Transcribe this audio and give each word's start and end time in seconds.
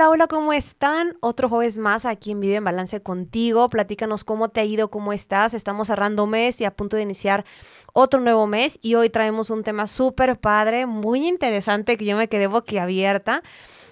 Hola, 0.00 0.08
hola, 0.08 0.26
¿cómo 0.28 0.54
están? 0.54 1.18
Otro 1.20 1.50
jueves 1.50 1.76
más 1.76 2.06
aquí 2.06 2.30
en 2.30 2.40
Vive 2.40 2.54
en 2.54 2.64
Balance 2.64 3.02
contigo. 3.02 3.68
Platícanos 3.68 4.24
cómo 4.24 4.48
te 4.48 4.60
ha 4.60 4.64
ido, 4.64 4.90
cómo 4.90 5.12
estás. 5.12 5.52
Estamos 5.52 5.88
cerrando 5.88 6.26
mes 6.26 6.58
y 6.62 6.64
a 6.64 6.70
punto 6.70 6.96
de 6.96 7.02
iniciar 7.02 7.44
otro 7.92 8.18
nuevo 8.18 8.46
mes 8.46 8.78
y 8.80 8.94
hoy 8.94 9.10
traemos 9.10 9.50
un 9.50 9.62
tema 9.62 9.86
súper 9.86 10.40
padre, 10.40 10.86
muy 10.86 11.28
interesante 11.28 11.98
que 11.98 12.06
yo 12.06 12.16
me 12.16 12.30
quedé 12.30 12.46
boquiabierta. 12.46 13.42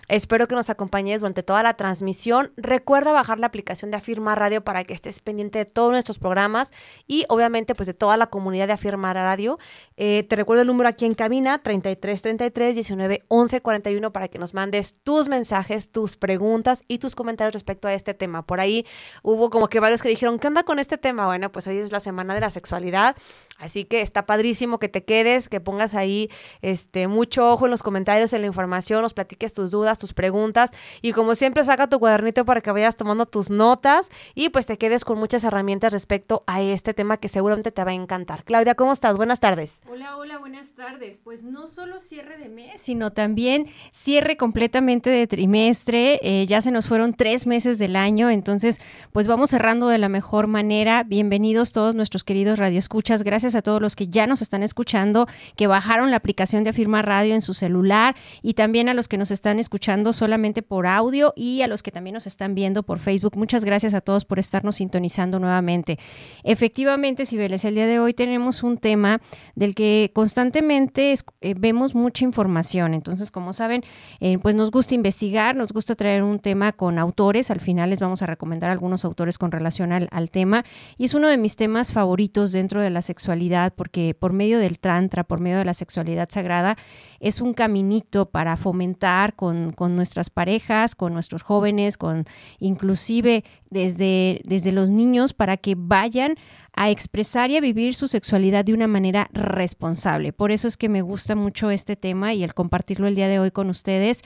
Espero 0.09 0.49
que 0.49 0.55
nos 0.55 0.71
acompañes 0.71 1.21
durante 1.21 1.43
toda 1.43 1.63
la 1.63 1.75
transmisión. 1.75 2.51
Recuerda 2.57 3.13
bajar 3.13 3.39
la 3.39 3.47
aplicación 3.47 3.91
de 3.91 3.99
Afirma 3.99 4.35
Radio 4.35 4.65
para 4.65 4.83
que 4.83 4.95
estés 4.95 5.21
pendiente 5.21 5.59
de 5.59 5.65
todos 5.67 5.91
nuestros 5.91 6.19
programas 6.19 6.73
y 7.07 7.27
obviamente 7.29 7.75
pues 7.75 7.87
de 7.87 7.93
toda 7.93 8.17
la 8.17 8.29
comunidad 8.29 8.69
de 8.69 8.73
Afirma 8.73 9.13
Radio. 9.13 9.59
Eh, 9.99 10.23
te 10.23 10.37
recuerdo 10.37 10.63
el 10.63 10.69
número 10.69 10.89
aquí 10.89 11.05
en 11.05 11.13
cabina 11.13 11.59
33 11.59 12.23
33 12.23 12.75
19 12.75 13.25
11 13.29 13.61
41 13.61 14.11
para 14.11 14.29
que 14.29 14.39
nos 14.39 14.55
mandes 14.55 14.97
tus 15.03 15.29
mensajes, 15.29 15.93
tus 15.93 16.17
preguntas 16.17 16.83
y 16.89 16.99
tus 16.99 17.15
comentarios 17.15 17.53
respecto 17.53 17.87
a 17.87 17.93
este 17.93 18.15
tema. 18.15 18.47
Por 18.47 18.61
ahí 18.61 18.87
hubo 19.23 19.51
como 19.51 19.69
que 19.69 19.79
varios 19.79 20.01
que 20.01 20.09
dijeron, 20.09 20.39
¿qué 20.39 20.49
onda 20.49 20.63
con 20.63 20.79
este 20.79 20.97
tema? 20.97 21.27
Bueno, 21.27 21.53
pues 21.53 21.67
hoy 21.67 21.77
es 21.77 21.93
la 21.93 22.01
semana 22.01 22.35
de 22.35 22.41
la 22.41 22.49
sexualidad, 22.49 23.15
así 23.59 23.85
que 23.85 24.01
está 24.01 24.25
padrísimo 24.25 24.79
que 24.79 24.89
te 24.89 25.05
quedes, 25.05 25.51
que 25.51 25.61
pongas 25.61 25.95
ahí 25.95 26.31
este 26.63 27.09
mucho 27.09 27.47
ojo 27.53 27.67
en 27.67 27.73
los 27.73 27.83
comentarios, 27.83 28.33
en 28.33 28.41
la 28.41 28.47
información, 28.47 29.03
nos 29.03 29.13
platiques 29.13 29.53
tus 29.53 29.71
dudas 29.71 29.98
tus 29.99 30.15
preguntas 30.15 30.73
y 31.03 31.13
como 31.13 31.35
siempre 31.35 31.65
saca 31.65 31.89
tu 31.89 31.99
cuadernito 31.99 32.45
para 32.45 32.61
que 32.61 32.71
vayas 32.71 32.97
tomando 32.97 33.27
tus 33.27 33.51
notas 33.51 34.11
y 34.35 34.49
pues 34.49 34.67
te 34.67 34.79
quedes 34.79 35.05
con 35.05 35.19
muchas 35.19 35.45
herramientas 35.45 35.93
respecto 35.93 36.45
a 36.47 36.63
este 36.63 36.95
tema 36.95 37.17
que 37.17 37.29
seguramente 37.29 37.73
te 37.73 37.85
va 37.85 37.91
a 37.91 37.95
encantar. 37.95 38.45
Claudia, 38.45 38.75
¿cómo 38.75 38.93
estás? 38.93 39.17
Buenas 39.17 39.41
tardes. 39.41 39.81
Hola, 39.91 40.17
hola, 40.17 40.39
buenas 40.39 40.73
tardes. 40.73 41.19
Pues 41.19 41.43
no 41.43 41.67
solo 41.67 42.01
cierre 42.01 42.39
de 42.39 42.49
mes, 42.49 42.81
sino 42.81 43.11
también 43.13 43.67
cierre 43.91 44.37
completamente 44.37 45.11
de 45.11 45.27
trimestre. 45.27 46.21
Eh, 46.23 46.47
ya 46.47 46.61
se 46.61 46.71
nos 46.71 46.87
fueron 46.87 47.15
tres 47.15 47.47
meses 47.47 47.79
del 47.79 47.97
año, 47.97 48.31
entonces 48.31 48.81
pues 49.13 49.27
vamos 49.27 49.51
cerrando 49.51 49.89
de 49.89 49.99
la 49.99 50.09
mejor 50.09 50.47
manera. 50.47 51.03
Bienvenidos 51.03 51.73
todos 51.73 51.95
nuestros 51.95 52.25
queridos 52.25 52.59
radioescuchas. 52.59 53.23
Gracias 53.23 53.55
a 53.55 53.63
todos 53.63 53.83
los 53.83 53.97
que 53.97 54.09
ya 54.09 54.27
nos 54.27 54.43
están 54.43 54.63
escuchando, 54.63 55.27
que 55.57 55.67
bajaron 55.67 56.11
la 56.11 56.19
aplicación 56.19 56.65
de 56.65 56.71
Afirma 56.71 57.03
Radio 57.03 57.35
en 57.35 57.43
su 57.43 57.55
celular 57.55 58.17
y 58.43 58.55
también 58.55 58.89
a 58.89 58.95
los 58.95 59.09
que 59.09 59.19
nos 59.19 59.31
están 59.31 59.59
escuchando 59.59 59.88
solamente 60.13 60.63
por 60.63 60.87
audio 60.87 61.33
y 61.35 61.63
a 61.63 61.67
los 61.67 61.83
que 61.83 61.91
también 61.91 62.13
nos 62.13 62.27
están 62.27 62.55
viendo 62.55 62.83
por 62.83 62.99
Facebook. 62.99 63.37
Muchas 63.37 63.65
gracias 63.65 63.95
a 63.95 64.03
todos 64.03 64.27
por 64.27 64.39
estarnos 64.39 64.77
sintonizando 64.77 65.39
nuevamente. 65.39 65.99
Efectivamente, 66.45 67.25
Cibeles, 67.25 67.65
el 67.65 67.75
día 67.75 67.87
de 67.87 67.99
hoy 67.99 68.13
tenemos 68.13 68.63
un 68.63 68.77
tema 68.77 69.21
del 69.55 69.75
que 69.75 70.11
constantemente 70.15 71.15
eh, 71.41 71.55
vemos 71.57 71.95
mucha 71.95 72.25
información. 72.25 72.93
Entonces, 72.93 73.31
como 73.31 73.55
saben, 73.55 73.83
eh, 74.21 74.37
pues 74.39 74.55
nos 74.55 74.71
gusta 74.71 74.95
investigar, 74.95 75.57
nos 75.57 75.73
gusta 75.73 75.95
traer 75.95 76.23
un 76.23 76.39
tema 76.39 76.73
con 76.73 76.99
autores. 76.99 77.51
Al 77.51 77.61
final 77.61 77.89
les 77.89 78.01
vamos 78.01 78.21
a 78.21 78.27
recomendar 78.27 78.69
algunos 78.69 79.07
autores 79.07 79.39
con 79.39 79.51
relación 79.51 79.93
al, 79.93 80.09
al 80.11 80.31
tema. 80.31 80.65
Y 80.99 81.05
es 81.07 81.15
uno 81.15 81.29
de 81.29 81.39
mis 81.39 81.57
temas 81.57 81.93
favoritos 81.93 82.53
dentro 82.53 82.83
de 82.83 82.91
la 82.91 83.01
sexualidad 83.01 83.73
porque 83.75 84.15
por 84.15 84.35
medio 84.35 84.59
del 84.59 84.79
tantra, 84.79 85.25
por 85.25 85.41
medio 85.41 85.57
de 85.57 85.65
la 85.65 85.75
sexualidad 85.75 86.29
sagrada, 86.29 86.77
es 87.21 87.41
un 87.41 87.55
caminito 87.55 88.31
para 88.31 88.57
fomentar 88.57 89.35
con, 89.35 89.73
con 89.73 89.97
nuestras 89.97 90.31
parejas, 90.31 90.95
con 90.95 91.13
nuestros 91.13 91.43
jóvenes, 91.43 91.97
con 91.97 92.27
inclusive 92.59 93.45
desde, 93.71 94.41
desde 94.45 94.73
los 94.73 94.91
niños 94.91 95.33
para 95.33 95.57
que 95.57 95.75
vayan 95.77 96.37
a 96.75 96.91
expresar 96.91 97.51
y 97.51 97.57
a 97.57 97.61
vivir 97.61 97.95
su 97.95 98.07
sexualidad 98.07 98.65
de 98.65 98.75
una 98.75 98.87
manera 98.87 99.29
responsable. 99.33 100.33
Por 100.33 100.53
eso 100.53 100.69
es 100.69 100.77
que 100.77 100.89
me 100.89 101.03
gusta 101.03 101.35
mucho 101.35 101.71
este 101.71 101.97
tema 101.97 102.35
y 102.35 102.45
el 102.45 102.55
compartirlo 102.55 103.09
el 103.09 103.17
día 103.17 103.29
de 103.29 103.41
hoy 103.41 103.51
con 103.51 103.69
ustedes. 103.69 104.23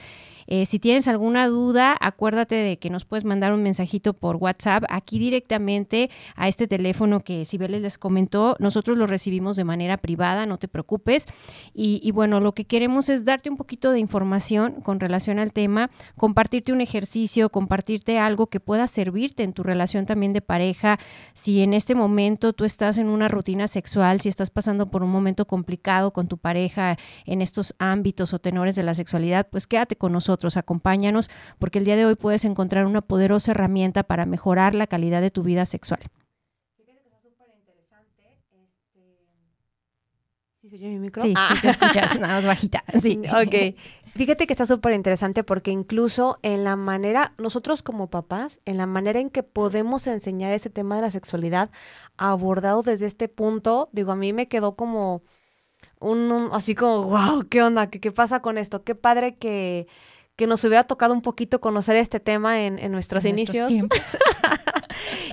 Eh, 0.47 0.65
si 0.65 0.79
tienes 0.79 1.07
alguna 1.07 1.47
duda, 1.47 1.95
acuérdate 1.99 2.55
de 2.55 2.77
que 2.77 2.89
nos 2.89 3.05
puedes 3.05 3.25
mandar 3.25 3.53
un 3.53 3.63
mensajito 3.63 4.13
por 4.13 4.37
WhatsApp 4.37 4.83
aquí 4.89 5.19
directamente 5.19 6.09
a 6.35 6.47
este 6.47 6.67
teléfono 6.67 7.21
que 7.21 7.45
Sibeles 7.45 7.81
les 7.81 7.97
comentó. 7.97 8.55
Nosotros 8.59 8.97
lo 8.97 9.07
recibimos 9.07 9.55
de 9.55 9.63
manera 9.63 9.97
privada, 9.97 10.45
no 10.45 10.57
te 10.57 10.67
preocupes. 10.67 11.27
Y, 11.73 12.01
y, 12.03 12.11
bueno, 12.11 12.39
lo 12.39 12.53
que 12.53 12.65
queremos 12.65 13.09
es 13.09 13.25
darte 13.25 13.49
un 13.49 13.57
poquito 13.57 13.91
de 13.91 13.99
información 13.99 14.81
con 14.81 14.99
relación 14.99 15.39
al 15.39 15.53
tema, 15.53 15.89
compartirte 16.17 16.73
un 16.73 16.81
ejercicio, 16.81 17.49
compartirte 17.49 18.19
algo 18.19 18.47
que 18.47 18.59
pueda 18.59 18.87
servirte 18.87 19.43
en 19.43 19.53
tu 19.53 19.63
relación 19.63 20.05
también 20.05 20.33
de 20.33 20.41
pareja. 20.41 20.99
Si 21.33 21.61
en 21.61 21.73
este 21.73 21.95
momento 21.95 22.53
tú 22.53 22.65
estás 22.65 22.97
en 22.97 23.07
una 23.07 23.27
rutina 23.27 23.67
sexual, 23.67 24.21
si 24.21 24.29
estás 24.29 24.49
pasando 24.49 24.89
por 24.89 25.03
un 25.03 25.09
momento 25.09 25.45
complicado 25.45 26.11
con 26.11 26.27
tu 26.27 26.37
pareja 26.37 26.97
en 27.25 27.41
estos 27.41 27.75
ámbitos 27.79 28.33
o 28.33 28.39
tenores 28.39 28.75
de 28.75 28.83
la 28.83 28.93
sexualidad, 28.93 29.47
pues 29.49 29.67
quédate 29.67 29.95
con 29.95 30.11
nosotros 30.11 30.32
acompáñanos, 30.57 31.29
porque 31.59 31.79
el 31.79 31.85
día 31.85 31.95
de 31.95 32.05
hoy 32.05 32.15
puedes 32.15 32.45
encontrar 32.45 32.85
una 32.85 33.01
poderosa 33.01 33.51
herramienta 33.51 34.03
para 34.03 34.25
mejorar 34.25 34.75
la 34.75 34.87
calidad 34.87 35.21
de 35.21 35.31
tu 35.31 35.43
vida 35.43 35.65
sexual. 35.65 35.99
¿Sí 40.61 40.69
se 40.69 40.75
oye 40.77 40.87
mi 40.87 40.99
micro? 40.99 41.21
Sí, 41.21 41.33
sí 41.49 41.61
te 41.61 41.69
escuchas, 41.69 42.17
nada 42.21 42.35
más 42.35 42.45
bajita. 42.45 42.85
Sí. 43.01 43.19
Ok. 43.25 43.75
Fíjate 44.15 44.47
que 44.47 44.53
está 44.53 44.65
súper 44.65 44.93
interesante 44.93 45.43
porque 45.43 45.71
incluso 45.71 46.39
en 46.41 46.63
la 46.63 46.75
manera, 46.75 47.33
nosotros 47.37 47.81
como 47.81 48.09
papás, 48.09 48.61
en 48.65 48.77
la 48.77 48.85
manera 48.85 49.19
en 49.19 49.29
que 49.29 49.43
podemos 49.43 50.07
enseñar 50.07 50.53
este 50.53 50.69
tema 50.69 50.95
de 50.95 51.01
la 51.01 51.11
sexualidad 51.11 51.69
abordado 52.15 52.83
desde 52.83 53.07
este 53.07 53.27
punto, 53.27 53.89
digo, 53.91 54.11
a 54.13 54.15
mí 54.15 54.31
me 54.31 54.47
quedó 54.47 54.75
como 54.75 55.23
un, 55.99 56.49
así 56.53 56.75
como, 56.75 57.03
wow, 57.05 57.47
¿qué 57.49 57.63
onda? 57.63 57.89
¿Qué, 57.89 57.99
¿Qué 57.99 58.11
pasa 58.11 58.41
con 58.41 58.57
esto? 58.57 58.83
Qué 58.83 58.95
padre 58.95 59.35
que 59.35 59.87
que 60.35 60.47
nos 60.47 60.63
hubiera 60.63 60.83
tocado 60.83 61.13
un 61.13 61.21
poquito 61.21 61.61
conocer 61.61 61.95
este 61.95 62.19
tema 62.19 62.61
en, 62.61 62.79
en 62.79 62.91
nuestros 62.91 63.25
en 63.25 63.37
inicios. 63.37 63.71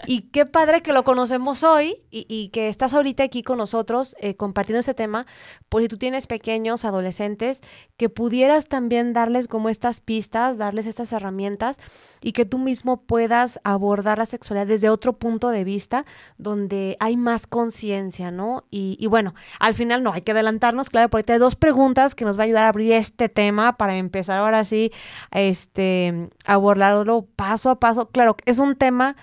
y 0.06 0.22
qué 0.30 0.46
padre 0.46 0.82
que 0.82 0.92
lo 0.92 1.04
conocemos 1.04 1.62
hoy 1.62 2.02
y, 2.10 2.48
que 2.48 2.68
estás 2.68 2.94
ahorita 2.94 3.22
aquí 3.22 3.42
con 3.42 3.58
nosotros 3.58 4.16
eh, 4.20 4.34
compartiendo 4.34 4.80
ese 4.80 4.94
tema, 4.94 5.26
por 5.68 5.82
si 5.82 5.88
tú 5.88 5.98
tienes 5.98 6.26
pequeños, 6.26 6.84
adolescentes, 6.84 7.60
que 7.96 8.08
pudieras 8.08 8.68
también 8.68 9.12
darles 9.12 9.46
como 9.46 9.68
estas 9.68 10.00
pistas, 10.00 10.58
darles 10.58 10.86
estas 10.86 11.12
herramientas 11.12 11.78
y 12.22 12.32
que 12.32 12.44
tú 12.44 12.58
mismo 12.58 13.02
puedas 13.02 13.60
abordar 13.64 14.18
la 14.18 14.26
sexualidad 14.26 14.66
desde 14.66 14.88
otro 14.88 15.14
punto 15.14 15.50
de 15.50 15.64
vista 15.64 16.04
donde 16.38 16.96
hay 17.00 17.16
más 17.16 17.46
conciencia, 17.46 18.30
¿no? 18.30 18.64
Y, 18.70 18.96
y, 18.98 19.06
bueno, 19.06 19.34
al 19.58 19.74
final 19.74 20.02
no 20.02 20.12
hay 20.12 20.22
que 20.22 20.32
adelantarnos, 20.32 20.90
claro, 20.90 21.08
porque 21.08 21.32
hay 21.32 21.38
dos 21.38 21.56
preguntas 21.56 22.14
que 22.14 22.24
nos 22.24 22.38
va 22.38 22.42
a 22.42 22.44
ayudar 22.46 22.64
a 22.64 22.68
abrir 22.68 22.92
este 22.92 23.28
tema 23.28 23.76
para 23.76 23.96
empezar 23.96 24.38
ahora 24.38 24.64
sí 24.64 24.90
este, 25.30 26.30
abordarlo 26.44 27.26
paso 27.36 27.70
a 27.70 27.80
paso. 27.80 28.08
Claro, 28.10 28.36
es 28.46 28.58
un 28.58 28.76
tema 28.76 29.16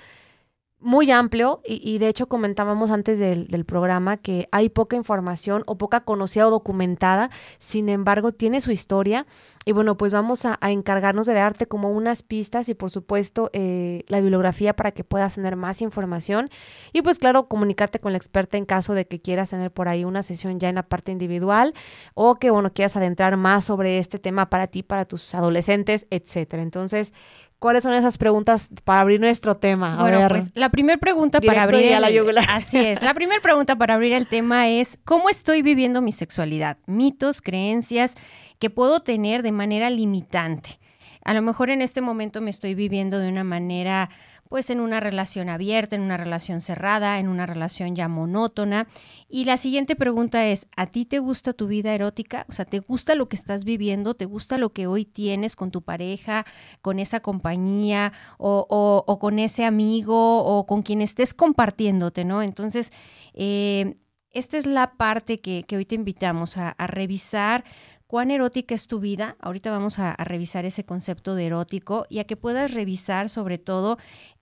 muy 0.79 1.09
amplio 1.09 1.61
y, 1.65 1.81
y, 1.83 1.97
de 1.97 2.07
hecho 2.07 2.27
comentábamos 2.27 2.91
antes 2.91 3.17
del, 3.17 3.47
programa 3.65 4.17
que 4.17 4.47
hay 4.51 4.69
poca 4.69 4.95
información 4.95 5.63
o 5.65 5.77
poca 5.77 6.01
conocida 6.01 6.47
o 6.47 6.51
documentada, 6.51 7.31
sin 7.57 7.89
embargo 7.89 8.31
tiene 8.31 8.61
su 8.61 8.71
historia 8.71 9.25
y 9.65 9.71
bueno 9.71 9.97
pues 9.97 10.11
vamos 10.11 10.45
a, 10.45 10.59
a 10.61 10.69
encargarnos 10.69 11.25
de 11.25 11.33
darte 11.33 11.65
como 11.65 11.89
unas 11.89 12.21
pistas 12.21 12.69
y 12.69 12.75
por 12.75 12.91
supuesto 12.91 13.49
eh, 13.53 14.03
la 14.07 14.21
bibliografía 14.21 14.75
para 14.75 14.91
que 14.91 15.03
puedas 15.03 15.35
tener 15.35 15.55
más 15.55 15.81
información 15.81 16.49
y 16.93 17.01
pues 17.01 17.17
claro 17.17 17.47
comunicarte 17.47 17.99
con 17.99 18.11
la 18.11 18.19
experta 18.19 18.57
en 18.57 18.65
caso 18.65 18.93
de 18.93 19.07
que 19.07 19.19
quieras 19.19 19.49
tener 19.49 19.71
por 19.71 19.89
ahí 19.89 20.05
una 20.05 20.21
sesión 20.21 20.59
ya 20.59 20.69
en 20.69 20.75
la 20.75 20.83
parte 20.83 21.11
individual 21.11 21.73
o 22.13 22.35
que 22.35 22.51
bueno 22.51 22.71
quieras 22.71 22.95
adentrar 22.95 23.35
más 23.35 23.65
sobre 23.65 23.97
este 23.97 24.19
tema 24.19 24.49
para 24.49 24.67
ti, 24.67 24.83
para 24.83 25.05
tus 25.05 25.33
adolescentes, 25.33 26.05
etcétera. 26.11 26.61
Entonces 26.61 27.13
¿Cuáles 27.59 27.81
son 27.81 27.93
esas 27.93 28.19
preguntas 28.19 28.69
para 28.83 29.01
abrir 29.01 29.19
nuestro 29.19 29.57
tema? 29.57 29.95
A 29.95 30.01
bueno, 30.01 30.19
ver. 30.19 30.29
pues 30.29 30.51
la 30.53 30.69
primera 30.69 30.99
pregunta 30.99 31.41
para 31.41 31.63
abrir 31.63 31.91
la 31.99 32.41
así 32.49 32.77
es. 32.77 33.01
La 33.01 33.15
primera 33.15 33.41
pregunta 33.41 33.75
para 33.75 33.95
abrir 33.95 34.13
el 34.13 34.27
tema 34.27 34.67
es 34.67 34.99
¿cómo 35.05 35.27
estoy 35.29 35.63
viviendo 35.63 36.01
mi 36.01 36.11
sexualidad? 36.11 36.77
Mitos, 36.85 37.41
creencias 37.41 38.15
que 38.59 38.69
puedo 38.69 39.01
tener 39.01 39.41
de 39.41 39.51
manera 39.51 39.89
limitante. 39.89 40.79
A 41.23 41.33
lo 41.33 41.41
mejor 41.41 41.71
en 41.71 41.81
este 41.81 41.99
momento 41.99 42.41
me 42.41 42.51
estoy 42.51 42.75
viviendo 42.75 43.19
de 43.19 43.27
una 43.27 43.43
manera 43.43 44.09
pues 44.49 44.69
en 44.69 44.79
una 44.79 44.99
relación 44.99 45.49
abierta, 45.49 45.95
en 45.95 46.01
una 46.01 46.17
relación 46.17 46.61
cerrada, 46.61 47.19
en 47.19 47.27
una 47.27 47.45
relación 47.45 47.95
ya 47.95 48.07
monótona. 48.07 48.87
Y 49.27 49.45
la 49.45 49.57
siguiente 49.57 49.95
pregunta 49.95 50.45
es, 50.47 50.67
¿a 50.75 50.87
ti 50.87 51.05
te 51.05 51.19
gusta 51.19 51.53
tu 51.53 51.67
vida 51.67 51.93
erótica? 51.93 52.45
O 52.49 52.53
sea, 52.53 52.65
¿te 52.65 52.79
gusta 52.79 53.15
lo 53.15 53.29
que 53.29 53.35
estás 53.35 53.63
viviendo? 53.63 54.13
¿Te 54.13 54.25
gusta 54.25 54.57
lo 54.57 54.71
que 54.71 54.87
hoy 54.87 55.05
tienes 55.05 55.55
con 55.55 55.71
tu 55.71 55.81
pareja, 55.81 56.45
con 56.81 56.99
esa 56.99 57.19
compañía 57.19 58.13
o, 58.37 59.17
con 59.19 59.39
ese 59.39 59.65
amigo 59.65 60.43
o 60.43 60.65
con 60.65 60.81
quien 60.81 61.01
estés 61.01 61.33
compartiéndote, 61.33 62.25
¿no? 62.25 62.41
Entonces, 62.41 62.91
eh, 63.33 63.97
esta 64.31 64.57
es 64.57 64.65
la 64.65 64.93
parte 64.97 65.39
que, 65.39 65.65
hoy 65.75 65.85
te 65.85 65.95
invitamos 65.95 66.57
a, 66.57 66.69
a 66.69 66.87
revisar 66.87 67.63
cuán 68.07 68.31
erótica 68.31 68.73
es 68.73 68.87
tu 68.87 68.99
vida. 68.99 69.35
Ahorita 69.39 69.69
vamos 69.69 69.99
a, 69.99 70.15
revisar 70.17 70.65
ese 70.65 70.85
concepto 70.85 71.35
de 71.35 71.45
erótico 71.45 72.07
y 72.09 72.19
a 72.19 72.23
que 72.23 72.37
puedas 72.37 72.73
revisar 72.73 73.29
sobre 73.29 73.57
todo 73.57 73.97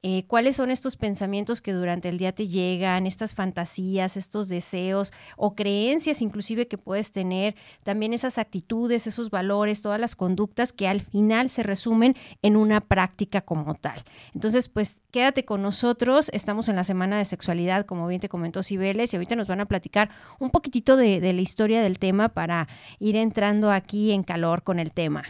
eh, 0.07 0.23
cuáles 0.27 0.57
son 0.57 0.69
estos 0.69 0.97
pensamientos 0.97 1.63
que 1.63 1.73
durante 1.73 2.09
el 2.09 2.19
día 2.19 2.31
te 2.31 2.47
llegan, 2.47 3.07
estas 3.07 3.33
fantasías, 3.33 4.17
estos 4.17 4.47
deseos 4.49 5.11
o 5.35 5.55
creencias 5.55 6.21
inclusive 6.21 6.67
que 6.67 6.77
puedes 6.77 7.11
tener, 7.11 7.55
también 7.81 8.13
esas 8.13 8.37
actitudes, 8.37 9.07
esos 9.07 9.31
valores, 9.31 9.81
todas 9.81 9.99
las 9.99 10.15
conductas 10.15 10.73
que 10.73 10.87
al 10.87 11.01
final 11.01 11.49
se 11.49 11.63
resumen 11.63 12.13
en 12.43 12.55
una 12.55 12.81
práctica 12.81 13.41
como 13.41 13.73
tal. 13.73 14.03
Entonces, 14.35 14.69
pues 14.69 15.01
quédate 15.09 15.43
con 15.43 15.63
nosotros, 15.63 16.29
estamos 16.33 16.69
en 16.69 16.75
la 16.75 16.83
semana 16.83 17.17
de 17.17 17.25
sexualidad, 17.25 17.87
como 17.87 18.07
bien 18.07 18.21
te 18.21 18.29
comentó 18.29 18.61
Cibeles, 18.61 19.11
y 19.11 19.17
ahorita 19.17 19.35
nos 19.35 19.47
van 19.47 19.61
a 19.61 19.65
platicar 19.65 20.11
un 20.37 20.51
poquitito 20.51 20.97
de, 20.97 21.19
de 21.19 21.33
la 21.33 21.41
historia 21.41 21.81
del 21.81 21.97
tema 21.97 22.29
para 22.29 22.67
ir 22.99 23.15
entrando 23.15 23.71
aquí 23.71 24.11
en 24.11 24.21
calor 24.21 24.61
con 24.61 24.77
el 24.77 24.91
tema. 24.91 25.23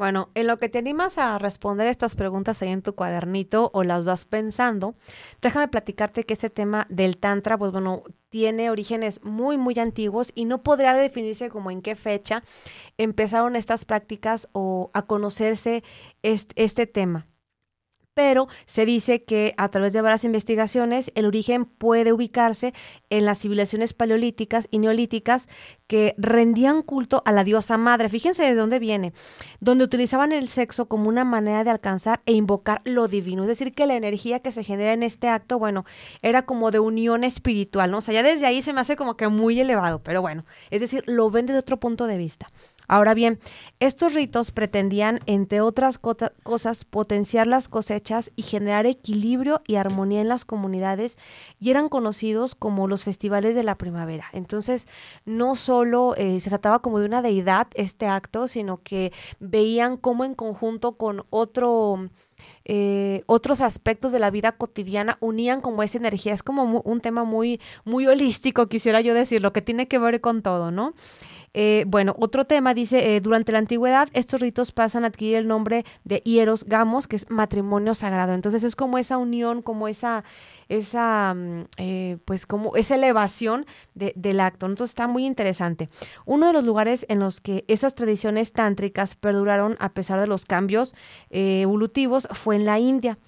Bueno, 0.00 0.30
en 0.34 0.46
lo 0.46 0.56
que 0.56 0.70
te 0.70 0.78
animas 0.78 1.18
a 1.18 1.38
responder 1.38 1.86
estas 1.86 2.16
preguntas 2.16 2.62
ahí 2.62 2.70
en 2.70 2.80
tu 2.80 2.94
cuadernito 2.94 3.70
o 3.74 3.84
las 3.84 4.06
vas 4.06 4.24
pensando, 4.24 4.94
déjame 5.42 5.68
platicarte 5.68 6.24
que 6.24 6.32
ese 6.32 6.48
tema 6.48 6.86
del 6.88 7.18
tantra, 7.18 7.58
pues 7.58 7.70
bueno, 7.70 8.04
tiene 8.30 8.70
orígenes 8.70 9.22
muy, 9.22 9.58
muy 9.58 9.78
antiguos 9.78 10.32
y 10.34 10.46
no 10.46 10.62
podría 10.62 10.94
definirse 10.94 11.50
como 11.50 11.70
en 11.70 11.82
qué 11.82 11.96
fecha 11.96 12.42
empezaron 12.96 13.56
estas 13.56 13.84
prácticas 13.84 14.48
o 14.52 14.90
a 14.94 15.02
conocerse 15.02 15.84
este, 16.22 16.64
este 16.64 16.86
tema 16.86 17.26
pero 18.20 18.48
se 18.66 18.84
dice 18.84 19.22
que 19.22 19.54
a 19.56 19.70
través 19.70 19.94
de 19.94 20.02
varias 20.02 20.24
investigaciones 20.24 21.10
el 21.14 21.24
origen 21.24 21.64
puede 21.64 22.12
ubicarse 22.12 22.74
en 23.08 23.24
las 23.24 23.38
civilizaciones 23.38 23.94
paleolíticas 23.94 24.68
y 24.70 24.78
neolíticas 24.78 25.48
que 25.86 26.14
rendían 26.18 26.82
culto 26.82 27.22
a 27.24 27.32
la 27.32 27.44
diosa 27.44 27.78
madre. 27.78 28.10
Fíjense 28.10 28.42
de 28.42 28.54
dónde 28.54 28.78
viene, 28.78 29.14
donde 29.60 29.84
utilizaban 29.84 30.32
el 30.32 30.48
sexo 30.48 30.86
como 30.86 31.08
una 31.08 31.24
manera 31.24 31.64
de 31.64 31.70
alcanzar 31.70 32.20
e 32.26 32.34
invocar 32.34 32.82
lo 32.84 33.08
divino. 33.08 33.44
Es 33.44 33.48
decir, 33.48 33.72
que 33.72 33.86
la 33.86 33.96
energía 33.96 34.40
que 34.40 34.52
se 34.52 34.64
genera 34.64 34.92
en 34.92 35.02
este 35.02 35.30
acto, 35.30 35.58
bueno, 35.58 35.86
era 36.20 36.44
como 36.44 36.70
de 36.70 36.78
unión 36.78 37.24
espiritual, 37.24 37.90
¿no? 37.90 37.98
O 37.98 38.00
sea, 38.02 38.12
ya 38.12 38.22
desde 38.22 38.44
ahí 38.44 38.60
se 38.60 38.74
me 38.74 38.82
hace 38.82 38.96
como 38.96 39.16
que 39.16 39.28
muy 39.28 39.58
elevado, 39.58 40.02
pero 40.02 40.20
bueno, 40.20 40.44
es 40.68 40.82
decir, 40.82 41.04
lo 41.06 41.30
ven 41.30 41.46
desde 41.46 41.60
otro 41.60 41.80
punto 41.80 42.06
de 42.06 42.18
vista. 42.18 42.48
Ahora 42.90 43.14
bien, 43.14 43.38
estos 43.78 44.14
ritos 44.14 44.50
pretendían, 44.50 45.20
entre 45.26 45.60
otras 45.60 46.00
cosas, 46.00 46.84
potenciar 46.84 47.46
las 47.46 47.68
cosechas 47.68 48.32
y 48.34 48.42
generar 48.42 48.84
equilibrio 48.84 49.62
y 49.64 49.76
armonía 49.76 50.20
en 50.20 50.26
las 50.26 50.44
comunidades 50.44 51.16
y 51.60 51.70
eran 51.70 51.88
conocidos 51.88 52.56
como 52.56 52.88
los 52.88 53.04
festivales 53.04 53.54
de 53.54 53.62
la 53.62 53.76
primavera. 53.76 54.24
Entonces, 54.32 54.88
no 55.24 55.54
solo 55.54 56.16
eh, 56.16 56.40
se 56.40 56.48
trataba 56.48 56.80
como 56.80 56.98
de 56.98 57.06
una 57.06 57.22
deidad 57.22 57.68
este 57.74 58.08
acto, 58.08 58.48
sino 58.48 58.82
que 58.82 59.12
veían 59.38 59.96
cómo 59.96 60.24
en 60.24 60.34
conjunto 60.34 60.96
con 60.96 61.24
otro... 61.30 62.10
Eh, 62.64 63.22
otros 63.26 63.60
aspectos 63.60 64.12
de 64.12 64.18
la 64.18 64.30
vida 64.30 64.52
cotidiana 64.52 65.18
unían 65.20 65.60
como 65.60 65.82
esa 65.82 65.98
energía. 65.98 66.32
Es 66.32 66.42
como 66.42 66.80
un 66.80 67.00
tema 67.00 67.24
muy, 67.24 67.60
muy 67.84 68.06
holístico, 68.06 68.66
quisiera 68.68 69.00
yo 69.00 69.12
decir, 69.12 69.42
lo 69.42 69.52
que 69.52 69.60
tiene 69.60 69.88
que 69.88 69.98
ver 69.98 70.20
con 70.20 70.40
todo, 70.40 70.70
¿no? 70.70 70.94
Eh, 71.52 71.84
bueno, 71.88 72.14
otro 72.20 72.44
tema 72.44 72.74
dice, 72.74 73.16
eh, 73.16 73.20
durante 73.20 73.50
la 73.50 73.58
antigüedad 73.58 74.08
estos 74.12 74.40
ritos 74.40 74.70
pasan 74.70 75.02
a 75.02 75.08
adquirir 75.08 75.36
el 75.36 75.48
nombre 75.48 75.84
de 76.04 76.18
hieros 76.18 76.64
gamos, 76.64 77.08
que 77.08 77.16
es 77.16 77.28
matrimonio 77.28 77.94
sagrado. 77.94 78.34
Entonces 78.34 78.62
es 78.62 78.76
como 78.76 78.98
esa 78.98 79.18
unión, 79.18 79.62
como 79.62 79.88
esa, 79.88 80.22
esa 80.68 81.34
mm, 81.34 81.64
eh, 81.78 82.18
pues 82.24 82.46
como 82.46 82.76
esa 82.76 82.94
elevación 82.94 83.66
del 83.94 84.40
acto. 84.40 84.66
Entonces 84.66 84.92
está 84.92 85.08
muy 85.08 85.26
interesante. 85.26 85.88
Uno 86.24 86.46
de 86.46 86.52
los 86.52 86.64
lugares 86.64 87.04
en 87.08 87.18
los 87.18 87.40
que 87.40 87.64
esas 87.66 87.94
tradiciones 87.94 88.52
tántricas 88.52 89.16
perduraron 89.16 89.76
a 89.80 89.92
pesar 89.92 90.20
de 90.20 90.26
los 90.26 90.46
cambios 90.46 90.94
evolutivos 91.30 92.28
fue 92.32 92.56
en 92.56 92.64
la 92.64 92.78
India. 92.78 93.18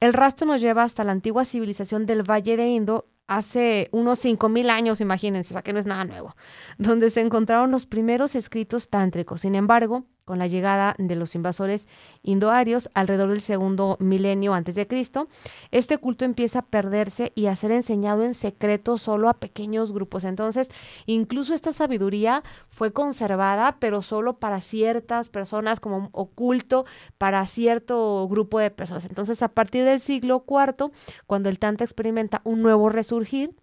El 0.00 0.14
rastro 0.14 0.46
nos 0.46 0.62
lleva 0.62 0.82
hasta 0.82 1.04
la 1.04 1.12
antigua 1.12 1.44
civilización 1.44 2.06
del 2.06 2.22
Valle 2.22 2.56
de 2.56 2.66
Indo 2.68 3.09
hace 3.30 3.88
unos 3.92 4.24
5.000 4.24 4.70
años, 4.70 5.00
imagínense, 5.00 5.54
o 5.54 5.54
sea 5.54 5.62
que 5.62 5.72
no 5.72 5.78
es 5.78 5.86
nada 5.86 6.04
nuevo, 6.04 6.34
donde 6.78 7.10
se 7.10 7.20
encontraron 7.20 7.70
los 7.70 7.86
primeros 7.86 8.34
escritos 8.34 8.90
tántricos. 8.90 9.42
Sin 9.42 9.54
embargo, 9.54 10.04
con 10.30 10.38
la 10.38 10.46
llegada 10.46 10.94
de 10.96 11.16
los 11.16 11.34
invasores 11.34 11.88
indoarios 12.22 12.88
alrededor 12.94 13.30
del 13.30 13.40
segundo 13.40 13.96
milenio 13.98 14.54
antes 14.54 14.76
de 14.76 14.86
Cristo, 14.86 15.26
este 15.72 15.98
culto 15.98 16.24
empieza 16.24 16.60
a 16.60 16.66
perderse 16.66 17.32
y 17.34 17.46
a 17.46 17.56
ser 17.56 17.72
enseñado 17.72 18.22
en 18.22 18.34
secreto 18.34 18.96
solo 18.96 19.28
a 19.28 19.40
pequeños 19.40 19.92
grupos. 19.92 20.22
Entonces, 20.22 20.70
incluso 21.06 21.52
esta 21.52 21.72
sabiduría 21.72 22.44
fue 22.68 22.92
conservada, 22.92 23.78
pero 23.80 24.02
solo 24.02 24.34
para 24.34 24.60
ciertas 24.60 25.30
personas, 25.30 25.80
como 25.80 26.10
oculto 26.12 26.86
para 27.18 27.44
cierto 27.46 28.28
grupo 28.28 28.60
de 28.60 28.70
personas. 28.70 29.06
Entonces, 29.06 29.42
a 29.42 29.48
partir 29.48 29.84
del 29.84 29.98
siglo 29.98 30.44
IV, 30.48 30.92
cuando 31.26 31.48
el 31.48 31.58
Tantra 31.58 31.84
experimenta 31.84 32.40
un 32.44 32.62
nuevo 32.62 32.88
resurgir, 32.88 33.56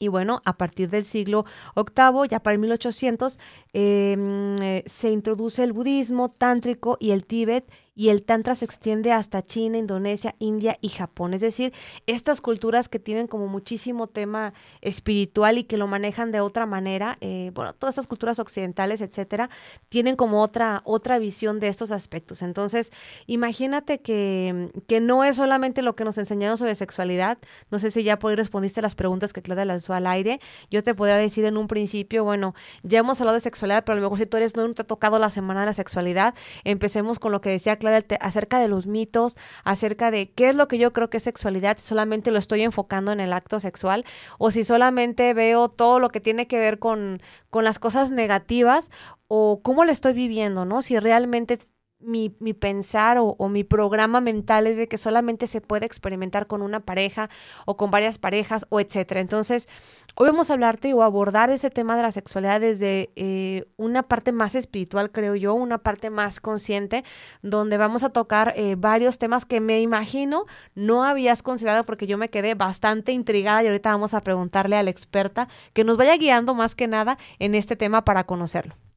y 0.00 0.08
bueno, 0.08 0.40
a 0.44 0.56
partir 0.56 0.88
del 0.90 1.04
siglo 1.04 1.44
VIII, 1.76 2.26
ya 2.28 2.40
para 2.40 2.54
el 2.54 2.60
1800, 2.60 3.38
em, 3.72 4.56
eh, 4.62 4.82
se 4.86 5.10
introduce 5.10 5.62
el 5.62 5.72
budismo 5.72 6.30
tántrico 6.30 6.96
y 6.98 7.10
el 7.12 7.26
Tíbet 7.26 7.70
y 8.00 8.08
el 8.08 8.22
Tantra 8.22 8.54
se 8.54 8.64
extiende 8.64 9.12
hasta 9.12 9.44
China, 9.44 9.76
Indonesia, 9.76 10.34
India 10.38 10.78
y 10.80 10.88
Japón. 10.88 11.34
Es 11.34 11.42
decir, 11.42 11.74
estas 12.06 12.40
culturas 12.40 12.88
que 12.88 12.98
tienen 12.98 13.26
como 13.26 13.46
muchísimo 13.46 14.06
tema 14.06 14.54
espiritual 14.80 15.58
y 15.58 15.64
que 15.64 15.76
lo 15.76 15.86
manejan 15.86 16.32
de 16.32 16.40
otra 16.40 16.64
manera, 16.64 17.18
eh, 17.20 17.50
bueno, 17.52 17.74
todas 17.74 17.92
estas 17.92 18.06
culturas 18.06 18.38
occidentales, 18.38 19.02
etcétera, 19.02 19.50
tienen 19.90 20.16
como 20.16 20.40
otra, 20.40 20.80
otra 20.86 21.18
visión 21.18 21.60
de 21.60 21.68
estos 21.68 21.92
aspectos. 21.92 22.40
Entonces, 22.40 22.90
imagínate 23.26 24.00
que, 24.00 24.70
que 24.86 25.02
no 25.02 25.22
es 25.22 25.36
solamente 25.36 25.82
lo 25.82 25.94
que 25.94 26.06
nos 26.06 26.16
enseñaron 26.16 26.56
sobre 26.56 26.74
sexualidad. 26.76 27.36
No 27.70 27.78
sé 27.78 27.90
si 27.90 28.02
ya 28.02 28.18
por 28.18 28.30
ahí 28.30 28.36
respondiste 28.36 28.80
las 28.80 28.94
preguntas 28.94 29.34
que 29.34 29.42
Claudia 29.42 29.66
lanzó 29.66 29.92
al 29.92 30.06
aire. 30.06 30.40
Yo 30.70 30.82
te 30.82 30.94
podría 30.94 31.18
decir 31.18 31.44
en 31.44 31.58
un 31.58 31.68
principio, 31.68 32.24
bueno, 32.24 32.54
ya 32.82 33.00
hemos 33.00 33.20
hablado 33.20 33.34
de 33.34 33.42
sexualidad, 33.42 33.84
pero 33.84 33.98
a 33.98 34.00
lo 34.00 34.06
mejor 34.06 34.16
si 34.16 34.24
tú 34.24 34.38
eres 34.38 34.56
no 34.56 34.72
te 34.72 34.80
ha 34.80 34.86
tocado 34.86 35.18
la 35.18 35.28
semana 35.28 35.60
de 35.60 35.66
la 35.66 35.74
sexualidad, 35.74 36.34
empecemos 36.64 37.18
con 37.18 37.30
lo 37.30 37.42
que 37.42 37.50
decía 37.50 37.76
Claudia 37.76 37.89
acerca 38.20 38.58
de 38.60 38.68
los 38.68 38.86
mitos, 38.86 39.36
acerca 39.64 40.10
de 40.10 40.30
qué 40.30 40.48
es 40.48 40.56
lo 40.56 40.68
que 40.68 40.78
yo 40.78 40.92
creo 40.92 41.10
que 41.10 41.18
es 41.18 41.22
sexualidad, 41.22 41.78
si 41.78 41.88
solamente 41.88 42.30
lo 42.30 42.38
estoy 42.38 42.62
enfocando 42.62 43.12
en 43.12 43.20
el 43.20 43.32
acto 43.32 43.60
sexual 43.60 44.04
o 44.38 44.50
si 44.50 44.64
solamente 44.64 45.34
veo 45.34 45.68
todo 45.68 46.00
lo 46.00 46.10
que 46.10 46.20
tiene 46.20 46.46
que 46.46 46.58
ver 46.58 46.78
con, 46.78 47.20
con 47.50 47.64
las 47.64 47.78
cosas 47.78 48.10
negativas 48.10 48.90
o 49.28 49.60
cómo 49.62 49.84
lo 49.84 49.92
estoy 49.92 50.12
viviendo, 50.12 50.64
¿no? 50.64 50.82
Si 50.82 50.98
realmente 50.98 51.58
mi, 52.00 52.34
mi 52.40 52.52
pensar 52.52 53.18
o, 53.18 53.36
o, 53.38 53.48
mi 53.48 53.64
programa 53.64 54.20
mental 54.20 54.66
es 54.66 54.76
de 54.76 54.88
que 54.88 54.98
solamente 54.98 55.46
se 55.46 55.60
puede 55.60 55.86
experimentar 55.86 56.46
con 56.46 56.62
una 56.62 56.80
pareja 56.80 57.28
o 57.66 57.76
con 57.76 57.90
varias 57.90 58.18
parejas 58.18 58.66
o 58.70 58.80
etcétera. 58.80 59.20
Entonces, 59.20 59.68
hoy 60.14 60.28
vamos 60.28 60.50
a 60.50 60.54
hablarte 60.54 60.92
o 60.94 61.02
abordar 61.02 61.50
ese 61.50 61.70
tema 61.70 61.96
de 61.96 62.02
la 62.02 62.12
sexualidad 62.12 62.60
desde 62.60 63.10
eh, 63.16 63.66
una 63.76 64.02
parte 64.02 64.32
más 64.32 64.54
espiritual, 64.54 65.10
creo 65.10 65.34
yo, 65.34 65.54
una 65.54 65.78
parte 65.78 66.10
más 66.10 66.40
consciente, 66.40 67.04
donde 67.42 67.76
vamos 67.76 68.02
a 68.04 68.10
tocar 68.10 68.54
eh, 68.56 68.76
varios 68.76 69.18
temas 69.18 69.44
que 69.44 69.60
me 69.60 69.80
imagino 69.80 70.46
no 70.74 71.04
habías 71.04 71.42
considerado 71.42 71.84
porque 71.84 72.06
yo 72.06 72.18
me 72.18 72.30
quedé 72.30 72.54
bastante 72.54 73.12
intrigada 73.12 73.62
y 73.62 73.66
ahorita 73.66 73.90
vamos 73.90 74.14
a 74.14 74.20
preguntarle 74.20 74.76
a 74.76 74.82
la 74.82 74.90
experta 74.90 75.48
que 75.72 75.84
nos 75.84 75.96
vaya 75.96 76.16
guiando 76.16 76.54
más 76.54 76.74
que 76.74 76.88
nada 76.88 77.18
en 77.38 77.54
este 77.54 77.76
tema 77.76 78.04
para 78.04 78.24
conocerlo. 78.24 78.89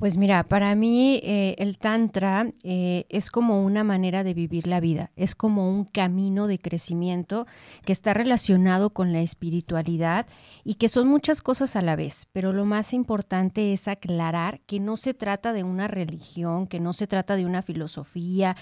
Pues 0.00 0.16
mira, 0.16 0.44
para 0.44 0.74
mí 0.76 1.20
eh, 1.22 1.56
el 1.58 1.76
Tantra 1.76 2.50
eh, 2.62 3.04
es 3.10 3.30
como 3.30 3.62
una 3.62 3.84
manera 3.84 4.24
de 4.24 4.32
vivir 4.32 4.66
la 4.66 4.80
vida, 4.80 5.10
es 5.14 5.34
como 5.34 5.68
un 5.68 5.84
camino 5.84 6.46
de 6.46 6.58
crecimiento 6.58 7.46
que 7.84 7.92
está 7.92 8.14
relacionado 8.14 8.94
con 8.94 9.12
la 9.12 9.20
espiritualidad 9.20 10.24
y 10.64 10.76
que 10.76 10.88
son 10.88 11.06
muchas 11.06 11.42
cosas 11.42 11.76
a 11.76 11.82
la 11.82 11.96
vez, 11.96 12.26
pero 12.32 12.54
lo 12.54 12.64
más 12.64 12.94
importante 12.94 13.74
es 13.74 13.88
aclarar 13.88 14.60
que 14.60 14.80
no 14.80 14.96
se 14.96 15.12
trata 15.12 15.52
de 15.52 15.64
una 15.64 15.86
religión, 15.86 16.66
que 16.66 16.80
no 16.80 16.94
se 16.94 17.06
trata 17.06 17.36
de 17.36 17.44
una 17.44 17.60
filosofía, 17.60 18.56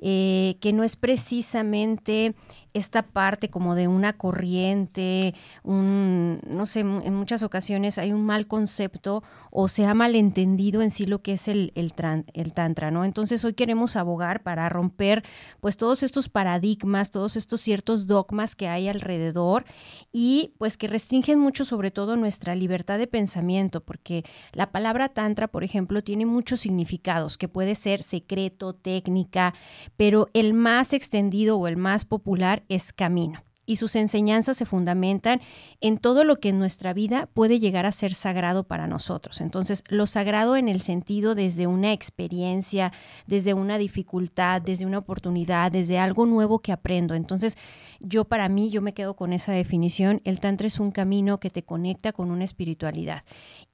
eh, 0.00 0.56
que 0.60 0.72
no 0.72 0.82
es 0.82 0.96
precisamente 0.96 2.34
esta 2.72 3.02
parte 3.02 3.50
como 3.50 3.74
de 3.74 3.88
una 3.88 4.12
corriente, 4.12 5.34
un, 5.64 6.40
no 6.46 6.66
sé, 6.66 6.80
en 6.80 7.14
muchas 7.14 7.42
ocasiones 7.42 7.98
hay 7.98 8.12
un 8.12 8.24
mal 8.24 8.46
concepto 8.46 9.22
o 9.50 9.68
se 9.68 9.86
ha 9.86 9.94
malentendido 9.94 10.82
en 10.82 10.90
sí 10.90 11.06
lo 11.06 11.20
que 11.22 11.32
es 11.32 11.48
el, 11.48 11.72
el, 11.74 11.92
el, 12.32 12.52
tantra, 12.52 12.90
¿no? 12.90 13.04
Entonces 13.04 13.44
hoy 13.44 13.54
queremos 13.54 13.96
abogar 13.96 14.42
para 14.42 14.68
romper 14.68 15.24
pues 15.60 15.76
todos 15.76 16.02
estos 16.02 16.28
paradigmas, 16.28 17.10
todos 17.10 17.36
estos 17.36 17.60
ciertos 17.60 18.06
dogmas 18.06 18.54
que 18.54 18.68
hay 18.68 18.88
alrededor 18.88 19.64
y 20.12 20.54
pues 20.58 20.76
que 20.76 20.86
restringen 20.86 21.38
mucho 21.38 21.64
sobre 21.64 21.90
todo 21.90 22.16
nuestra 22.16 22.54
libertad 22.54 22.98
de 22.98 23.06
pensamiento, 23.06 23.80
porque 23.80 24.24
la 24.52 24.70
palabra 24.70 25.08
tantra, 25.08 25.48
por 25.48 25.64
ejemplo, 25.64 26.02
tiene 26.04 26.26
muchos 26.26 26.60
significados, 26.60 27.36
que 27.36 27.48
puede 27.48 27.74
ser 27.74 28.02
secreto, 28.02 28.74
técnica, 28.74 29.54
pero 29.96 30.28
el 30.34 30.54
más 30.54 30.92
extendido 30.92 31.58
o 31.58 31.66
el 31.66 31.76
más 31.76 32.04
popular 32.04 32.62
es 32.68 32.92
camino 32.92 33.42
y 33.70 33.76
sus 33.76 33.94
enseñanzas 33.94 34.56
se 34.56 34.66
fundamentan 34.66 35.40
en 35.80 35.98
todo 35.98 36.24
lo 36.24 36.40
que 36.40 36.48
en 36.48 36.58
nuestra 36.58 36.92
vida 36.92 37.28
puede 37.34 37.60
llegar 37.60 37.86
a 37.86 37.92
ser 37.92 38.14
sagrado 38.14 38.64
para 38.64 38.88
nosotros. 38.88 39.40
Entonces, 39.40 39.84
lo 39.86 40.08
sagrado 40.08 40.56
en 40.56 40.68
el 40.68 40.80
sentido 40.80 41.36
desde 41.36 41.68
una 41.68 41.92
experiencia, 41.92 42.92
desde 43.28 43.54
una 43.54 43.78
dificultad, 43.78 44.60
desde 44.60 44.86
una 44.86 44.98
oportunidad, 44.98 45.70
desde 45.70 46.00
algo 46.00 46.26
nuevo 46.26 46.58
que 46.58 46.72
aprendo. 46.72 47.14
Entonces, 47.14 47.56
yo 48.00 48.24
para 48.24 48.48
mí, 48.48 48.70
yo 48.70 48.82
me 48.82 48.94
quedo 48.94 49.14
con 49.14 49.32
esa 49.32 49.52
definición. 49.52 50.20
El 50.24 50.40
Tantra 50.40 50.66
es 50.66 50.80
un 50.80 50.90
camino 50.90 51.38
que 51.38 51.50
te 51.50 51.62
conecta 51.62 52.12
con 52.12 52.30
una 52.30 52.44
espiritualidad. 52.44 53.24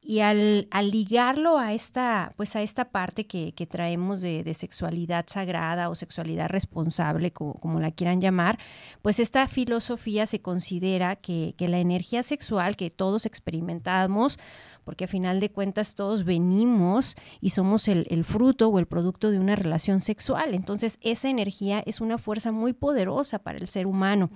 Y 0.02 0.20
al, 0.20 0.68
ligarlo 0.82 1.58
a 1.58 1.72
esta, 1.72 2.32
pues 2.36 2.54
a 2.54 2.62
esta 2.62 2.90
parte 2.90 3.26
que, 3.26 3.52
traemos 3.68 4.20
de, 4.20 4.54
sexualidad 4.54 5.24
sagrada 5.28 5.88
o 5.88 5.94
sexualidad 5.94 6.48
responsable, 6.48 7.32
como, 7.32 7.54
como 7.54 7.80
la 7.80 7.90
quieran 7.90 8.20
llamar, 8.20 8.58
pues 9.02 9.20
esta 9.20 9.48
filosofía 9.48 9.86
Sofía 9.86 10.26
se 10.26 10.40
considera 10.40 11.16
que, 11.16 11.54
la 11.58 11.78
energía 11.78 12.22
sexual 12.22 12.76
que 12.76 12.90
todos 12.90 13.24
experimentamos, 13.24 14.38
porque 14.86 15.06
a 15.06 15.08
final 15.08 15.40
de 15.40 15.50
cuentas 15.50 15.96
todos 15.96 16.24
venimos 16.24 17.16
y 17.40 17.50
somos 17.50 17.88
el, 17.88 18.06
fruto 18.24 18.68
o 18.68 18.78
el 18.78 18.86
producto 18.86 19.32
de 19.32 19.40
una 19.40 19.56
relación 19.56 20.00
sexual. 20.00 20.54
Entonces 20.54 20.98
esa 21.02 21.28
energía 21.28 21.82
es 21.84 22.00
una 22.00 22.18
fuerza 22.18 22.52
muy 22.52 22.72
poderosa 22.72 23.40
para 23.40 23.58
el 23.58 23.66
ser 23.66 23.88
humano. 23.88 24.30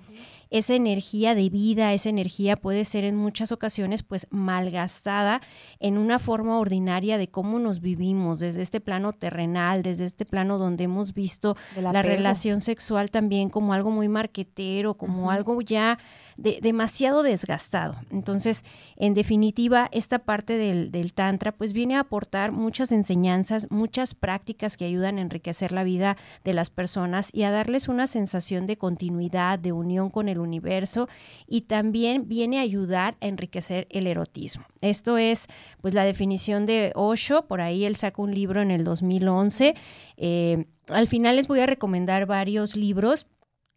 Esa 0.50 0.75
energía 0.75 1.37
de 1.37 1.49
vida, 1.50 1.95
esa 1.95 2.09
energía 2.09 2.57
puede 2.57 2.85
ser 2.85 3.04
en 3.04 3.14
muchas 3.14 3.52
ocasiones 3.52 4.02
pues 4.02 4.26
malgastada 4.30 5.40
en 5.78 5.97
una 5.97 6.19
forma 6.19 6.59
ordinaria 6.59 7.16
de 7.16 7.28
cómo 7.28 7.61
nos 7.61 7.80
vivimos 7.80 8.40
desde 8.40 8.62
este 8.62 8.80
plano 8.80 9.12
terrenal, 9.12 9.85
desde 9.85 10.04
este 10.04 10.25
plano 10.25 10.59
donde 10.59 10.83
hemos 10.83 11.14
visto 11.14 11.57
la 11.76 12.02
relación 12.02 12.61
sexual 12.61 13.12
también 13.12 13.50
como 13.50 13.73
algo 13.73 13.92
muy 13.92 14.09
marquetero, 14.09 14.95
como 14.95 15.30
algo 15.30 15.62
ya 15.62 15.97
demasiado 16.40 17.23
desgastado. 17.23 17.97
Entonces, 18.11 18.64
en 18.97 19.14
definitiva, 19.14 19.88
esta 19.92 20.20
parte 20.20 20.56
del, 20.56 20.90
del, 20.90 21.12
Tantra 21.12 21.52
pues 21.52 21.73
viene 21.73 21.97
a 21.97 22.00
aportar 22.00 22.52
muchas 22.52 22.92
enseñanzas, 22.92 23.70
muchas 23.70 24.14
prácticas 24.14 24.76
que 24.76 24.85
ayudan 24.85 25.18
a 25.18 25.23
enriquecer 25.23 25.73
la 25.73 25.85
vida 25.85 26.16
de 26.44 26.54
las 26.54 26.70
personas 26.70 27.30
y 27.32 27.42
a 27.42 27.50
darles 27.50 27.88
una 27.88 28.06
sensación 28.06 28.66
de 28.66 28.78
continuidad, 28.78 29.59
de 29.59 29.73
unión 29.73 30.11
con 30.11 30.28
el 30.28 30.38
universo 30.38 31.09
y 31.47 31.62
también 31.62 32.28
viene 32.28 32.59
a 32.59 32.62
ayudar 32.62 33.16
a 33.20 33.26
enriquecer 33.26 33.87
el 33.90 34.06
erotismo. 34.06 34.64
Esto 34.80 35.18
es 35.18 35.47
pues 35.80 35.94
la 35.94 36.04
definición 36.04 36.66
de 36.66 36.92
Osho, 36.94 37.47
por 37.47 37.61
ahí 37.61 37.85
él 37.85 37.97
sacó 37.97 38.23
un 38.23 38.35
libro 38.35 38.62
en 38.62 38.70
el 38.70 38.85
2011. 38.85 39.75
Eh, 40.16 40.64
al 40.88 41.09
final 41.09 41.37
les 41.37 41.49
voy 41.49 41.61
a 41.61 41.66
recomendar 41.66 42.26
varios 42.26 42.76
libros 42.76 43.26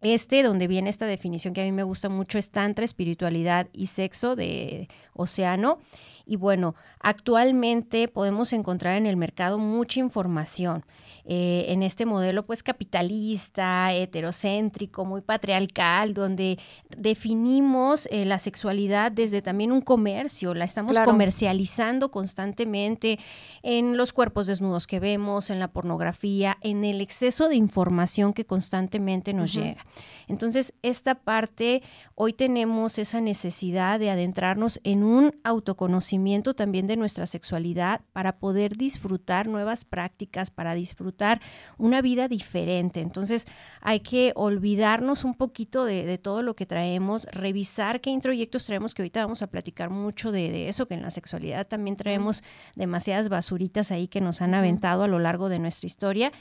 este, 0.03 0.43
donde 0.43 0.67
viene 0.67 0.89
esta 0.89 1.05
definición 1.05 1.53
que 1.53 1.61
a 1.61 1.65
mí 1.65 1.71
me 1.71 1.83
gusta 1.83 2.09
mucho, 2.09 2.37
es 2.37 2.49
Tantra, 2.49 2.85
Espiritualidad 2.85 3.67
y 3.73 3.87
Sexo 3.87 4.35
de 4.35 4.89
Océano. 5.13 5.79
Y 6.25 6.37
bueno, 6.37 6.75
actualmente 6.99 8.07
podemos 8.07 8.53
encontrar 8.53 8.95
en 8.95 9.05
el 9.05 9.17
mercado 9.17 9.59
mucha 9.59 9.99
información 9.99 10.85
eh, 11.25 11.65
en 11.69 11.83
este 11.83 12.05
modelo 12.05 12.45
pues 12.45 12.63
capitalista, 12.63 13.93
heterocéntrico, 13.93 15.05
muy 15.05 15.21
patriarcal, 15.21 16.13
donde 16.13 16.59
definimos 16.89 18.09
eh, 18.11 18.25
la 18.25 18.39
sexualidad 18.39 19.11
desde 19.11 19.41
también 19.41 19.71
un 19.71 19.79
comercio, 19.79 20.53
la 20.53 20.65
estamos 20.65 20.99
comercializando 20.99 22.11
constantemente 22.11 23.19
en 23.61 23.95
los 23.95 24.11
cuerpos 24.11 24.47
desnudos 24.47 24.85
que 24.85 24.99
vemos, 24.99 25.49
en 25.49 25.59
la 25.59 25.69
pornografía, 25.69 26.57
en 26.61 26.83
el 26.83 26.99
exceso 26.99 27.47
de 27.47 27.55
información 27.55 28.33
que 28.33 28.45
constantemente 28.45 29.33
nos 29.33 29.53
llega. 29.53 29.85
Entonces, 30.27 30.73
esta 30.81 31.15
parte, 31.15 31.83
hoy 32.15 32.33
tenemos 32.33 32.97
esa 32.97 33.21
necesidad 33.21 33.99
de 33.99 34.09
adentrarnos 34.09 34.81
en 34.83 35.02
un 35.03 35.39
autoconocimiento 35.43 36.53
también 36.53 36.87
de 36.87 36.97
nuestra 36.97 37.25
sexualidad 37.25 38.01
para 38.11 38.37
poder 38.37 38.75
disfrutar 38.75 39.47
nuevas 39.47 39.85
prácticas, 39.85 40.51
para 40.51 40.73
disfrutar 40.73 41.41
una 41.77 42.01
vida 42.01 42.27
diferente. 42.27 43.01
Entonces, 43.01 43.47
hay 43.81 44.01
que 44.01 44.31
olvidarnos 44.35 45.23
un 45.23 45.35
poquito 45.35 45.85
de, 45.85 46.17
todo 46.17 46.43
lo 46.43 46.55
que 46.55 46.65
traemos, 46.65 47.25
revisar 47.31 48.01
qué 48.01 48.09
introyectos 48.09 48.65
traemos, 48.65 48.93
que 48.93 49.01
ahorita 49.01 49.21
vamos 49.21 49.41
a 49.41 49.47
platicar 49.47 49.89
mucho 49.89 50.31
de, 50.31 50.67
eso, 50.67 50.87
que 50.87 50.93
en 50.93 51.01
la 51.01 51.11
sexualidad 51.11 51.67
también 51.67 51.95
traemos 51.95 52.43
demasiadas 52.75 53.29
basuritas 53.29 53.91
ahí 53.91 54.07
que 54.07 54.21
nos 54.21 54.41
han 54.41 54.53
aventado 54.53 55.03
a 55.03 55.07
lo 55.07 55.19
largo 55.19 55.49
de 55.49 55.59
nuestra 55.59 55.87
historia 55.87 56.31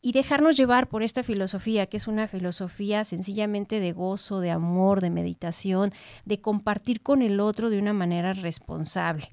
y 0.00 0.12
dejarnos 0.12 0.56
llevar 0.56 0.88
por 0.88 1.02
esta 1.02 1.22
filosofía, 1.22 1.86
que 1.86 1.96
es 1.96 2.06
una 2.06 2.28
filosofía 2.28 3.04
sencilla 3.04 3.46
de 3.52 3.92
gozo, 3.92 4.40
de 4.40 4.50
amor, 4.50 5.00
de 5.00 5.10
meditación, 5.10 5.92
de 6.24 6.40
compartir 6.40 7.02
con 7.02 7.22
el 7.22 7.40
otro 7.40 7.70
de 7.70 7.78
una 7.78 7.92
manera 7.92 8.11
responsable. 8.20 9.30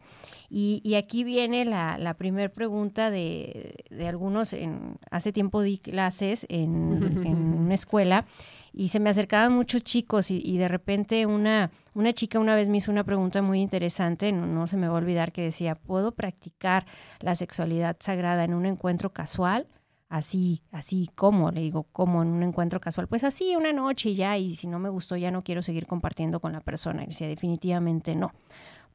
Y, 0.52 0.96
aquí 0.96 1.24
viene 1.24 1.64
la, 1.64 1.98
la 2.00 2.16
primera 2.16 2.50
pregunta 2.50 3.12
de, 3.12 3.86
algunos, 4.08 4.54
en, 4.54 4.98
hace 5.12 5.32
tiempo 5.32 5.62
di 5.62 5.78
clases 5.78 6.46
en, 6.50 6.74
una 6.74 7.76
escuela 7.76 8.26
y 8.74 8.90
se 8.90 9.00
me 9.00 9.10
acercaban 9.10 9.54
muchos 9.54 9.84
chicos 9.84 10.32
y, 10.32 10.58
de 10.58 10.68
repente 10.68 11.26
una, 11.26 11.72
una 11.94 12.14
chica 12.14 12.40
una 12.40 12.56
vez 12.56 12.68
me 12.68 12.78
hizo 12.78 12.92
una 12.92 13.04
pregunta 13.04 13.42
muy 13.42 13.62
interesante, 13.62 14.32
no, 14.32 14.48
no, 14.48 14.66
se 14.66 14.78
me 14.78 14.88
va 14.88 14.96
a 14.96 14.98
olvidar, 14.98 15.32
que 15.32 15.44
decía, 15.44 15.76
¿puedo 15.76 16.14
practicar 16.14 16.86
la 17.20 17.36
sexualidad 17.36 17.98
sagrada 18.00 18.44
en 18.44 18.54
un 18.56 18.66
encuentro 18.66 19.12
casual? 19.12 19.68
Así, 20.10 20.64
así 20.72 21.10
como, 21.16 21.52
le 21.52 21.62
digo, 21.62 21.84
como 21.92 22.22
en 22.24 22.30
un 22.30 22.44
encuentro 22.44 22.82
casual, 22.82 23.08
pues 23.08 23.24
así 23.24 23.56
una 23.56 23.72
noche 23.72 24.10
y 24.10 24.16
ya, 24.16 24.38
y 24.38 24.56
si 24.56 24.68
no 24.68 24.80
me 24.80 24.90
gustó 24.90 25.16
ya 25.16 25.32
no 25.32 25.44
quiero 25.44 25.62
seguir 25.62 25.86
compartiendo 25.86 26.40
con 26.42 26.52
la 26.52 26.62
persona. 26.62 27.04
Y 27.04 27.08
decía, 27.08 27.28
definitivamente 27.28 28.16
no. 28.16 28.34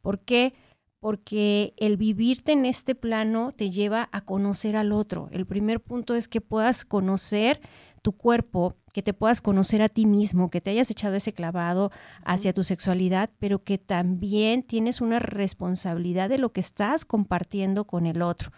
¿Por 0.02 0.18
qué? 0.18 0.54
Porque 1.00 1.74
el 1.76 1.96
vivirte 1.96 2.52
en 2.52 2.66
este 2.66 2.94
plano 2.94 3.52
te 3.52 3.70
lleva 3.70 4.08
a 4.12 4.22
conocer 4.22 4.76
al 4.76 4.92
otro. 4.92 5.28
El 5.30 5.46
primer 5.46 5.80
punto 5.80 6.14
es 6.14 6.28
que 6.28 6.40
puedas 6.40 6.84
conocer 6.84 7.60
tu 8.02 8.12
cuerpo, 8.12 8.76
que 8.92 9.02
te 9.02 9.14
puedas 9.14 9.40
conocer 9.40 9.82
a 9.82 9.88
ti 9.88 10.06
mismo, 10.06 10.50
que 10.50 10.60
te 10.60 10.70
hayas 10.70 10.90
echado 10.90 11.14
ese 11.14 11.32
clavado 11.32 11.90
hacia 12.24 12.52
tu 12.52 12.62
sexualidad, 12.62 13.30
pero 13.38 13.64
que 13.64 13.78
también 13.78 14.62
tienes 14.62 15.00
una 15.00 15.20
responsabilidad 15.20 16.28
de 16.28 16.38
lo 16.38 16.52
que 16.52 16.60
estás 16.60 17.04
compartiendo 17.04 17.84
con 17.86 18.06
el 18.06 18.20
otro. 18.20 18.50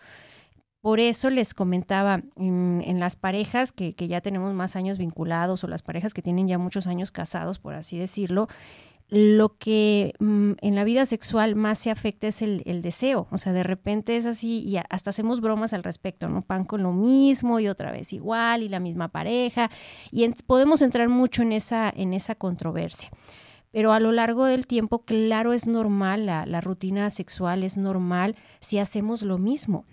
Por 0.87 1.01
eso 1.01 1.31
les 1.31 1.53
comentaba 1.53 2.23
en, 2.37 3.01
las 3.01 3.17
parejas 3.17 3.73
que, 3.73 3.93
ya 3.99 4.21
tenemos 4.21 4.55
más 4.55 4.77
años 4.77 4.99
vinculados 4.99 5.65
o 5.65 5.67
las 5.67 5.83
parejas 5.83 6.15
que 6.15 6.23
tienen 6.23 6.47
ya 6.47 6.59
muchos 6.59 6.87
años 6.87 7.11
casados, 7.11 7.59
por 7.59 7.75
así 7.75 7.99
decirlo, 7.99 8.47
lo 9.09 9.57
que 9.57 10.15
mm, 10.21 10.53
en 10.61 10.75
la 10.77 10.85
vida 10.85 11.05
sexual 11.05 11.57
más 11.57 11.81
se 11.81 11.91
afecta 11.91 12.29
es 12.29 12.41
el, 12.41 12.83
deseo. 12.83 13.27
O 13.33 13.37
sea, 13.37 13.53
de 13.53 13.65
repente 13.65 14.17
es 14.17 14.27
así 14.27 14.61
y 14.61 14.77
hasta 14.77 15.11
hacemos 15.11 15.41
bromas 15.41 15.73
al 15.73 15.83
respecto, 15.83 16.29
¿no? 16.29 16.43
Pan 16.43 16.65
con 16.65 16.85
lo 16.85 16.93
mismo 16.93 17.59
y 17.59 17.67
otra 17.67 17.91
vez 17.91 18.13
igual 18.13 18.63
y 18.63 18.69
la 18.69 18.79
misma 18.79 19.09
pareja. 19.09 19.73
Y 20.13 20.29
podemos 20.47 20.83
entrar 20.83 21.09
mucho 21.09 21.43
en 21.43 21.51
esa, 21.51 21.93
en 21.97 22.15
esa 22.15 22.37
controversia. 22.37 23.11
Pero 23.73 23.93
a 23.93 23.99
lo 23.99 24.13
largo 24.13 24.45
del 24.45 24.69
tiempo, 24.69 25.01
claro, 25.01 25.53
es 25.53 25.67
normal, 25.67 26.27
la 26.27 26.61
rutina 26.61 27.11
sexual 27.11 27.65
es 27.65 27.77
normal 27.77 28.37
si 28.61 28.79
hacemos 28.79 29.23
lo 29.23 29.37
mismo 29.37 29.85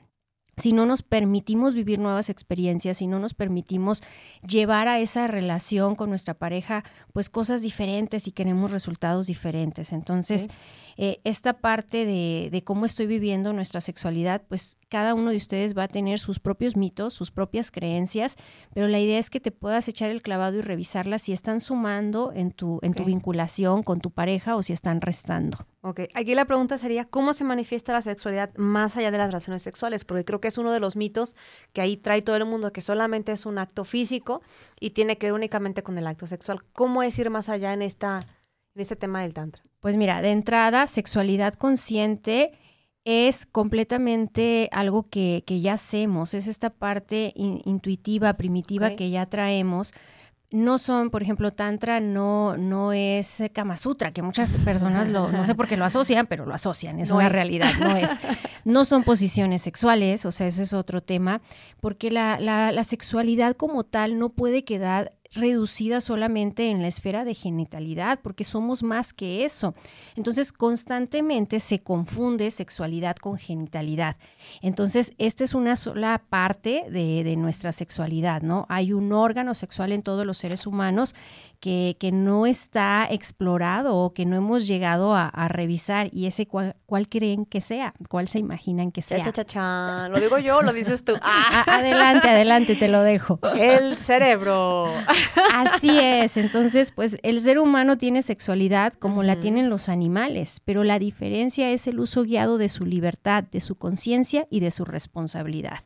si 0.56 0.74
no 0.74 0.86
nos 0.86 1.02
permitimos 1.02 1.74
vivir 1.74 2.00
nuevas 2.00 2.30
experiencias, 2.30 2.98
si 2.98 3.08
no 3.08 3.20
nos 3.20 3.34
permitimos 3.34 4.04
llevar 4.48 4.88
a 4.88 5.00
esa 5.00 5.28
relación 5.28 5.96
con 5.96 6.10
nuestra 6.10 6.34
pareja, 6.36 6.84
pues 7.12 7.30
cosas 7.30 7.62
diferentes 7.62 8.28
y 8.28 8.32
queremos 8.32 8.72
resultados 8.72 9.28
diferentes. 9.28 9.94
Entonces, 9.94 10.50
eh, 10.98 11.20
esta 11.24 11.54
parte 11.54 12.06
de, 12.06 12.50
de, 12.52 12.64
cómo 12.64 12.86
estoy 12.86 13.08
viviendo 13.08 13.54
nuestra 13.54 13.82
sexualidad, 13.82 14.44
pues 14.48 14.78
cada 14.90 15.16
uno 15.16 15.32
de 15.32 15.38
ustedes 15.38 15.76
va 15.76 15.84
a 15.84 15.88
tener 15.88 16.20
sus 16.20 16.40
propios 16.40 16.78
mitos, 16.78 17.14
sus 17.14 17.32
propias 17.32 17.72
creencias, 17.72 18.36
pero 18.74 18.88
la 18.88 19.00
idea 19.00 19.18
es 19.18 19.30
que 19.30 19.40
te 19.40 19.52
puedas 19.52 19.88
echar 19.88 20.12
el 20.12 20.22
clavado 20.22 20.58
y 20.58 20.62
revisarlas 20.62 21.24
si 21.24 21.34
están 21.34 21.62
sumando 21.62 22.32
en 22.34 22.52
tu, 22.52 22.80
en 22.84 22.94
tu 22.94 23.04
vinculación 23.04 23.84
con 23.84 24.00
tu 24.00 24.12
pareja 24.12 24.56
o 24.56 24.62
si 24.62 24.74
están 24.74 25.02
restando. 25.02 25.58
Ok, 25.82 26.02
aquí 26.14 26.34
la 26.34 26.46
pregunta 26.46 26.78
sería, 26.78 27.06
¿cómo 27.06 27.34
se 27.34 27.44
manifiesta 27.44 27.92
la 27.92 28.02
sexualidad 28.02 28.56
más 28.56 28.96
allá 28.96 29.12
de 29.12 29.18
las 29.18 29.28
relaciones 29.28 29.64
sexuales? 29.64 30.06
Porque 30.06 30.24
creo 30.24 30.40
que 30.40 30.48
es 30.48 30.58
uno 30.58 30.72
de 30.72 30.80
los 30.80 30.96
mitos 30.96 31.36
que 31.74 31.82
ahí 31.82 31.98
trae 31.98 32.22
todo 32.22 32.38
el 32.38 32.46
mundo, 32.46 32.72
que 32.72 32.82
solamente 32.82 33.34
es 33.34 33.46
un 33.46 33.58
acto 33.58 33.84
físico 33.84 34.42
y 34.80 34.92
tiene 34.92 35.18
que 35.18 35.26
ver 35.26 35.34
únicamente 35.34 35.84
con 35.84 35.98
el 35.98 36.08
acto 36.08 36.26
sexual. 36.26 36.64
¿Cómo 36.72 37.04
es 37.04 37.20
ir 37.20 37.30
más 37.30 37.50
allá 37.50 37.74
en, 37.74 37.82
esta, 37.82 38.22
en 38.76 38.82
este 38.82 38.96
tema 38.96 39.22
del 39.22 39.34
tantra? 39.34 39.64
Pues 39.80 39.98
mira, 39.98 40.22
de 40.22 40.32
entrada, 40.32 40.88
sexualidad 40.88 41.54
consciente 41.56 42.54
es 43.06 43.46
completamente 43.46 44.70
algo 44.72 45.10
que, 45.10 45.44
ya 45.46 45.74
hacemos, 45.74 46.34
es 46.34 46.48
esta 46.48 46.70
parte 46.70 47.34
intuitiva, 47.36 48.34
primitiva 48.36 48.96
que 48.96 49.10
ya 49.10 49.26
traemos. 49.26 49.94
No 50.52 50.78
son, 50.78 51.10
por 51.10 51.24
ejemplo, 51.24 51.52
Tantra 51.52 52.00
no, 52.00 52.58
no 52.58 52.94
es 52.94 53.42
Kama 53.54 53.76
Sutra, 53.76 54.12
que 54.12 54.22
muchas 54.22 54.56
personas 54.60 55.10
lo, 55.10 55.32
no 55.32 55.44
sé 55.46 55.56
por 55.56 55.68
qué 55.68 55.76
lo 55.76 55.84
asocian, 55.84 56.28
pero 56.28 56.46
lo 56.46 56.54
asocian, 56.54 57.00
es 57.00 57.10
una 57.10 57.28
realidad, 57.28 57.72
no 57.80 57.96
es. 57.98 58.10
No 58.66 58.86
son 58.86 59.04
posiciones 59.04 59.62
sexuales, 59.62 60.26
o 60.26 60.32
sea, 60.32 60.48
ese 60.48 60.64
es 60.64 60.72
otro 60.72 61.04
tema, 61.04 61.42
porque 61.82 62.10
la, 62.10 62.40
la, 62.40 62.72
la 62.72 62.86
sexualidad 62.86 63.58
como 63.58 63.84
tal 63.84 64.18
no 64.18 64.30
puede 64.30 64.64
quedar 64.64 65.12
reducida 65.34 66.02
solamente 66.02 66.70
en 66.70 66.82
la 66.82 66.88
esfera 66.88 67.24
de 67.26 67.34
genitalidad, 67.34 68.20
porque 68.22 68.44
somos 68.44 68.84
más 68.84 69.14
que 69.14 69.46
eso. 69.46 69.74
Entonces, 70.16 70.52
constantemente 70.52 71.60
se 71.60 71.80
confunde 71.80 72.52
sexualidad 72.52 73.16
con 73.16 73.38
genitalidad. 73.38 74.18
Entonces, 74.62 75.14
esta 75.18 75.44
es 75.44 75.54
una 75.54 75.76
sola 75.76 76.24
parte 76.30 76.86
de, 76.90 77.24
de 77.24 77.36
nuestra 77.36 77.72
sexualidad, 77.72 78.42
¿no? 78.42 78.66
Hay 78.70 78.94
un 78.94 79.12
órgano 79.12 79.54
sexual 79.54 79.92
en 79.92 80.04
todos 80.04 80.26
los 80.26 80.38
seres 80.38 80.68
humanos 80.68 81.16
que, 81.64 81.96
que, 81.98 82.12
no 82.12 82.46
está 82.46 83.08
explorado 83.10 83.96
o 83.96 84.14
que 84.14 84.26
no 84.26 84.36
hemos 84.36 84.68
llegado 84.68 85.16
a, 85.16 85.32
revisar 85.48 86.10
y 86.12 86.26
ese 86.26 86.46
cuál, 86.46 86.76
creen 87.08 87.46
que 87.46 87.62
sea, 87.62 87.94
cuál 88.10 88.28
se 88.28 88.40
imaginan 88.40 88.92
que 88.92 89.02
sea. 89.02 89.32
Cha, 89.32 90.10
Lo 90.10 90.20
digo 90.20 90.40
yo, 90.40 90.62
lo 90.62 90.74
dices 90.74 91.06
tú. 91.06 91.14
Ah. 91.26 91.64
Adelante, 91.68 92.30
adelante, 92.30 92.76
te 92.76 92.90
lo 92.90 93.02
dejo. 93.02 93.40
El 93.58 93.96
cerebro. 93.96 94.90
Así 95.54 95.98
es, 95.98 96.36
entonces 96.36 96.92
pues 96.92 97.18
el 97.24 97.40
ser 97.40 97.60
humano 97.60 97.98
tiene 97.98 98.22
sexualidad 98.24 98.92
como 98.94 99.24
la 99.24 99.40
tienen 99.40 99.70
los 99.70 99.88
animales, 99.88 100.60
pero 100.66 100.84
la 100.84 101.00
diferencia 101.00 101.72
es 101.72 101.88
el 101.88 102.00
uso 102.00 102.24
guiado 102.24 102.58
de 102.58 102.68
su 102.68 102.86
libertad, 102.86 103.46
de 103.46 103.62
su 103.62 103.76
conciencia 103.76 104.48
y 104.50 104.60
de 104.60 104.72
su 104.72 104.84
responsabilidad. 104.84 105.80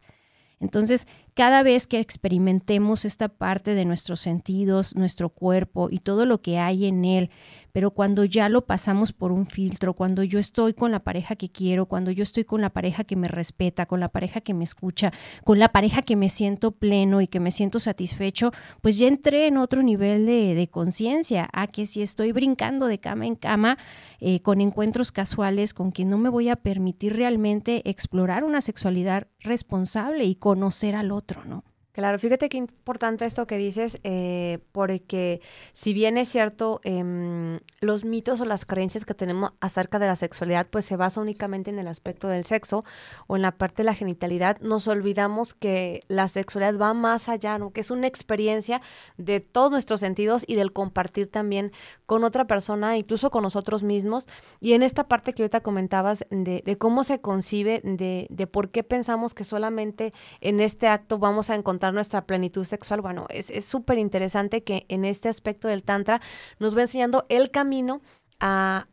Entonces, 0.59 1.07
cada 1.35 1.61
vez 1.61 1.85
que 1.85 1.99
experimentemos 1.99 3.05
esta 3.05 3.29
parte 3.29 3.75
de 3.75 3.85
nuestros 3.85 4.19
sentidos, 4.19 4.95
nuestro 4.95 5.29
cuerpo 5.29 5.89
y 5.91 5.99
todo 5.99 6.25
lo 6.25 6.41
que 6.41 6.57
hay 6.57 6.85
en 6.85 7.05
él, 7.05 7.29
pero 7.77 7.91
cuando 7.91 8.25
ya 8.25 8.49
lo 8.49 8.65
pasamos 8.65 9.13
por 9.13 9.31
un 9.31 9.45
filtro, 9.45 9.93
cuando 9.93 10.23
yo 10.23 10.39
estoy 10.39 10.73
con 10.73 10.91
la 10.91 11.03
pareja 11.03 11.35
que 11.35 11.51
quiero, 11.51 11.85
cuando 11.85 12.09
yo 12.09 12.23
estoy 12.23 12.43
con 12.43 12.59
la 12.59 12.71
pareja 12.71 13.03
que 13.03 13.15
me 13.15 13.27
respeta, 13.27 13.85
con 13.85 13.99
la 13.99 14.07
pareja 14.07 14.41
que 14.41 14.55
me 14.55 14.63
escucha, 14.63 15.13
con 15.43 15.59
la 15.59 15.71
pareja 15.71 16.01
que 16.01 16.15
me 16.15 16.27
siento 16.27 16.71
pleno 16.71 17.21
y 17.21 17.27
que 17.27 17.39
me 17.39 17.51
siento 17.51 17.79
satisfecho, 17.79 18.51
pues 18.81 18.97
ya 18.97 19.07
entré 19.07 19.45
en 19.45 19.57
otro 19.57 19.83
nivel 19.83 20.25
de, 20.25 20.67
conciencia, 20.71 21.49
a 21.53 21.67
que 21.67 21.85
si 21.85 22.01
estoy 22.01 22.31
brincando 22.31 22.87
de 22.87 22.99
cama 22.99 23.27
en 23.27 23.35
cama 23.35 23.77
eh, 24.21 24.41
con 24.41 24.59
encuentros 24.59 25.11
casuales 25.11 25.75
con 25.75 25.91
quien 25.91 26.09
no 26.09 26.17
me 26.17 26.29
voy 26.29 26.49
a 26.49 26.55
permitir 26.55 27.15
realmente 27.15 27.87
explorar 27.87 28.43
una 28.43 28.61
sexualidad 28.61 29.27
responsable 29.39 30.25
y 30.25 30.33
conocer 30.33 30.95
al 30.95 31.11
otro, 31.11 31.45
¿no? 31.45 31.63
Claro, 31.97 32.19
fíjate 32.19 32.47
qué 32.47 32.57
importante 32.57 33.25
esto 33.25 33.47
que 33.47 33.57
dices, 33.57 33.99
eh, 34.03 34.59
porque 34.71 35.41
si 35.73 35.93
bien 35.93 36.19
es 36.19 36.29
cierto, 36.29 36.79
eh, 36.83 37.59
los 37.81 38.05
mitos 38.05 38.39
o 38.39 38.45
las 38.45 38.65
creencias 38.65 39.03
que 39.03 39.15
tenemos 39.15 39.53
acerca 39.61 39.97
de 39.97 40.05
la 40.05 40.15
sexualidad, 40.15 40.67
pues 40.69 40.85
se 40.85 40.95
basa 40.95 41.19
únicamente 41.21 41.71
en 41.71 41.79
el 41.79 41.87
aspecto 41.87 42.27
del 42.27 42.45
sexo 42.45 42.83
o 43.25 43.35
en 43.35 43.41
la 43.41 43.57
parte 43.57 43.77
de 43.77 43.85
la 43.85 43.95
genitalidad, 43.95 44.59
nos 44.59 44.87
olvidamos 44.87 45.55
que 45.55 46.03
la 46.07 46.27
sexualidad 46.27 46.77
va 46.79 46.93
más 46.93 47.29
allá, 47.29 47.57
¿no? 47.57 47.71
que 47.71 47.81
es 47.81 47.89
una 47.89 48.05
experiencia 48.05 48.79
de 49.17 49.39
todos 49.39 49.71
nuestros 49.71 49.99
sentidos 49.99 50.43
y 50.45 50.53
del 50.53 50.73
compartir 50.73 51.31
también 51.31 51.71
con 52.07 52.23
otra 52.23 52.47
persona, 52.47 52.97
incluso 52.97 53.29
con 53.29 53.43
nosotros 53.43 53.83
mismos. 53.83 54.27
Y 54.59 54.73
en 54.73 54.81
esta 54.81 55.07
parte 55.07 55.33
que 55.33 55.43
ahorita 55.43 55.61
comentabas 55.61 56.25
de, 56.31 56.63
de 56.65 56.77
cómo 56.79 57.03
se 57.03 57.21
concibe, 57.21 57.81
de, 57.83 58.25
de 58.31 58.47
por 58.47 58.71
qué 58.71 58.83
pensamos 58.83 59.35
que 59.35 59.43
solamente 59.43 60.13
en 60.41 60.59
este 60.59 60.87
acto 60.87 61.19
vamos 61.19 61.51
a 61.51 61.55
encontrar 61.55 61.93
nuestra 61.93 62.25
plenitud 62.25 62.65
sexual. 62.65 63.01
Bueno, 63.01 63.27
es 63.29 63.65
súper 63.65 63.99
interesante 63.99 64.63
que 64.63 64.85
en 64.89 65.05
este 65.05 65.29
aspecto 65.29 65.67
del 65.67 65.83
Tantra 65.83 66.19
nos 66.57 66.75
va 66.75 66.81
enseñando 66.81 67.25
el 67.29 67.51
camino 67.51 68.01
a, 68.39 68.87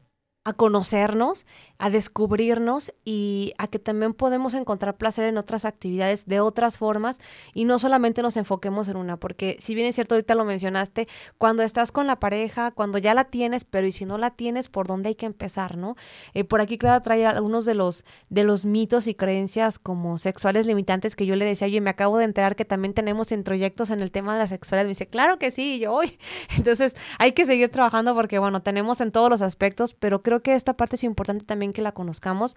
a 0.45 0.53
conocernos, 0.53 1.47
a 1.79 1.91
descubrirnos 1.91 2.93
y 3.05 3.55
a 3.59 3.67
que 3.67 3.79
también 3.79 4.13
podemos 4.13 4.53
encontrar 4.55 4.97
placer 4.97 5.25
en 5.25 5.39
otras 5.39 5.65
actividades 5.65 6.27
de 6.27 6.41
otras 6.41 6.79
formas 6.79 7.19
y 7.55 7.65
no 7.65 7.79
solamente 7.79 8.21
nos 8.23 8.37
enfoquemos 8.37 8.89
en 8.89 8.97
una, 8.97 9.19
porque 9.19 9.57
si 9.59 9.75
bien 9.75 9.87
es 9.87 9.95
cierto, 9.95 10.15
ahorita 10.15 10.35
lo 10.35 10.45
mencionaste, 10.45 11.09
cuando 11.39 11.63
estás 11.63 11.93
con 11.93 12.07
la 12.07 12.21
pareja, 12.21 12.71
cuando 12.73 12.99
ya 12.99 13.15
la 13.15 13.25
tienes, 13.25 13.65
pero 13.65 13.87
y 13.87 13.93
si 13.93 14.05
no 14.05 14.19
la 14.19 14.31
tienes, 14.31 14.69
¿por 14.69 14.87
dónde 14.87 15.09
hay 15.09 15.15
que 15.15 15.27
empezar, 15.27 15.79
no? 15.79 15.97
Eh, 16.35 16.45
por 16.45 16.61
aquí, 16.61 16.77
Clara 16.77 17.03
trae 17.03 17.25
algunos 17.27 17.65
de 17.65 17.75
los, 17.75 18.05
de 18.29 18.45
los 18.45 18.65
mitos 18.65 19.07
y 19.07 19.15
creencias 19.15 19.79
como 19.79 20.19
sexuales 20.19 20.67
limitantes 20.67 21.17
que 21.17 21.27
yo 21.27 21.37
le 21.37 21.45
decía, 21.45 21.67
oye, 21.67 21.81
me 21.81 21.91
acabo 21.91 22.19
de 22.19 22.25
enterar 22.25 22.55
que 22.55 22.65
también 22.65 22.93
tenemos 22.93 23.33
introyectos 23.33 23.91
en 23.91 24.01
el 24.01 24.11
tema 24.11 24.35
de 24.35 24.41
la 24.41 24.47
sexualidad. 24.47 24.85
Me 24.85 24.91
dice, 24.91 25.07
claro 25.07 25.39
que 25.39 25.51
sí, 25.51 25.79
yo 25.79 25.93
hoy. 25.93 26.19
Entonces, 26.57 26.97
hay 27.19 27.33
que 27.33 27.47
seguir 27.47 27.71
trabajando 27.71 28.15
porque, 28.15 28.39
bueno, 28.39 28.63
tenemos 28.63 29.01
en 29.01 29.11
todos 29.11 29.31
los 29.31 29.43
aspectos, 29.43 29.95
pero 29.95 30.23
creo 30.23 30.34
que 30.43 30.55
esta 30.55 30.77
parte 30.77 30.97
es 30.97 31.05
importante 31.05 31.45
también 31.45 31.73
que 31.73 31.83
la 31.83 31.93
conozcamos. 31.93 32.57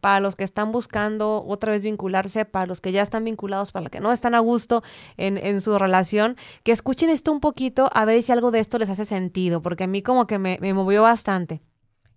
Para 0.00 0.20
los 0.20 0.36
que 0.36 0.44
están 0.44 0.70
buscando 0.70 1.44
otra 1.44 1.72
vez 1.72 1.82
vincularse, 1.82 2.44
para 2.44 2.66
los 2.66 2.80
que 2.80 2.92
ya 2.92 3.02
están 3.02 3.24
vinculados, 3.24 3.72
para 3.72 3.82
los 3.82 3.90
que 3.90 3.98
no 3.98 4.12
están 4.12 4.36
a 4.36 4.38
gusto 4.38 4.84
en, 5.16 5.36
en 5.36 5.60
su 5.60 5.76
relación, 5.78 6.36
que 6.62 6.70
escuchen 6.70 7.10
esto 7.10 7.32
un 7.32 7.40
poquito 7.40 7.90
a 7.92 8.04
ver 8.04 8.22
si 8.22 8.30
algo 8.30 8.52
de 8.52 8.60
esto 8.60 8.78
les 8.78 8.88
hace 8.88 9.04
sentido, 9.04 9.62
porque 9.62 9.84
a 9.84 9.86
mí 9.88 10.02
como 10.02 10.28
que 10.28 10.38
me, 10.38 10.58
me 10.60 10.74
movió 10.74 11.02
bastante. 11.02 11.60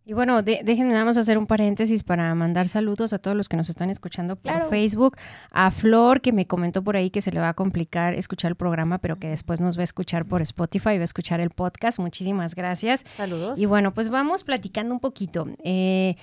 Y 0.05 0.11
bueno, 0.11 0.41
déjenme 0.41 0.91
nada 0.91 1.05
más 1.05 1.15
hacer 1.15 1.37
un 1.37 1.47
paréntesis 1.47 2.03
para 2.03 2.35
mandar 2.35 2.67
saludos 2.67 3.13
a 3.13 3.19
todos 3.19 3.37
los 3.37 3.47
que 3.47 3.55
nos 3.55 3.69
están 3.69 3.89
escuchando 3.89 4.35
por 4.35 4.69
Facebook. 4.69 5.15
A 5.51 5.71
Flor, 5.71 6.19
que 6.19 6.33
me 6.33 6.45
comentó 6.45 6.83
por 6.83 6.97
ahí 6.97 7.09
que 7.09 7.21
se 7.21 7.31
le 7.31 7.39
va 7.39 7.49
a 7.49 7.53
complicar 7.53 8.13
escuchar 8.13 8.51
el 8.51 8.55
programa, 8.55 8.97
pero 8.97 9.17
que 9.17 9.29
después 9.29 9.61
nos 9.61 9.77
va 9.77 9.81
a 9.81 9.85
escuchar 9.85 10.25
por 10.25 10.41
Spotify, 10.41 10.97
va 10.97 11.01
a 11.01 11.03
escuchar 11.03 11.39
el 11.39 11.51
podcast. 11.51 11.99
Muchísimas 11.99 12.53
gracias. 12.53 13.05
Saludos. 13.15 13.57
Y 13.57 13.65
bueno, 13.65 13.93
pues 13.93 14.09
vamos 14.09 14.43
platicando 14.43 14.93
un 14.93 14.99
poquito. 14.99 15.47
Eh, 15.63 16.17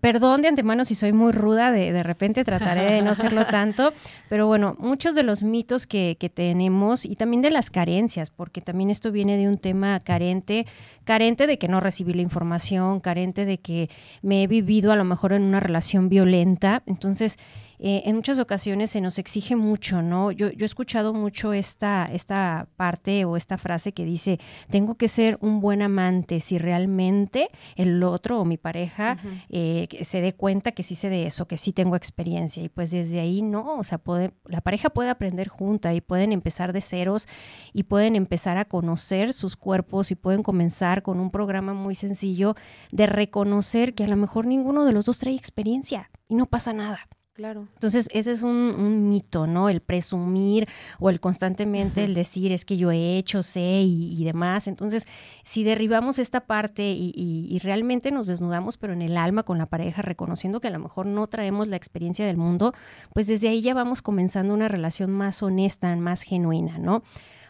Perdón 0.00 0.42
de 0.42 0.48
antemano 0.48 0.84
si 0.84 0.94
soy 0.94 1.12
muy 1.12 1.32
ruda, 1.32 1.70
de, 1.70 1.92
de 1.92 2.02
repente 2.02 2.44
trataré 2.44 2.92
de 2.92 3.02
no 3.02 3.14
serlo 3.14 3.46
tanto, 3.50 3.92
pero 4.28 4.46
bueno, 4.46 4.76
muchos 4.78 5.14
de 5.14 5.22
los 5.22 5.42
mitos 5.42 5.86
que, 5.86 6.16
que, 6.20 6.28
tenemos 6.28 7.04
y 7.04 7.16
también 7.16 7.42
de 7.42 7.50
las 7.50 7.70
carencias, 7.70 8.30
porque 8.30 8.60
también 8.60 8.90
esto 8.90 9.12
viene 9.12 9.36
de 9.36 9.48
un 9.48 9.58
tema 9.58 9.98
carente, 10.00 10.66
carente 11.04 11.46
de 11.46 11.58
que 11.58 11.68
no 11.68 11.80
recibí 11.80 12.12
la 12.12 12.22
información, 12.22 13.00
carente 13.00 13.44
de 13.44 13.58
que 13.58 13.88
me 14.20 14.42
he 14.42 14.46
vivido 14.46 14.92
a 14.92 14.96
lo 14.96 15.04
mejor 15.04 15.32
en 15.32 15.42
una 15.42 15.60
relación 15.60 16.08
violenta, 16.08 16.82
entonces 16.86 17.38
eh, 17.84 18.04
en 18.06 18.14
muchas 18.14 18.38
ocasiones 18.38 18.90
se 18.90 19.00
nos 19.00 19.18
exige 19.18 19.56
mucho, 19.56 20.02
¿no? 20.02 20.30
Yo, 20.30 20.52
yo 20.52 20.64
he 20.64 20.66
escuchado 20.66 21.12
mucho 21.12 21.52
esta, 21.52 22.04
esta 22.04 22.68
parte 22.76 23.24
o 23.24 23.36
esta 23.36 23.58
frase 23.58 23.92
que 23.92 24.04
dice, 24.04 24.38
tengo 24.70 24.94
que 24.94 25.08
ser 25.08 25.36
un 25.40 25.60
buen 25.60 25.82
amante 25.82 26.38
si 26.38 26.58
realmente 26.58 27.50
el 27.74 28.04
otro 28.04 28.38
o 28.38 28.44
mi 28.44 28.56
pareja 28.56 29.18
eh, 29.48 29.88
se 30.02 30.20
dé 30.20 30.32
cuenta 30.32 30.70
que 30.70 30.84
sí 30.84 30.94
sé 30.94 31.08
de 31.08 31.26
eso, 31.26 31.48
que 31.48 31.56
sí 31.56 31.72
tengo 31.72 31.96
experiencia. 31.96 32.62
Y 32.62 32.68
pues 32.68 32.92
desde 32.92 33.18
ahí 33.18 33.42
no, 33.42 33.78
o 33.78 33.82
sea, 33.82 33.98
puede, 33.98 34.32
la 34.44 34.60
pareja 34.60 34.90
puede 34.90 35.10
aprender 35.10 35.48
junta 35.48 35.92
y 35.92 36.00
pueden 36.00 36.30
empezar 36.30 36.72
de 36.72 36.82
ceros 36.82 37.26
y 37.72 37.82
pueden 37.82 38.14
empezar 38.14 38.58
a 38.58 38.64
conocer 38.64 39.32
sus 39.32 39.56
cuerpos 39.56 40.12
y 40.12 40.14
pueden 40.14 40.44
comenzar 40.44 41.02
con 41.02 41.18
un 41.18 41.32
programa 41.32 41.74
muy 41.74 41.96
sencillo 41.96 42.54
de 42.92 43.06
reconocer 43.06 43.94
que 43.94 44.04
a 44.04 44.08
lo 44.08 44.16
mejor 44.16 44.46
ninguno 44.46 44.84
de 44.84 44.92
los 44.92 45.04
dos 45.04 45.18
trae 45.18 45.34
experiencia 45.34 46.12
y 46.28 46.36
no 46.36 46.46
pasa 46.46 46.72
nada. 46.72 47.08
Claro. 47.34 47.66
Entonces, 47.72 48.10
ese 48.12 48.30
es 48.30 48.42
un, 48.42 49.08
mito, 49.08 49.46
¿no? 49.46 49.70
El 49.70 49.80
presumir 49.80 50.68
o 51.00 51.08
el 51.08 51.18
constantemente 51.18 52.04
el 52.04 52.12
decir 52.12 52.52
es 52.52 52.66
que 52.66 52.76
yo 52.76 52.92
he 52.92 53.16
hecho, 53.16 53.42
sé 53.42 53.82
y, 53.84 54.22
demás. 54.22 54.68
Entonces, 54.68 55.06
si 55.42 55.64
derribamos 55.64 56.18
esta 56.18 56.46
parte 56.46 56.92
y, 56.94 57.58
realmente 57.62 58.10
nos 58.10 58.26
desnudamos, 58.26 58.76
pero 58.76 58.92
en 58.92 59.00
el 59.00 59.16
alma 59.16 59.44
con 59.44 59.56
la 59.56 59.66
pareja, 59.66 60.02
reconociendo 60.02 60.60
que 60.60 60.68
a 60.68 60.72
lo 60.72 60.78
mejor 60.78 61.06
no 61.06 61.26
traemos 61.26 61.68
la 61.68 61.76
experiencia 61.76 62.26
del 62.26 62.36
mundo, 62.36 62.74
pues 63.14 63.26
desde 63.26 63.48
ahí 63.48 63.62
ya 63.62 63.72
vamos 63.72 64.02
comenzando 64.02 64.52
una 64.52 64.68
relación 64.68 65.10
más 65.10 65.42
honesta, 65.42 65.96
más 65.96 66.22
genuina, 66.22 66.78
¿no? 66.78 67.02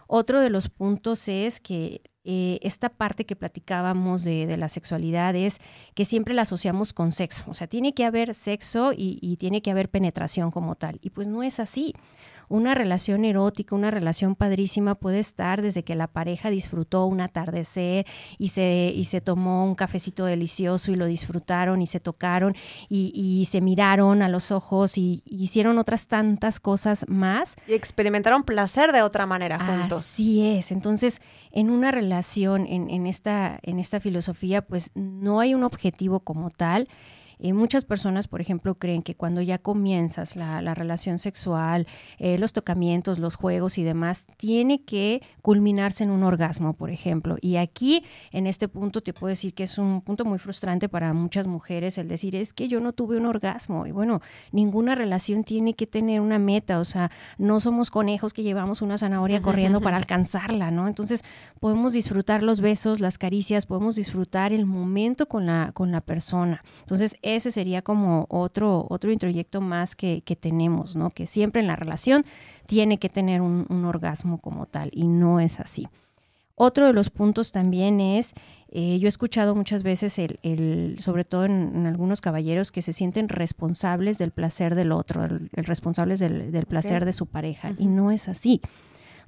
Otro 0.07 0.41
de 0.41 0.51
los 0.51 0.69
puntos 0.69 1.27
es 1.27 1.61
que 1.61 2.03
eh, 2.25 2.59
esta 2.63 2.89
parte 2.89 3.27
que 3.27 3.37
platicábamos 3.37 4.23
de, 4.25 4.57
la 4.57 4.69
sexualidad 4.69 5.35
es 5.35 5.59
que 5.95 6.05
siempre 6.05 6.35
la 6.35 6.43
asociamos 6.43 6.93
con 6.93 7.13
sexo. 7.13 7.45
O 7.49 7.55
sea, 7.55 7.67
tiene 7.67 7.95
que 7.95 8.05
haber 8.05 8.35
sexo 8.35 8.93
y, 8.93 9.19
y 9.21 9.37
tiene 9.37 9.63
que 9.63 9.71
haber 9.71 9.89
penetración 9.89 10.51
como 10.51 10.75
tal. 10.77 10.99
Y 11.03 11.11
pues 11.11 11.27
no 11.27 11.43
es 11.43 11.59
así 11.59 11.95
una 12.53 12.75
relación 12.75 13.25
erótica, 13.25 13.75
una 13.75 13.91
relación 13.91 14.35
padrísima 14.35 14.95
puede 14.95 15.19
estar 15.19 15.63
desde 15.63 15.85
que 15.85 15.95
la 15.95 16.07
pareja 16.07 16.51
disfrutó 16.51 17.07
un 17.07 17.23
atardecer 17.23 18.07
y 18.37 18.49
se, 18.49 18.93
y 18.95 19.07
se 19.07 19.23
tomó 19.23 19.65
un 19.65 19.75
cafecito 19.75 20.27
delicioso 20.27 20.93
y 20.93 20.97
lo 20.97 21.07
disfrutaron 21.07 21.81
y 21.81 21.87
se 21.87 21.99
tocaron 21.99 22.55
y, 22.91 23.49
se 23.51 23.63
miraron 23.63 24.21
a 24.21 24.29
los 24.29 24.53
ojos 24.53 24.99
y, 24.99 25.23
hicieron 25.25 25.79
otras 25.79 26.09
tantas 26.09 26.61
cosas 26.61 27.07
más. 27.09 27.57
Y 27.67 27.73
experimentaron 27.73 28.45
placer 28.45 28.93
de 28.93 29.01
otra 29.01 29.25
manera 29.25 29.59
juntos. 29.59 30.01
Así 30.01 30.47
es. 30.47 30.73
Entonces, 30.73 31.21
en 31.53 31.71
una 31.71 31.91
relación, 31.91 32.12
en, 32.57 32.91
en, 32.91 33.07
esta, 33.07 33.59
en 33.63 33.79
esta 33.79 34.01
filosofía, 34.01 34.63
pues 34.63 34.91
no 34.95 35.41
hay 35.41 35.55
un 35.55 35.65
objetivo 35.65 36.21
como 36.21 36.51
tal 36.51 36.89
Eh, 37.39 37.53
muchas 37.53 37.85
personas, 37.85 38.29
por 38.29 38.41
ejemplo, 38.41 38.75
creen 38.77 39.03
que 39.03 39.15
cuando 39.15 39.41
ya 39.43 39.59
comienzas 39.59 40.37
la, 40.37 40.75
relación 40.75 41.19
sexual, 41.19 41.87
eh, 42.19 42.39
los 42.39 42.53
tocamientos, 42.53 43.19
los 43.19 43.35
juegos 43.35 43.79
y 43.79 43.83
demás, 43.83 44.27
tiene 44.37 44.83
que 44.85 45.23
culminarse 45.43 46.05
en 46.05 46.11
un 46.11 46.23
orgasmo, 46.23 46.75
por 46.75 46.91
ejemplo. 46.91 47.37
Y 47.41 47.57
aquí, 47.57 48.05
en 48.31 48.47
este 48.47 48.69
punto, 48.69 49.03
te 49.03 49.13
puedo 49.13 49.29
decir 49.29 49.55
que 49.55 49.65
es 49.65 49.79
un 49.79 50.01
punto 50.01 50.25
muy 50.25 50.39
frustrante 50.39 50.89
para 50.89 51.13
muchas 51.13 51.47
mujeres 51.47 51.99
el 51.99 52.09
decir, 52.09 52.37
es 52.37 52.53
que 52.53 52.69
yo 52.69 52.81
no 52.81 52.93
tuve 52.93 53.17
un 53.17 53.27
orgasmo. 53.27 53.87
Y 53.87 53.93
bueno, 53.93 54.21
ninguna 54.51 54.95
relación 54.95 55.45
tiene 55.45 55.75
que 55.75 55.87
tener 55.87 56.21
una 56.21 56.39
meta, 56.39 56.79
o 56.79 56.85
sea, 56.85 57.11
no 57.39 57.61
somos 57.61 57.91
conejos 57.91 58.33
que 58.33 58.43
llevamos 58.43 58.83
una 58.83 58.99
zanahoria 58.99 59.43
corriendo 59.43 59.81
para 59.83 59.97
alcanzarla, 59.97 60.71
¿no? 60.71 60.89
Entonces, 60.89 61.23
podemos 61.61 61.93
disfrutar 61.93 62.43
los 62.43 62.61
besos, 62.61 63.01
las 63.01 63.19
caricias, 63.19 63.67
podemos 63.67 63.97
disfrutar 63.97 64.53
el 64.53 64.67
momento 64.67 65.27
con 65.27 65.47
la, 65.47 65.73
con 65.75 65.93
la 65.93 66.01
persona. 66.01 66.63
Entonces, 66.81 67.17
ese 67.35 67.51
sería 67.51 67.83
como 67.83 68.27
otro, 68.29 68.87
otro 68.89 69.13
introyecto 69.13 69.61
más 69.61 69.97
que, 69.97 70.23
tenemos, 70.41 70.97
¿no? 70.97 71.11
Que 71.11 71.27
siempre 71.27 71.61
en 71.61 71.67
la 71.67 71.77
relación 71.77 72.25
tiene 72.67 72.99
que 72.99 73.09
tener 73.09 73.41
un, 73.41 73.85
orgasmo 73.85 74.39
como 74.39 74.67
tal 74.67 74.91
y 74.93 75.09
no 75.09 75.41
es 75.41 75.61
así. 75.61 75.89
Otro 76.55 76.87
de 76.87 76.93
los 76.93 77.11
puntos 77.11 77.51
también 77.51 78.01
es, 78.01 78.35
eh, 78.71 78.99
yo 78.99 79.07
he 79.07 79.09
escuchado 79.09 79.55
muchas 79.55 79.83
veces, 79.83 80.19
el, 80.19 80.97
sobre 81.01 81.25
todo 81.25 81.45
en, 81.45 81.87
algunos 81.87 82.21
caballeros, 82.21 82.71
que 82.71 82.83
se 82.83 82.93
sienten 82.93 83.29
responsables 83.29 84.19
del 84.19 84.31
placer 84.31 84.75
del 84.75 84.93
otro, 84.93 85.25
el, 85.25 85.51
responsables 85.53 86.21
del, 86.21 86.67
placer 86.67 87.05
de 87.05 87.13
su 87.13 87.27
pareja, 87.27 87.75
y 87.79 87.87
no 87.87 88.11
es 88.11 88.29
así. 88.29 88.61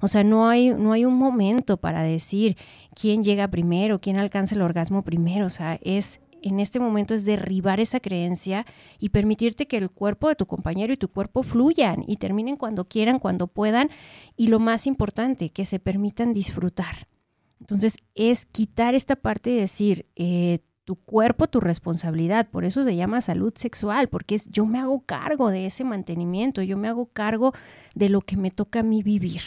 O 0.01 0.07
sea, 0.07 0.23
no 0.23 0.47
hay, 0.49 0.69
no 0.69 0.91
hay 0.91 1.05
un 1.05 1.15
momento 1.15 1.77
para 1.77 2.03
decir 2.03 2.57
quién 2.93 3.23
llega 3.23 3.47
primero, 3.47 3.99
quién 3.99 4.17
alcanza 4.17 4.55
el 4.55 4.61
orgasmo 4.61 5.03
primero. 5.03 5.45
O 5.45 5.49
sea, 5.49 5.79
es 5.81 6.19
en 6.45 6.59
este 6.59 6.79
momento 6.79 7.15
es 7.15 7.25
derribar 7.25 7.79
esa 7.79 7.99
creencia 7.99 8.67
y 8.99 9.09
permitirte 9.09 9.67
que 9.67 9.77
el 9.77 9.89
cuerpo 9.89 10.29
de 10.29 10.35
tu 10.35 10.45
compañero 10.45 10.93
y 10.93 10.97
tu 10.97 11.07
cuerpo 11.07 11.41
fluyan 11.41 12.03
y 12.07 12.17
terminen 12.17 12.55
cuando 12.55 12.85
quieran, 12.85 13.17
cuando 13.17 13.47
puedan 13.47 13.89
y 14.37 14.47
lo 14.47 14.59
más 14.59 14.85
importante, 14.85 15.49
que 15.49 15.65
se 15.65 15.79
permitan 15.79 16.33
disfrutar. 16.33 17.07
Entonces 17.59 17.97
es 18.13 18.45
quitar 18.45 18.93
esta 18.93 19.15
parte 19.15 19.49
de 19.49 19.61
decir, 19.61 20.05
eh, 20.15 20.59
tu 20.83 20.97
cuerpo, 20.97 21.47
tu 21.47 21.59
responsabilidad, 21.59 22.47
por 22.47 22.63
eso 22.63 22.83
se 22.83 22.95
llama 22.95 23.21
salud 23.21 23.53
sexual, 23.55 24.07
porque 24.07 24.35
es 24.35 24.47
yo 24.51 24.67
me 24.67 24.77
hago 24.77 24.99
cargo 25.03 25.49
de 25.49 25.65
ese 25.65 25.83
mantenimiento, 25.83 26.61
yo 26.61 26.77
me 26.77 26.87
hago 26.87 27.07
cargo 27.07 27.53
de 27.95 28.09
lo 28.09 28.21
que 28.21 28.37
me 28.37 28.51
toca 28.51 28.81
a 28.81 28.83
mí 28.83 29.01
vivir. 29.01 29.41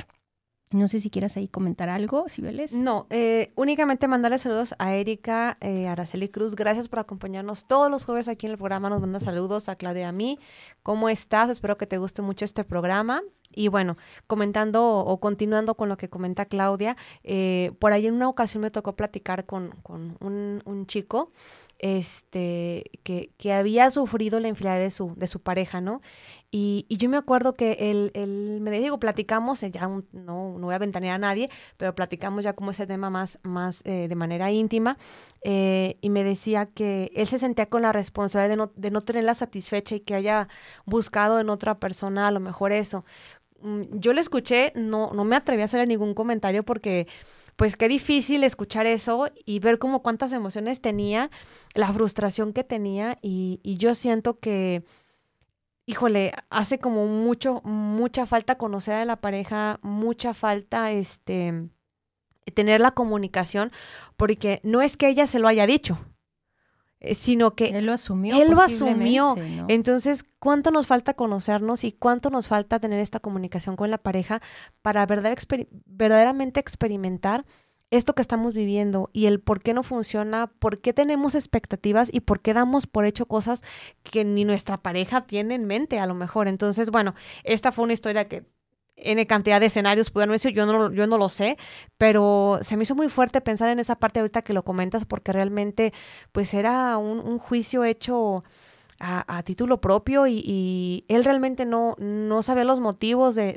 No 0.71 0.87
sé 0.87 1.01
si 1.01 1.09
quieras 1.09 1.37
ahí 1.37 1.49
comentar 1.49 1.89
algo, 1.89 2.29
Sibeles. 2.29 2.73
No, 2.73 3.07
eh, 3.09 3.53
únicamente 3.55 4.07
mandarle 4.07 4.39
saludos 4.39 4.75
a 4.79 4.95
Erika 4.95 5.57
eh, 5.61 5.89
Araceli 5.89 6.29
Cruz. 6.29 6.55
Gracias 6.55 6.89
por 6.89 6.99
acompañarnos 6.99 7.67
todos 7.67 7.91
los 7.91 8.05
jueves 8.05 8.29
aquí 8.29 8.47
en 8.47 8.53
el 8.53 8.59
programa. 8.59 8.91
Nos 8.91 9.01
manda 9.01 9.19
saludos 9.19 9.71
a 9.71 9.77
Claudia 9.77 10.09
a 10.11 10.13
mí. 10.13 10.39
¿Cómo 10.83 11.09
estás? 11.09 11.49
Espero 11.49 11.79
que 11.79 11.87
te 11.87 11.97
guste 11.97 12.21
mucho 12.21 12.45
este 12.45 12.65
programa. 12.65 13.23
Y 13.51 13.69
bueno, 13.69 13.97
comentando 14.27 14.99
o, 14.99 15.21
continuando 15.21 15.75
con 15.75 15.89
lo 15.89 15.97
que 15.97 16.11
comenta 16.11 16.45
Claudia, 16.45 16.99
eh, 17.25 17.73
por 17.79 17.95
ahí 17.95 18.07
en 18.07 18.15
una 18.15 18.29
ocasión 18.29 18.61
me 18.61 18.71
tocó 18.71 18.95
platicar 18.95 19.47
con, 19.47 19.75
un, 19.89 20.63
un 20.67 20.87
chico 20.87 21.33
este, 21.79 22.91
que, 23.05 23.31
que, 23.39 23.53
había 23.53 23.91
sufrido 23.91 24.41
la 24.41 24.49
infidelidad 24.49 24.83
de 24.83 24.91
su, 24.91 25.15
de 25.17 25.27
su 25.29 25.41
pareja, 25.41 25.81
¿no? 25.81 26.01
Y, 26.51 26.87
y 26.89 26.97
yo 26.97 27.09
me 27.09 27.17
acuerdo 27.17 27.55
que 27.55 27.77
él, 27.91 28.11
él 28.15 28.59
me 28.61 28.71
dijo, 28.81 28.99
platicamos, 28.99 29.63
eh, 29.63 29.71
ya 29.71 29.87
no, 29.87 30.03
no 30.13 30.59
voy 30.59 30.75
a 30.75 30.79
ventanear 30.79 31.17
a 31.17 31.19
nadie, 31.19 31.51
pero 31.77 31.95
platicamos 31.95 32.43
ya 32.43 32.55
como 32.55 32.73
ese 32.73 32.87
tema 32.87 33.11
más, 33.11 33.39
más 33.43 33.83
eh, 33.85 34.09
de 34.09 34.15
manera 34.17 34.51
íntima, 34.51 34.99
eh, 35.43 35.99
y 36.01 36.11
me 36.11 36.25
decía 36.25 36.67
que 36.67 37.13
él 37.15 37.27
se 37.27 37.39
sentía 37.39 37.67
con 37.67 37.83
la 37.83 37.93
responsabilidad 37.93 38.49
de 38.49 38.57
no, 38.57 38.73
de 38.75 38.91
no 38.91 39.01
tenerla 39.01 39.35
satisfecha 39.35 39.95
y 39.95 40.01
que 40.01 40.15
haya 40.15 40.49
buscado 40.85 41.39
en 41.39 41.49
otra 41.51 41.79
persona 41.79 42.29
a 42.29 42.33
lo 42.33 42.41
mejor 42.41 42.73
eso. 42.73 43.05
Mm, 43.61 43.83
yo 43.99 44.13
le 44.13 44.21
escuché, 44.21 44.73
no, 44.75 45.13
no 45.13 45.25
me 45.25 45.37
atreví 45.37 45.63
a 45.63 45.67
hacer 45.67 45.87
ningún 45.87 46.15
comentario 46.15 46.65
porque 46.65 47.07
pues 47.59 47.77
qué 47.77 47.89
difícil 47.89 48.45
escuchar 48.45 48.87
eso 48.87 49.29
y 49.45 49.59
ver 49.59 49.81
como 49.81 50.01
cuántas 50.01 50.33
emociones 50.33 50.81
tenía, 50.81 51.29
la 51.75 51.93
frustración 51.93 52.53
que 52.53 52.63
tenía 52.63 53.19
y, 53.21 53.59
yo 53.65 53.97
siento 53.97 54.39
que, 54.39 54.85
híjole, 55.85 56.35
hace 56.51 56.79
como 56.79 57.07
mucho, 57.09 57.61
mucha 57.65 58.27
falta 58.27 58.59
conocer 58.59 58.95
a 58.95 59.05
la 59.05 59.17
pareja, 59.17 59.81
mucha 59.83 60.35
falta, 60.35 60.93
este, 60.93 61.69
tener 62.55 62.81
la 62.81 62.93
comunicación, 62.93 63.73
porque 64.17 64.61
no 64.63 64.81
es 64.81 64.97
que 64.97 65.09
ella 65.09 65.27
se 65.27 65.41
lo 65.41 65.49
haya 65.49 65.67
dicho, 65.67 65.99
sino 67.13 67.55
que 67.55 67.67
él 67.71 67.87
lo 67.87 67.93
asumió. 67.93 68.41
Él 68.41 68.51
lo 68.51 68.61
asumió. 68.61 69.35
Entonces, 69.69 70.25
¿cuánto 70.39 70.71
nos 70.71 70.87
falta 70.87 71.15
conocernos 71.15 71.85
y 71.85 71.93
cuánto 71.93 72.31
nos 72.31 72.49
falta 72.49 72.81
tener 72.81 73.01
esta 73.01 73.21
comunicación 73.21 73.77
con 73.77 73.91
la 73.91 73.99
pareja 73.99 74.41
para 74.83 75.07
verdaderamente 75.07 76.61
experimentar 76.61 77.45
esto 77.91 78.15
que 78.15 78.23
estamos 78.23 78.53
viviendo 78.53 79.09
y 79.15 79.27
el 79.27 79.41
por 79.41 79.63
qué 79.63 79.73
no 79.73 79.83
funciona, 79.83 80.49
por 80.59 80.81
qué 80.81 80.93
tenemos 80.93 81.35
expectativas 81.35 82.11
y 82.13 82.21
por 82.21 82.41
qué 82.41 82.53
damos 82.53 82.87
por 82.87 83.07
hecho 83.07 83.27
cosas 83.27 83.63
que 84.03 84.25
ni 84.25 84.45
nuestra 84.45 84.77
pareja 84.77 85.27
tiene 85.27 85.55
en 85.55 85.65
mente 85.67 85.99
a 85.99 86.07
lo 86.07 86.15
mejor. 86.15 86.49
Entonces, 86.49 86.91
bueno, 86.91 87.15
esta 87.45 87.73
fue 87.73 87.85
una 87.85 87.95
historia 87.95 88.27
que 88.27 88.45
N 89.03 89.27
cantidad 89.27 89.61
de 89.61 89.67
escenarios 89.67 90.11
pudieron 90.11 90.35
decir, 90.35 90.53
yo 90.53 90.67
no, 90.67 90.93
yo 90.93 91.07
no 91.07 91.19
lo 91.19 91.29
sé, 91.29 91.57
pero 91.97 92.59
se 92.63 92.77
me 92.77 92.83
hizo 92.83 92.95
muy 92.95 93.09
fuerte 93.09 93.41
pensar 93.41 93.71
en 93.71 93.79
esa 93.79 93.97
parte 93.97 94.21
ahorita 94.21 94.43
que 94.43 94.53
lo 94.53 94.65
comentas 94.65 95.05
porque 95.05 95.33
realmente 95.33 95.93
pues 96.33 96.55
era 96.55 96.99
un, 96.99 97.21
un 97.21 97.39
juicio 97.39 97.85
hecho 97.85 98.45
a, 99.01 99.43
título 99.45 99.81
propio 99.81 100.27
y, 100.27 101.05
él 101.09 101.25
realmente 101.25 101.65
no, 101.65 101.95
no 101.99 102.43
sabía 102.43 102.65
los 102.65 102.81
motivos 102.81 103.35
de, 103.35 103.55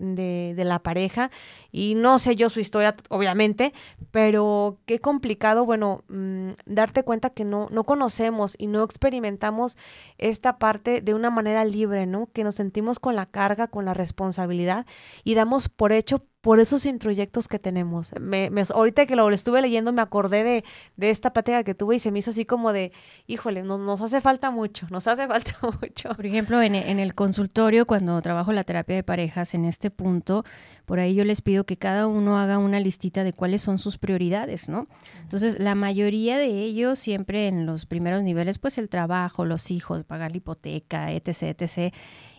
de, 0.55 0.63
la 0.63 0.79
pareja 0.79 1.31
y 1.71 1.95
no 1.95 2.19
sé 2.19 2.35
yo 2.35 2.49
su 2.49 2.59
historia, 2.59 2.95
obviamente, 3.09 3.73
pero 4.11 4.77
qué 4.85 4.99
complicado, 4.99 5.65
bueno, 5.65 6.03
mm, 6.09 6.51
darte 6.65 7.03
cuenta 7.03 7.31
que 7.31 7.43
no, 7.43 7.67
no 7.71 7.83
conocemos 7.83 8.55
y 8.57 8.67
no 8.67 8.83
experimentamos 8.83 9.77
esta 10.17 10.59
parte 10.59 11.01
de 11.01 11.13
una 11.13 11.31
manera 11.31 11.65
libre, 11.65 12.05
¿no? 12.05 12.27
Que 12.31 12.43
nos 12.43 12.55
sentimos 12.55 12.99
con 12.99 13.15
la 13.15 13.25
carga, 13.25 13.67
con 13.67 13.85
la 13.85 13.93
responsabilidad 13.93 14.85
y 15.23 15.33
damos 15.33 15.69
por 15.69 15.91
hecho 15.91 16.23
por 16.41 16.59
esos 16.59 16.87
introyectos 16.87 17.47
que 17.47 17.59
tenemos. 17.59 18.11
Me, 18.19 18.49
ahorita 18.73 19.05
que 19.05 19.15
lo, 19.15 19.29
estuve 19.29 19.61
leyendo 19.61 19.93
me 19.93 20.01
acordé 20.01 20.43
de, 20.43 20.63
de, 20.97 21.09
esta 21.11 21.33
plática 21.33 21.63
que 21.63 21.75
tuve 21.75 21.97
y 21.97 21.99
se 21.99 22.11
me 22.11 22.19
hizo 22.19 22.31
así 22.31 22.45
como 22.45 22.73
de, 22.73 22.91
híjole, 23.27 23.61
nos 23.61 24.01
hace 24.01 24.21
falta 24.21 24.49
mucho, 24.49 24.87
nos 24.89 25.07
hace 25.07 25.27
falta 25.27 25.55
mucho. 25.61 26.09
Por 26.15 26.25
ejemplo, 26.25 26.61
en, 26.61 26.73
en, 26.73 26.99
el 26.99 27.13
consultorio, 27.13 27.85
cuando 27.85 28.19
trabajo 28.23 28.51
la 28.53 28.63
terapia 28.63 28.95
de 28.95 29.03
parejas, 29.03 29.53
en 29.53 29.65
este 29.65 29.91
punto, 29.91 30.43
por 30.87 30.99
ahí 30.99 31.13
yo 31.13 31.25
les 31.25 31.41
pido 31.41 31.63
que 31.63 31.77
cada 31.77 32.07
uno 32.07 32.39
haga 32.39 32.57
una 32.57 32.79
listita 32.79 33.23
de 33.23 33.33
cuáles 33.33 33.61
son 33.61 33.77
sus 33.77 33.99
prioridades, 33.99 34.67
¿no? 34.67 34.87
Entonces, 35.21 35.59
la 35.59 35.75
mayoría 35.75 36.39
de 36.39 36.63
ellos, 36.63 36.97
siempre 36.97 37.47
en 37.47 37.67
los 37.67 37.85
primeros 37.85 38.23
niveles, 38.23 38.57
pues 38.57 38.79
el 38.79 38.89
trabajo, 38.89 39.45
los 39.45 39.69
hijos, 39.69 40.03
pagar 40.05 40.31
la 40.31 40.37
hipoteca, 40.37 41.11
etc., 41.11 41.55
etc., 41.59 41.93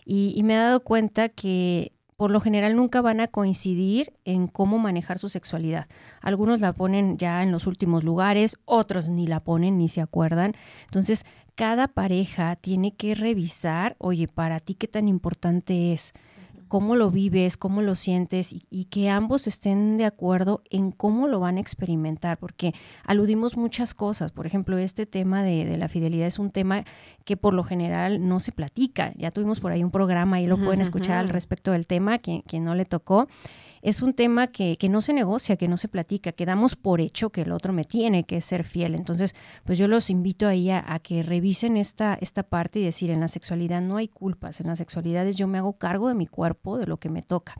y, 0.05 0.33
y 0.35 0.43
me 0.43 0.55
he 0.55 0.57
dado 0.57 0.81
cuenta 0.81 1.29
que 1.29 1.93
por 2.23 2.31
lo 2.31 2.39
general 2.39 2.77
nunca 2.77 3.01
van 3.01 3.19
a 3.19 3.27
coincidir 3.27 4.13
en 4.23 4.47
cómo 4.47 4.79
manejar 4.79 5.19
su 5.19 5.27
sexualidad. 5.27 5.87
Algunos 6.21 6.61
la 6.61 6.71
ponen 6.71 7.17
ya 7.17 7.43
en 7.43 7.51
los 7.51 7.67
últimos 7.67 8.05
lugares, 8.05 8.55
otros 8.63 9.09
ni 9.09 9.27
la 9.27 9.41
ponen 9.41 9.77
ni 9.77 9.89
se 9.89 9.99
acuerdan. 9.99 10.53
Entonces, 10.85 11.25
cada 11.55 11.89
pareja 11.89 12.55
tiene 12.55 12.95
que 12.95 13.13
revisar, 13.13 13.97
oye, 13.97 14.29
para 14.29 14.61
ti 14.61 14.73
qué 14.73 14.87
tan 14.87 15.09
importante 15.09 15.91
es 15.91 16.13
cómo 16.73 16.95
lo 16.95 17.11
vives, 17.11 17.55
cómo 17.55 17.83
lo 17.83 17.93
sientes 17.93 18.51
y, 18.51 18.85
que 18.85 19.07
ambos 19.07 19.45
estén 19.45 19.95
de 19.97 20.05
acuerdo 20.05 20.63
en 20.71 20.89
cómo 20.89 21.27
lo 21.27 21.39
van 21.39 21.57
a 21.57 21.59
experimentar, 21.59 22.39
porque 22.39 22.73
aludimos 23.05 23.57
muchas 23.57 23.93
cosas. 23.93 24.31
Por 24.31 24.47
ejemplo, 24.47 24.79
este 24.79 25.05
tema 25.05 25.43
de, 25.43 25.77
la 25.77 25.87
fidelidad 25.87 26.25
es 26.25 26.39
un 26.39 26.49
tema 26.49 26.83
que 27.25 27.37
por 27.37 27.53
lo 27.53 27.63
general 27.63 28.27
no 28.27 28.39
se 28.39 28.51
platica. 28.51 29.13
Ya 29.17 29.29
tuvimos 29.29 29.59
por 29.59 29.71
ahí 29.71 29.83
un 29.83 29.91
programa, 29.91 30.41
y 30.41 30.47
lo 30.47 30.57
pueden 30.57 30.81
escuchar 30.81 31.19
al 31.19 31.29
respecto 31.29 31.73
del 31.73 31.85
tema, 31.85 32.17
que, 32.17 32.41
que 32.47 32.59
no 32.59 32.73
le 32.73 32.85
tocó 32.85 33.27
es 33.83 34.01
un 34.01 34.13
tema 34.13 34.47
que, 34.47 34.77
que, 34.77 34.87
no 34.87 35.01
se 35.01 35.13
negocia, 35.13 35.57
que 35.57 35.67
no 35.67 35.75
se 35.75 35.89
platica, 35.89 36.31
que 36.31 36.45
damos 36.45 36.77
por 36.77 37.01
hecho 37.01 37.31
que 37.31 37.41
el 37.41 37.51
otro 37.51 37.73
me 37.73 37.83
tiene 37.83 38.23
que 38.23 38.39
ser 38.39 38.63
fiel. 38.63 38.95
Entonces, 38.95 39.35
pues 39.65 39.77
yo 39.77 39.89
los 39.89 40.09
invito 40.09 40.47
ahí 40.47 40.69
a, 40.69 40.83
a, 40.87 40.99
que 40.99 41.21
revisen 41.21 41.75
esta, 41.75 42.17
esta 42.21 42.43
parte 42.43 42.79
y 42.79 42.85
decir, 42.85 43.11
en 43.11 43.19
la 43.19 43.27
sexualidad 43.27 43.81
no 43.81 43.97
hay 43.97 44.07
culpas, 44.07 44.61
en 44.61 44.67
la 44.67 44.77
sexualidad 44.77 45.27
es 45.27 45.35
yo 45.35 45.47
me 45.47 45.57
hago 45.57 45.73
cargo 45.73 46.07
de 46.07 46.15
mi 46.15 46.27
cuerpo, 46.27 46.77
de 46.77 46.87
lo 46.87 46.97
que 46.97 47.09
me 47.09 47.21
toca. 47.21 47.55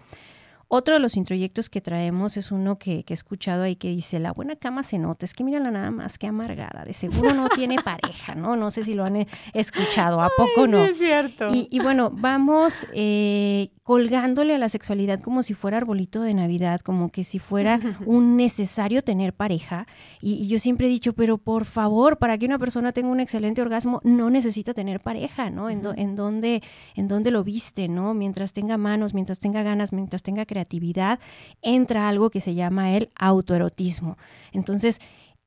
Otro 0.75 0.95
de 0.95 0.99
los 0.99 1.17
introyectos 1.17 1.69
que 1.69 1.81
traemos 1.81 2.35
es 2.35 2.51
uno 2.51 2.79
que, 2.79 3.03
que, 3.03 3.13
he 3.13 3.15
escuchado 3.15 3.61
ahí 3.61 3.75
que 3.75 3.89
dice, 3.89 4.19
la 4.19 4.33
buena 4.33 4.55
cama 4.55 4.81
se 4.81 4.97
nota, 4.97 5.23
es 5.23 5.35
que 5.35 5.43
mírala 5.43 5.69
nada 5.69 5.91
más 5.91 6.17
que 6.17 6.25
amargada, 6.25 6.83
de 6.83 6.93
seguro 6.93 7.31
no 7.35 7.47
tiene 7.47 7.75
pareja, 7.75 8.33
¿no? 8.33 8.55
No 8.55 8.71
sé 8.71 8.83
si 8.83 8.95
lo 8.95 9.05
han 9.05 9.17
eh, 9.17 9.27
escuchado, 9.53 10.19
¿a 10.19 10.31
poco 10.35 10.65
no? 10.65 10.83
es 10.83 10.97
cierto. 10.97 11.49
Y, 11.51 11.79
bueno, 11.79 12.09
vamos 12.11 12.87
eh, 12.91 13.69
colgándole 13.83 14.55
a 14.55 14.57
la 14.57 14.67
sexualidad 14.67 15.19
como 15.19 15.43
si 15.43 15.53
fuera 15.53 15.77
arbolito 15.77 16.23
de 16.23 16.33
Navidad, 16.33 16.81
como 16.81 17.09
que 17.09 17.23
si 17.23 17.37
fuera 17.37 17.79
un 18.07 18.35
necesario 18.35 19.03
tener 19.03 19.33
pareja. 19.33 19.85
Y, 20.21 20.47
yo 20.47 20.57
siempre 20.57 20.87
he 20.87 20.89
dicho, 20.89 21.13
pero 21.13 21.37
por 21.37 21.65
favor, 21.65 22.17
para 22.17 22.39
que 22.39 22.47
una 22.47 22.57
persona 22.57 22.93
tenga 22.93 23.09
un 23.09 23.19
excelente 23.19 23.61
orgasmo, 23.61 24.01
no 24.03 24.31
necesita 24.31 24.73
tener 24.73 25.01
pareja, 25.01 25.51
¿no? 25.51 25.69
En, 25.69 25.83
en, 25.97 26.15
dónde, 26.15 26.63
en 26.95 27.07
dónde 27.07 27.29
lo 27.29 27.43
viste, 27.43 27.87
¿no? 27.87 28.15
Mientras 28.15 28.53
tenga 28.53 28.77
manos, 28.77 29.13
mientras 29.13 29.37
tenga 29.37 29.61
ganas, 29.61 29.93
mientras 29.93 30.23
tenga 30.23 30.47
creatividad 30.47 30.62
actividad, 30.63 31.19
entra 31.61 32.09
algo 32.09 32.29
que 32.29 32.41
se 32.41 32.55
llama 32.55 32.95
el 32.95 33.09
autoerotismo. 33.15 34.17
Entonces, 34.51 34.99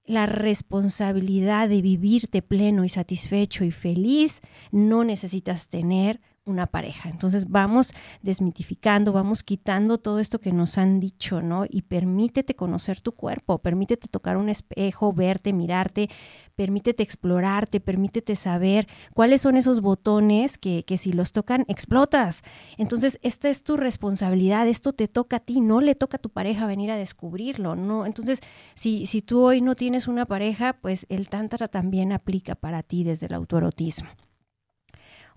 la 0.06 0.26
responsabilidad 0.26 1.68
de 1.68 1.82
vivirte 1.82 2.40
pleno 2.40 2.84
y 2.84 2.88
satisfecho 2.88 3.64
y 3.64 3.72
feliz, 3.72 4.40
no 4.70 5.02
necesitas 5.02 5.68
tener 5.68 6.20
una 6.46 6.66
pareja. 6.66 7.08
Entonces 7.08 7.50
vamos 7.50 7.92
desmitificando, 8.22 9.12
vamos 9.12 9.42
quitando 9.42 9.98
todo 9.98 10.20
esto 10.20 10.40
que 10.40 10.52
nos 10.52 10.78
han 10.78 11.00
dicho, 11.00 11.42
¿no? 11.42 11.64
Y 11.68 11.82
permítete 11.82 12.54
conocer 12.54 13.00
tu 13.00 13.12
cuerpo, 13.12 13.58
permítete 13.58 14.08
tocar 14.08 14.36
un 14.36 14.48
espejo, 14.48 15.12
verte, 15.12 15.52
mirarte, 15.52 16.08
permítete 16.54 17.02
explorarte, 17.02 17.80
permítete 17.80 18.36
saber 18.36 18.86
cuáles 19.12 19.42
son 19.42 19.56
esos 19.56 19.80
botones 19.80 20.56
que, 20.56 20.84
que 20.84 20.98
si 20.98 21.12
los 21.12 21.32
tocan 21.32 21.64
explotas. 21.68 22.42
Entonces 22.78 23.18
esta 23.22 23.48
es 23.48 23.64
tu 23.64 23.76
responsabilidad, 23.76 24.68
esto 24.68 24.92
te 24.92 25.08
toca 25.08 25.38
a 25.38 25.40
ti, 25.40 25.60
no 25.60 25.80
le 25.80 25.96
toca 25.96 26.16
a 26.16 26.20
tu 26.20 26.30
pareja 26.30 26.66
venir 26.66 26.92
a 26.92 26.96
descubrirlo, 26.96 27.74
¿no? 27.74 28.06
Entonces 28.06 28.40
si, 28.74 29.06
si 29.06 29.20
tú 29.20 29.42
hoy 29.42 29.60
no 29.60 29.74
tienes 29.74 30.06
una 30.06 30.26
pareja, 30.26 30.74
pues 30.74 31.06
el 31.08 31.28
tantra 31.28 31.66
también 31.66 32.12
aplica 32.12 32.54
para 32.54 32.84
ti 32.84 33.02
desde 33.02 33.26
el 33.26 33.34
autoerotismo. 33.34 34.08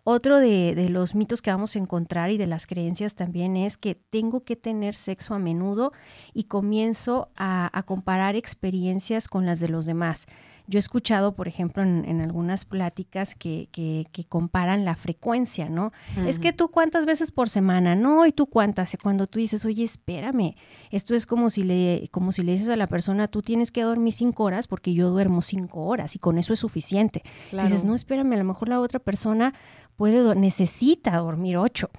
Otro 0.03 0.39
de, 0.39 0.88
los 0.89 1.15
mitos 1.15 1.41
que 1.41 1.51
vamos 1.51 1.75
a 1.75 1.79
encontrar 1.79 2.31
y 2.31 2.38
de 2.38 2.47
las 2.47 2.67
creencias 2.67 3.15
también 3.15 3.57
es 3.57 3.77
que 3.77 3.95
tengo 3.95 4.43
que 4.43 4.55
tener 4.55 4.95
sexo 4.95 5.33
a 5.33 5.39
menudo 5.39 5.91
y 6.33 6.45
comienzo 6.45 7.29
a, 7.35 7.83
comparar 7.85 8.35
experiencias 8.35 9.27
con 9.27 9.45
las 9.45 9.59
de 9.59 9.69
los 9.69 9.85
demás. 9.85 10.27
Yo 10.69 10.77
he 10.77 10.79
escuchado, 10.79 11.34
por 11.34 11.47
ejemplo, 11.47 11.82
en, 11.82 12.21
algunas 12.21 12.63
pláticas 12.63 13.34
que, 13.34 13.67
comparan 14.29 14.86
la 14.86 14.95
frecuencia, 14.95 15.67
¿no? 15.67 15.91
Es 16.27 16.38
que 16.38 16.53
tú 16.53 16.69
cuántas 16.69 17.08
veces 17.08 17.32
por 17.32 17.49
semana, 17.49 17.95
¿no? 17.95 18.27
Y 18.27 18.32
tú 18.32 18.45
cuántas. 18.45 18.95
Cuando 19.01 19.25
tú 19.25 19.39
dices, 19.39 19.65
oye, 19.65 19.84
espérame, 19.84 20.53
esto 20.91 21.15
es 21.15 21.25
como 21.25 21.49
si 21.49 21.63
le, 21.63 22.08
como 22.12 22.32
si 22.32 22.43
le 22.43 22.51
dices 22.51 22.69
a 22.69 22.75
la 22.75 22.86
persona, 22.86 23.27
tú 23.27 23.41
tienes 23.41 23.71
que 23.71 23.82
dormir 23.82 24.13
cinco 24.13 24.43
horas 24.43 24.67
porque 24.67 24.93
yo 24.93 25.10
duermo 25.10 25.41
cinco 25.41 25.86
horas 25.86 26.15
y 26.15 26.19
con 26.19 26.38
eso 26.38 26.53
es 26.53 26.60
suficiente. 26.60 27.23
Entonces, 27.51 27.84
no, 27.84 27.95
espérame, 27.95 28.34
a 28.34 28.38
lo 28.38 28.43
mejor 28.43 28.69
la 28.69 28.79
otra 28.79 28.99
persona 28.99 29.55
puede, 29.95 30.36
necesita 30.36 31.17
dormir 31.17 31.58
ocho. 31.58 31.89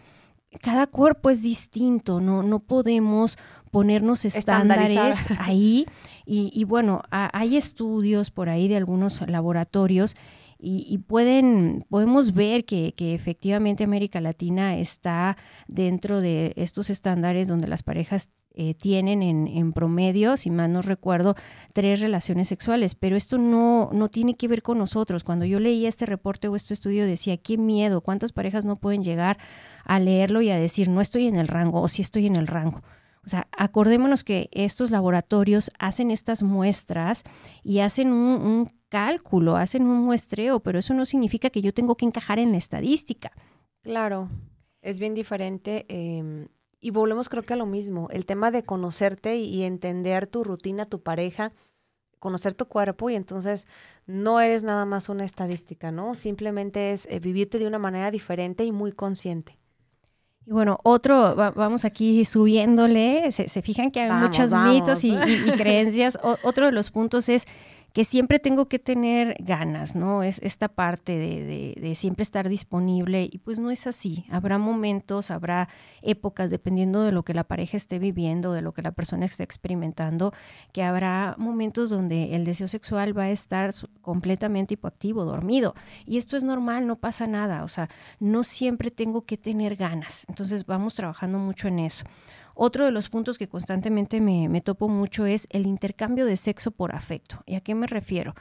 Cada 0.63 0.87
cuerpo 0.87 1.31
es 1.31 1.43
distinto, 1.43 2.21
no, 2.21 2.45
no 2.45 2.61
podemos 2.61 3.37
ponernos 3.71 4.25
estándares 4.25 4.97
ahí. 5.39 5.87
Y, 6.27 6.65
bueno, 6.65 7.03
hay 7.11 7.57
estudios 7.57 8.31
por 8.31 8.49
ahí 8.49 8.69
de 8.69 8.77
algunos 8.77 9.21
laboratorios 9.29 10.17
y, 10.63 10.99
pueden, 10.99 11.87
podemos 11.89 12.35
ver 12.35 12.65
que, 12.65 12.95
efectivamente 12.99 13.85
América 13.85 14.21
Latina 14.21 14.77
está 14.77 15.37
dentro 15.69 16.21
de 16.21 16.53
estos 16.57 16.91
estándares 16.91 17.49
donde 17.49 17.67
las 17.67 17.83
parejas 17.83 18.31
eh, 18.53 18.75
tienen 18.75 19.23
en, 19.23 19.73
promedio, 19.73 20.37
si 20.37 20.51
mal 20.51 20.73
no 20.73 20.83
recuerdo, 20.83 21.35
tres 21.73 22.01
relaciones 22.01 22.49
sexuales, 22.49 22.95
pero 22.95 23.17
esto 23.17 23.39
no, 23.39 23.91
no 23.93 24.09
tiene 24.09 24.37
que 24.37 24.49
ver 24.49 24.63
con 24.63 24.77
nosotros. 24.77 25.25
Cuando 25.25 25.47
yo 25.47 25.61
leía 25.61 25.89
este 25.89 26.05
reporte 26.05 26.49
o 26.49 26.57
este 26.57 26.75
estudio 26.75 27.07
decía, 27.07 27.39
qué 27.39 27.57
miedo, 27.57 28.03
cuántas 28.03 28.33
parejas 28.33 28.67
no 28.67 28.77
pueden 28.77 29.03
llegar 29.03 29.39
a 29.85 29.99
leerlo 29.99 30.43
y 30.43 30.51
a 30.51 30.59
decir, 30.59 30.89
no 30.91 31.01
estoy 31.01 31.27
en 31.27 31.37
el 31.37 31.49
rango 31.49 31.81
o 31.81 31.89
sí 31.89 32.03
estoy 32.03 32.27
en 32.27 32.37
el 32.37 32.47
rango. 32.47 32.83
O 33.25 33.29
sea, 33.29 33.49
acordémonos 33.57 34.25
que 34.25 34.49
estos 34.53 34.91
laboratorios 34.91 35.71
hacen 35.79 36.11
estas 36.11 36.43
muestras 36.43 37.25
y 37.63 37.81
hacen 37.81 38.13
un, 38.13 38.71
cálculo, 38.89 39.57
hacen 39.57 39.87
un 39.87 39.99
muestreo, 39.99 40.61
pero 40.61 40.81
eso 40.81 40.95
no 40.95 41.05
significa 41.05 41.51
que 41.51 41.63
yo 41.63 41.73
tengo 41.73 41.97
que 41.97 42.07
encajar 42.07 42.41
en 42.41 42.51
la 42.51 42.59
estadística. 42.59 43.31
Claro, 43.83 44.29
es 44.83 44.99
bien 44.99 45.15
diferente. 45.15 45.87
Em, 45.89 46.49
y 46.81 46.91
volvemos 46.91 47.29
creo 47.29 47.45
que 47.45 47.53
a 47.53 47.57
lo 47.57 47.67
mismo, 47.67 48.09
el 48.11 48.27
tema 48.27 48.51
de 48.51 48.65
conocerte 48.65 49.37
y, 49.37 49.63
entender 49.63 50.27
tu 50.27 50.43
rutina, 50.43 50.87
tu 50.87 51.03
pareja, 51.03 51.53
conocer 52.19 52.55
tu 52.55 52.67
cuerpo 52.67 53.11
y 53.11 53.15
entonces 53.15 53.67
no 54.07 54.41
eres 54.41 54.65
nada 54.65 54.87
más 54.87 55.09
una 55.09 55.25
estadística, 55.25 55.93
¿no? 55.93 56.17
Simplemente 56.17 56.91
es 56.91 57.07
eh, 57.07 57.21
vivirte 57.21 57.59
de 57.61 57.67
una 57.69 57.79
manera 57.79 58.11
diferente 58.11 58.65
y 58.65 58.73
muy 58.73 58.91
consciente. 58.91 59.59
Y 60.51 60.53
bueno, 60.53 60.81
otro, 60.83 61.37
vamos 61.37 61.85
aquí 61.85 62.25
subiéndole, 62.25 63.31
se, 63.31 63.63
fijan 63.63 63.93
que 63.93 64.01
hay 64.01 64.11
muchos 64.11 64.53
mitos 64.53 65.05
y, 65.05 65.17
creencias. 65.57 66.19
otro 66.43 66.67
de 66.67 66.73
los 66.73 66.91
puntos 66.91 67.29
es 67.29 67.47
que 67.93 68.05
siempre 68.05 68.39
tengo 68.39 68.69
que 68.69 68.79
tener 68.79 69.37
ganas, 69.41 69.97
¿no? 69.97 70.23
Es 70.23 70.39
esta 70.43 70.69
parte 70.69 71.17
de, 71.19 71.75
de, 71.81 71.95
siempre 71.95 72.23
estar 72.23 72.49
disponible 72.49 73.29
y 73.31 73.39
pues 73.39 73.59
no 73.59 73.71
es 73.71 73.87
así. 73.87 74.27
Habrá 74.31 74.59
momentos, 74.59 75.31
habrá 75.31 75.69
épocas, 76.03 76.51
dependiendo 76.51 77.03
de 77.03 77.13
lo 77.13 77.25
que 77.25 77.35
la 77.35 77.45
pareja 77.45 77.77
esté 77.77 77.99
viviendo, 77.99 78.53
de 78.53 78.63
lo 78.63 78.73
que 78.73 78.83
la 78.83 78.93
persona 78.93 79.27
esté 79.27 79.43
experimentando, 79.43 80.33
que 80.73 80.83
habrá 80.83 81.35
momentos 81.39 81.91
donde 81.91 82.35
el 82.37 82.45
deseo 82.45 82.69
sexual 82.69 83.17
va 83.17 83.25
a 83.25 83.31
estar 83.31 83.71
completamente 84.01 84.75
hipoactivo, 84.75 85.25
dormido. 85.25 85.75
Y 86.07 86.19
esto 86.19 86.37
es 86.37 86.45
normal, 86.45 86.87
no 86.87 86.97
pasa 86.97 87.27
nada. 87.27 87.65
O 87.65 87.69
sea, 87.69 87.89
no 88.21 88.45
siempre 88.45 88.91
tengo 88.91 89.23
que 89.23 89.37
tener 89.37 89.77
ganas. 89.77 90.25
Entonces 90.29 90.65
vamos 90.67 90.95
trabajando 90.95 91.39
mucho 91.39 91.69
en 91.69 91.81
eso. 91.81 92.05
Otro 92.63 92.85
de 92.85 92.91
los 92.91 93.09
puntos 93.09 93.39
que 93.39 93.49
constantemente 93.49 94.21
me, 94.21 94.61
topo 94.61 94.91
mucho 94.91 95.25
es 95.25 95.47
el 95.49 95.67
intercambio 95.67 96.27
de 96.27 96.37
sexo 96.37 96.73
por 96.73 96.95
afecto. 96.95 97.43
¿Y 97.47 97.55
a 97.55 97.63
qué 97.63 97.75
me 97.75 97.87
refiero? 97.87 98.35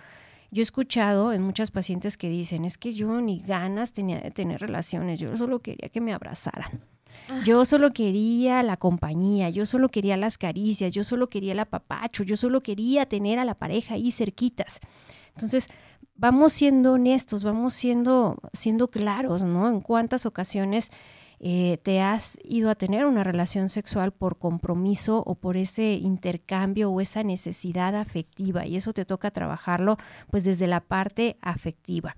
Yo 0.52 0.60
he 0.60 0.64
escuchado 0.64 1.32
en 1.32 1.42
muchas 1.42 1.72
pacientes 1.72 2.18
que 2.18 2.28
dicen, 2.28 2.66
es 2.66 2.78
que 2.78 2.92
yo 2.92 3.22
ni 3.22 3.40
ganas 3.40 3.94
tenía 3.94 4.20
de 4.20 4.30
tener 4.32 4.60
relaciones, 4.60 5.22
yo 5.22 5.38
solo 5.38 5.60
quería 5.60 5.88
que 5.88 6.02
me 6.02 6.12
abrazaran. 6.12 6.84
Ah. 7.30 7.42
Yo 7.46 7.64
solo 7.64 7.94
quería 7.94 8.62
la 8.62 8.76
compañía, 8.76 9.52
yo 9.52 9.66
solo 9.66 9.88
quería 9.88 10.18
las 10.18 10.38
caricias, 10.38 10.94
yo 10.94 11.06
solo 11.06 11.30
quería 11.30 11.54
el 11.54 11.60
apapacho, 11.60 12.24
yo 12.24 12.36
solo 12.36 12.60
quería 12.60 13.06
tener 13.06 13.40
a 13.40 13.46
la 13.46 13.56
pareja 13.56 13.94
ahí 13.94 14.12
cerquitas. 14.12 14.82
Entonces, 15.34 15.70
vamos 16.16 16.52
siendo 16.52 16.92
honestos, 16.92 17.46
vamos 17.46 17.74
siendo, 17.74 18.38
siendo 18.52 18.90
claros, 18.90 19.44
¿no? 19.44 19.70
En 19.70 19.80
cuántas 19.80 20.26
ocasiones 20.26 20.92
eh, 21.40 21.78
te 21.84 22.02
has 22.02 22.38
ido 22.44 22.70
a 22.70 22.76
tener 22.76 23.06
una 23.06 23.24
relación 23.24 23.70
sexual 23.70 24.12
por 24.12 24.38
compromiso 24.38 25.24
o 25.26 25.36
por 25.36 25.56
ese 25.56 25.94
intercambio 25.94 26.92
o 26.92 27.00
esa 27.00 27.24
necesidad 27.24 27.96
afectiva 27.96 28.66
y 28.66 28.76
eso 28.76 28.92
te 28.92 29.06
toca 29.06 29.32
trabajarlo 29.32 29.98
pues 30.30 30.44
desde 30.44 30.68
la 30.68 30.82
parte 30.82 31.38
afectiva. 31.42 32.16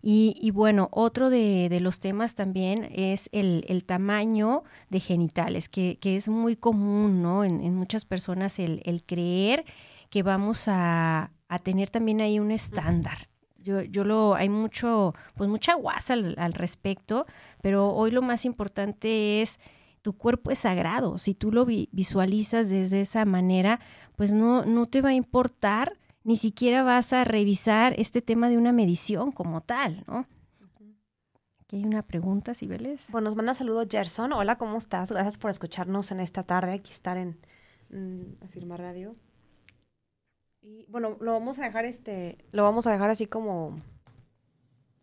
Y, 0.00 0.52
bueno, 0.52 0.88
otro 0.92 1.28
de, 1.28 1.76
los 1.80 1.98
temas 1.98 2.34
también 2.34 2.88
es 2.94 3.28
el, 3.32 3.84
tamaño 3.84 4.62
de 4.90 5.00
genitales, 5.00 5.68
que, 5.68 5.98
es 6.00 6.28
muy 6.28 6.56
común, 6.56 7.20
¿no? 7.20 7.44
En, 7.44 7.74
muchas 7.74 8.04
personas 8.04 8.58
el, 8.58 9.02
creer 9.06 9.64
que 10.08 10.22
vamos 10.22 10.64
a, 10.68 11.32
tener 11.64 11.90
también 11.90 12.20
ahí 12.20 12.38
un 12.38 12.52
estándar. 12.52 13.28
Yo, 13.68 13.82
yo 13.82 14.02
lo, 14.02 14.34
hay 14.34 14.48
mucho, 14.48 15.14
pues 15.34 15.50
mucha 15.50 15.74
guasa 15.74 16.14
al, 16.14 16.54
respecto, 16.54 17.26
pero 17.60 17.92
hoy 17.92 18.10
lo 18.10 18.22
más 18.22 18.46
importante 18.46 19.42
es 19.42 19.60
tu 20.00 20.14
cuerpo 20.14 20.50
es 20.50 20.60
sagrado. 20.60 21.18
Si 21.18 21.34
tú 21.34 21.52
lo 21.52 21.66
visualizas 21.66 22.70
desde 22.70 23.02
esa 23.02 23.26
manera, 23.26 23.78
pues 24.16 24.32
no, 24.32 24.64
no 24.64 24.86
te 24.86 25.02
va 25.02 25.10
a 25.10 25.14
importar, 25.14 25.98
ni 26.24 26.38
siquiera 26.38 26.82
vas 26.82 27.12
a 27.12 27.24
revisar 27.24 27.94
este 27.98 28.22
tema 28.22 28.48
de 28.48 28.56
una 28.56 28.72
medición 28.72 29.32
como 29.32 29.60
tal, 29.60 30.02
¿no? 30.06 30.26
Aquí 31.60 31.76
hay 31.76 31.84
una 31.84 32.00
pregunta, 32.00 32.54
Sibeles. 32.54 33.04
Bueno, 33.10 33.28
nos 33.28 33.36
manda 33.36 33.52
saludos 33.52 33.86
Gerson. 33.90 34.32
Hola, 34.32 34.56
¿cómo 34.56 34.78
estás? 34.78 35.12
Gracias 35.12 35.36
por 35.36 35.50
escucharnos 35.50 36.10
en 36.10 36.20
esta 36.20 36.42
tarde, 36.42 36.72
aquí 36.72 36.90
estar 36.90 37.18
en 37.18 37.38
mm, 37.90 38.44
Afirma 38.46 38.78
Radio. 38.78 39.14
Y 40.60 40.86
bueno, 40.88 41.16
lo 41.20 41.32
vamos 41.32 41.58
a 41.58 41.62
dejar 41.62 41.84
este, 41.84 42.38
lo 42.52 42.64
vamos 42.64 42.86
a 42.86 42.92
dejar 42.92 43.10
así 43.10 43.26
como 43.26 43.80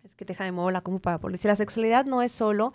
es 0.04 0.14
que 0.14 0.26
deja 0.26 0.44
de 0.44 0.52
mola 0.52 0.82
como 0.82 1.00
para 1.00 1.18
por 1.18 1.32
decir 1.32 1.50
la 1.50 1.56
sexualidad 1.56 2.06
no 2.06 2.22
es 2.22 2.32
solo 2.32 2.74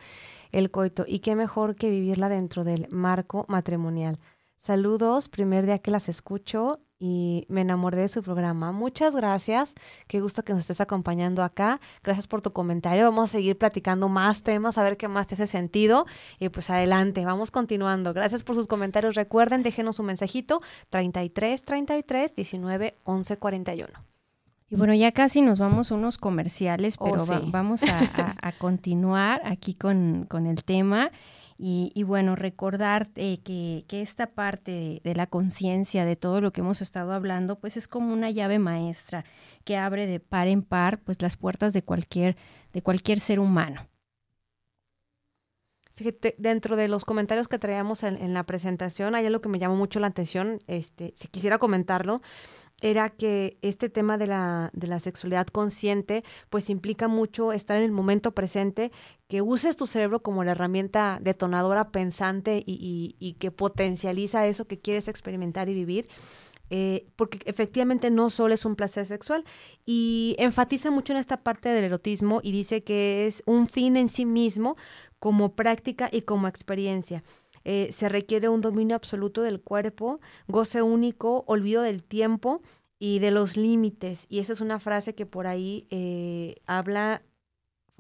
el 0.51 0.71
coito 0.71 1.05
y 1.07 1.21
qué 1.21 1.37
mejor 1.37 1.77
que 1.77 1.91
vivirla 1.91 2.29
dentro 2.29 2.65
del 2.65 2.89
marco 2.91 3.45
matrimonial. 3.49 4.19
Saludos, 4.59 5.29
primer 5.29 5.65
día 5.65 5.79
que 5.79 5.91
las 5.91 6.09
escucho 6.09 6.81
y 7.03 7.47
me 7.49 7.63
enamoré 7.63 8.03
de 8.03 8.09
su 8.09 8.23
programa. 8.23 8.73
Muchas 8.73 9.17
gracias. 9.17 9.75
Qué 10.07 10.21
gusto 10.21 10.45
que 10.45 10.53
nos 10.53 10.61
estés 10.61 10.83
acompañando 10.83 11.43
acá. 11.43 11.81
Gracias 12.05 12.27
por 12.27 12.43
tu 12.43 12.53
comentario. 12.53 13.05
Vamos 13.05 13.31
a 13.31 13.33
seguir 13.33 13.57
platicando 13.57 14.11
más 14.11 14.43
temas, 14.43 14.77
a 14.77 14.83
ver 14.83 14.99
qué 14.99 15.09
más 15.09 15.27
te 15.27 15.35
hace 15.35 15.47
sentido. 15.47 16.07
Y 16.39 16.51
pues 16.51 16.69
adelante, 16.69 17.25
vamos 17.25 17.51
continuando. 17.51 18.13
Gracias 18.13 18.45
por 18.45 18.55
sus 18.55 18.67
comentarios. 18.67 19.15
Recuerden, 19.15 19.63
déjenos 19.63 19.99
un 19.99 20.07
mensajito 20.07 20.61
33 20.91 21.65
33 21.65 22.37
19 22.37 22.95
11 23.05 23.37
41. 23.39 23.89
Y 24.69 24.77
bueno, 24.77 24.95
ya 24.95 25.11
casi 25.11 25.41
nos 25.43 25.59
vamos 25.59 25.91
unos 25.91 26.17
comerciales, 26.19 26.95
oh, 27.01 27.11
pero 27.11 27.25
vamos 27.47 27.83
a, 27.83 28.53
continuar 28.59 29.41
aquí 29.45 29.75
con, 29.75 30.27
con 30.29 30.47
el 30.47 30.63
tema. 30.63 31.11
Y, 31.63 32.05
bueno, 32.05 32.37
recordar 32.37 33.11
eh, 33.17 33.37
que, 33.43 33.85
esta 33.91 34.29
parte 34.29 35.03
de, 35.05 35.15
la 35.15 35.27
conciencia, 35.27 36.07
de 36.07 36.17
todo 36.17 36.41
lo 36.41 36.55
que 36.55 36.63
hemos 36.63 36.81
estado 36.81 37.13
hablando, 37.13 37.59
pues 37.59 37.77
es 37.77 37.87
como 37.87 38.15
una 38.15 38.31
llave 38.31 38.59
maestra 38.59 39.27
que 39.65 39.77
abre 39.77 40.07
de 40.07 40.21
par 40.21 40.49
en 40.49 40.63
par 40.63 41.01
pues 41.03 41.21
las 41.21 41.37
puertas 41.37 41.75
de 41.75 41.83
cualquier, 41.83 42.39
de 42.73 42.81
cualquier 42.81 43.21
ser 43.21 43.41
humano. 43.41 43.87
Fíjate, 45.97 46.35
dentro 46.39 46.77
de 46.77 46.89
los 46.89 47.05
comentarios 47.05 47.47
que 47.47 47.59
traíamos 47.59 48.05
en, 48.05 48.17
en, 48.17 48.33
la 48.33 48.45
presentación, 48.45 49.15
hay 49.15 49.27
algo 49.27 49.43
que 49.43 49.51
me 49.51 49.59
llamó 49.59 49.77
mucho 49.77 50.01
la 50.01 50.07
atención, 50.07 50.61
este, 50.67 51.13
si 51.15 51.29
quisiera 51.29 51.59
comentarlo, 51.59 52.23
era 52.81 53.11
que 53.11 53.59
este 53.63 53.89
tema 53.89 54.19
de 54.19 54.27
la, 54.27 54.71
de 54.73 54.87
la 54.87 55.01
sexualidad 55.01 55.47
consciente 55.47 56.23
pues 56.49 56.71
implica 56.71 57.09
mucho 57.09 57.53
estar 57.53 57.77
en 57.77 57.85
el 57.85 57.93
momento 57.93 58.33
presente, 58.33 58.91
que 59.29 59.43
uses 59.43 59.77
tu 59.77 59.87
cerebro 59.87 60.23
como 60.23 60.45
la 60.45 60.53
herramienta 60.53 61.19
detonadora 61.21 61.91
pensante 61.91 62.63
y, 62.67 63.17
y, 63.19 63.33
que 63.35 63.51
potencializa 63.51 64.47
eso 64.47 64.67
que 64.67 64.79
quieres 64.79 65.09
experimentar 65.09 65.69
y 65.69 65.75
vivir. 65.75 66.07
Eh, 66.73 67.09
porque 67.17 67.41
efectivamente 67.47 68.13
no 68.13 68.31
solo 68.31 68.55
es 68.55 68.65
un 68.65 68.77
placer 68.77 69.05
sexual 69.05 69.45
y 69.85 70.37
enfatiza 70.39 70.93
mucho 70.93 71.13
en 71.13 71.19
esta 71.19 71.43
parte 71.43 71.69
del 71.69 71.83
erotismo 71.83 72.41
y 72.45 72.53
dice 72.53 72.85
que 72.85 73.27
es 73.27 73.43
un 73.45 73.67
fin 73.67 73.97
en 73.97 74.07
sí 74.07 74.25
mismo 74.25 74.77
como 75.19 75.57
práctica 75.57 76.09
y 76.13 76.23
como 76.23 76.47
experiencia. 76.47 77.23
Eh, 77.65 77.89
se 77.93 78.09
requiere 78.09 78.49
un 78.49 78.61
dominio 78.61 78.97
absoluto 78.97 79.43
del 79.43 79.61
cuerpo, 79.61 80.21
goce 80.49 80.83
único, 80.83 81.45
olvido 81.47 81.83
del 81.83 82.03
tiempo 82.03 82.63
y 82.99 83.19
de 83.19 83.31
los 83.31 83.57
límites. 83.57 84.27
Y 84.29 84.39
esa 84.41 84.53
es 84.53 84.61
una 84.61 84.79
frase 84.79 85.15
que 85.15 85.27
por 85.27 85.47
ahí 85.47 85.87
eh, 85.91 86.57
habla 86.67 87.23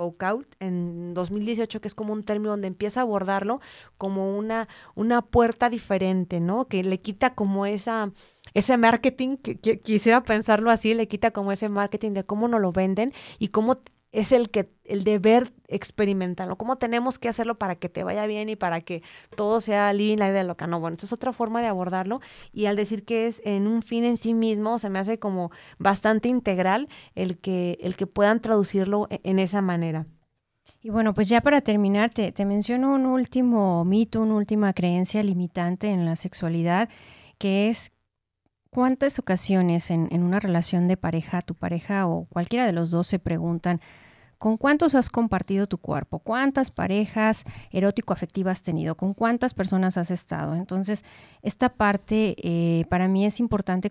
Foucault 0.01 0.47
en 0.61 1.13
2018, 1.13 1.81
que 1.81 1.89
es 1.89 1.95
como 1.95 2.15
un 2.15 2.23
término 2.23 2.51
donde 2.51 2.69
empieza 2.69 3.01
a 3.01 3.03
abordarlo 3.03 3.61
como 3.99 4.37
una, 4.37 4.67
una 4.95 5.21
puerta 5.21 5.69
diferente, 5.69 6.41
¿no? 6.41 6.69
Que 6.69 6.83
le 6.83 7.01
quita 7.01 7.35
como 7.35 7.67
esa, 7.67 8.11
ese 8.55 8.79
marketing, 8.79 9.37
que, 9.37 9.59
quisiera 9.81 10.23
pensarlo 10.23 10.71
así, 10.71 10.95
le 10.95 11.07
quita 11.07 11.33
como 11.33 11.53
ese 11.53 11.69
marketing 11.69 12.13
de 12.13 12.25
cómo 12.25 12.49
nos 12.49 12.63
lo 12.63 12.73
venden 12.73 13.11
y 13.39 13.49
cómo 13.49 13.81
es 14.13 14.33
el 14.33 14.51
que 14.51 14.73
el 14.85 15.05
deber 15.05 15.53
experimentarlo, 15.69 16.57
cómo 16.57 16.77
tenemos 16.77 17.19
que 17.19 17.29
hacerlo 17.29 17.59
para 17.59 17.77
que 17.77 17.89
te 17.89 18.03
vaya 18.03 18.27
bien 18.27 18.49
y 18.49 18.57
para 18.57 18.81
que 18.81 19.03
todo 19.37 19.61
sea 19.61 19.93
living 19.93 20.19
la 20.19 20.29
idea 20.29 20.43
loca. 20.43 20.67
No, 20.67 20.81
bueno, 20.81 20.97
esa 20.97 21.07
es 21.07 21.13
otra 21.13 21.33
forma 21.33 21.63
de 21.63 21.69
abordarlo 21.69 22.21
y 22.53 22.67
al 22.67 22.77
decir 22.77 23.05
que 23.05 23.27
es 23.27 23.41
en 23.45 23.67
un 23.67 23.83
fin 23.83 24.05
en 24.05 24.17
sí 24.17 24.35
mismo, 24.35 24.79
se 24.79 24.91
me 24.91 24.99
hace 24.99 25.19
como 25.19 25.51
bastante 25.79 26.29
integral 26.29 26.89
el 27.15 27.39
que 27.39 27.79
el 27.81 27.97
que 27.97 28.07
puedan 28.07 28.41
traducirlo 28.41 29.07
e, 29.11 29.21
en 29.23 29.39
esa 29.39 29.63
manera. 29.63 30.07
Y 30.83 30.91
bueno, 30.91 31.15
pues 31.15 31.29
ya 31.29 31.41
para 31.41 31.61
terminar, 31.61 32.11
te, 32.11 32.33
te 32.33 32.45
menciono 32.47 32.95
un 32.95 33.07
último 33.07 33.85
mito, 33.85 34.23
una 34.23 34.35
última 34.35 34.73
creencia 34.73 35.23
limitante 35.23 35.89
en 35.89 36.05
la 36.07 36.17
sexualidad, 36.17 36.89
que 37.39 37.69
es 37.69 37.93
¿Cuántas 38.71 39.19
ocasiones 39.19 39.91
en, 39.91 40.09
una 40.23 40.39
relación 40.39 40.87
de 40.87 40.97
pareja, 40.97 41.43
tu 41.43 41.57
pareja 41.57 42.07
o 42.07 42.27
cualquiera 42.27 42.67
de 42.67 42.73
los 42.73 42.93
dos 42.93 43.09
se 43.09 43.19
preguntan, 43.19 43.81
¿con 44.39 44.57
cuántos 44.57 44.95
has 44.95 45.11
compartido 45.11 45.67
tu 45.67 45.79
cuerpo? 45.79 46.21
¿Cuántas 46.21 46.71
parejas 46.71 47.43
erótico-afectivas 47.73 48.59
has 48.59 48.63
tenido? 48.63 48.95
¿Con 48.95 49.13
cuántas 49.13 49.55
personas 49.55 49.99
has 49.99 50.13
estado? 50.13 50.55
Entonces, 50.55 51.05
esta 51.43 51.71
parte 51.71 52.37
eh, 52.39 52.85
para 52.89 53.09
mí 53.09 53.27
es 53.27 53.41
importante 53.41 53.91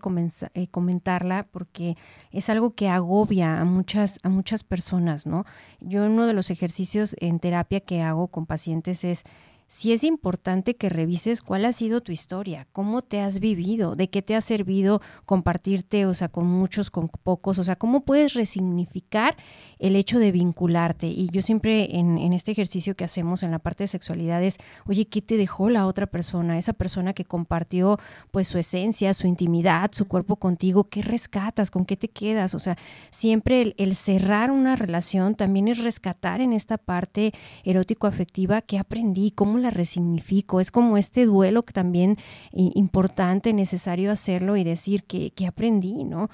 eh, 0.53 0.67
comentarla 0.69 1.45
porque 1.51 1.97
es 2.31 2.49
algo 2.49 2.73
que 2.73 2.87
agobia 2.87 3.59
a 3.59 3.65
muchas, 3.65 4.19
a 4.23 4.29
muchas 4.29 4.63
personas, 4.63 5.25
¿no? 5.25 5.43
Yo 5.81 6.05
uno 6.05 6.25
de 6.25 6.33
los 6.33 6.49
ejercicios 6.51 7.17
en 7.19 7.39
terapia 7.39 7.81
que 7.81 8.01
hago 8.01 8.29
con 8.29 8.45
pacientes 8.45 9.03
es 9.03 9.25
sí 9.69 9.93
es 9.93 10.03
importante 10.03 10.75
que 10.75 10.89
revises 10.89 11.43
cuál 11.43 11.63
ha 11.63 11.71
sido 11.71 12.01
tu 12.01 12.11
historia, 12.11 12.67
cómo 12.73 13.03
te 13.03 13.21
has 13.21 13.39
vivido, 13.39 13.93
de 13.93 14.09
qué 14.09 14.23
te 14.23 14.35
ha 14.35 14.41
servido 14.41 14.99
compartirte, 15.25 16.07
o 16.07 16.13
sea, 16.15 16.27
con 16.27 16.47
muchos, 16.47 16.89
con 16.89 17.07
pocos, 17.07 17.59
o 17.59 17.63
sea, 17.63 17.75
cómo 17.75 18.03
puedes 18.03 18.33
resignificar 18.33 19.37
el 19.79 19.95
hecho 19.95 20.19
de 20.19 20.31
vincularte. 20.31 21.07
Y 21.07 21.29
yo 21.31 21.41
siempre 21.41 21.97
en, 21.97 22.19
este 22.33 22.51
ejercicio 22.51 22.95
que 22.95 23.05
hacemos 23.05 23.43
en 23.43 23.51
la 23.51 23.59
parte 23.59 23.85
de 23.85 23.87
sexualidad 23.87 24.43
es, 24.43 24.57
oye, 24.85 25.07
¿qué 25.07 25.21
te 25.21 25.37
dejó 25.37 25.69
la 25.69 25.87
otra 25.87 26.05
persona? 26.05 26.57
Esa 26.57 26.73
persona 26.73 27.13
que 27.13 27.25
compartió 27.25 27.97
pues 28.31 28.47
su 28.47 28.57
esencia, 28.57 29.13
su 29.13 29.25
intimidad, 29.25 29.91
su 29.93 30.05
cuerpo 30.05 30.35
contigo, 30.35 30.83
¿qué 30.89 31.01
rescatas? 31.01 31.71
¿Con 31.71 31.85
qué 31.85 31.95
te 31.95 32.09
quedas? 32.09 32.53
O 32.53 32.59
sea, 32.59 32.77
siempre 33.09 33.73
el, 33.77 33.95
cerrar 33.95 34.51
una 34.51 34.75
relación 34.75 35.35
también 35.35 35.69
es 35.69 35.81
rescatar 35.81 36.41
en 36.41 36.53
esta 36.53 36.77
parte 36.77 37.31
erótico-afectiva 37.63 38.61
que 38.61 38.77
aprendí, 38.77 39.31
cómo 39.31 39.57
la 39.57 39.69
resignifico? 39.69 40.59
Es 40.59 40.71
como 40.71 40.97
este 40.97 41.25
duelo 41.25 41.63
que 41.63 41.73
también 41.73 42.17
importante, 42.51 43.53
necesario 43.53 44.11
hacerlo 44.11 44.57
y 44.57 44.63
decir 44.65 45.03
que, 45.03 45.31
que 45.31 45.47
aprendí, 45.47 46.03
¿no? 46.03 46.29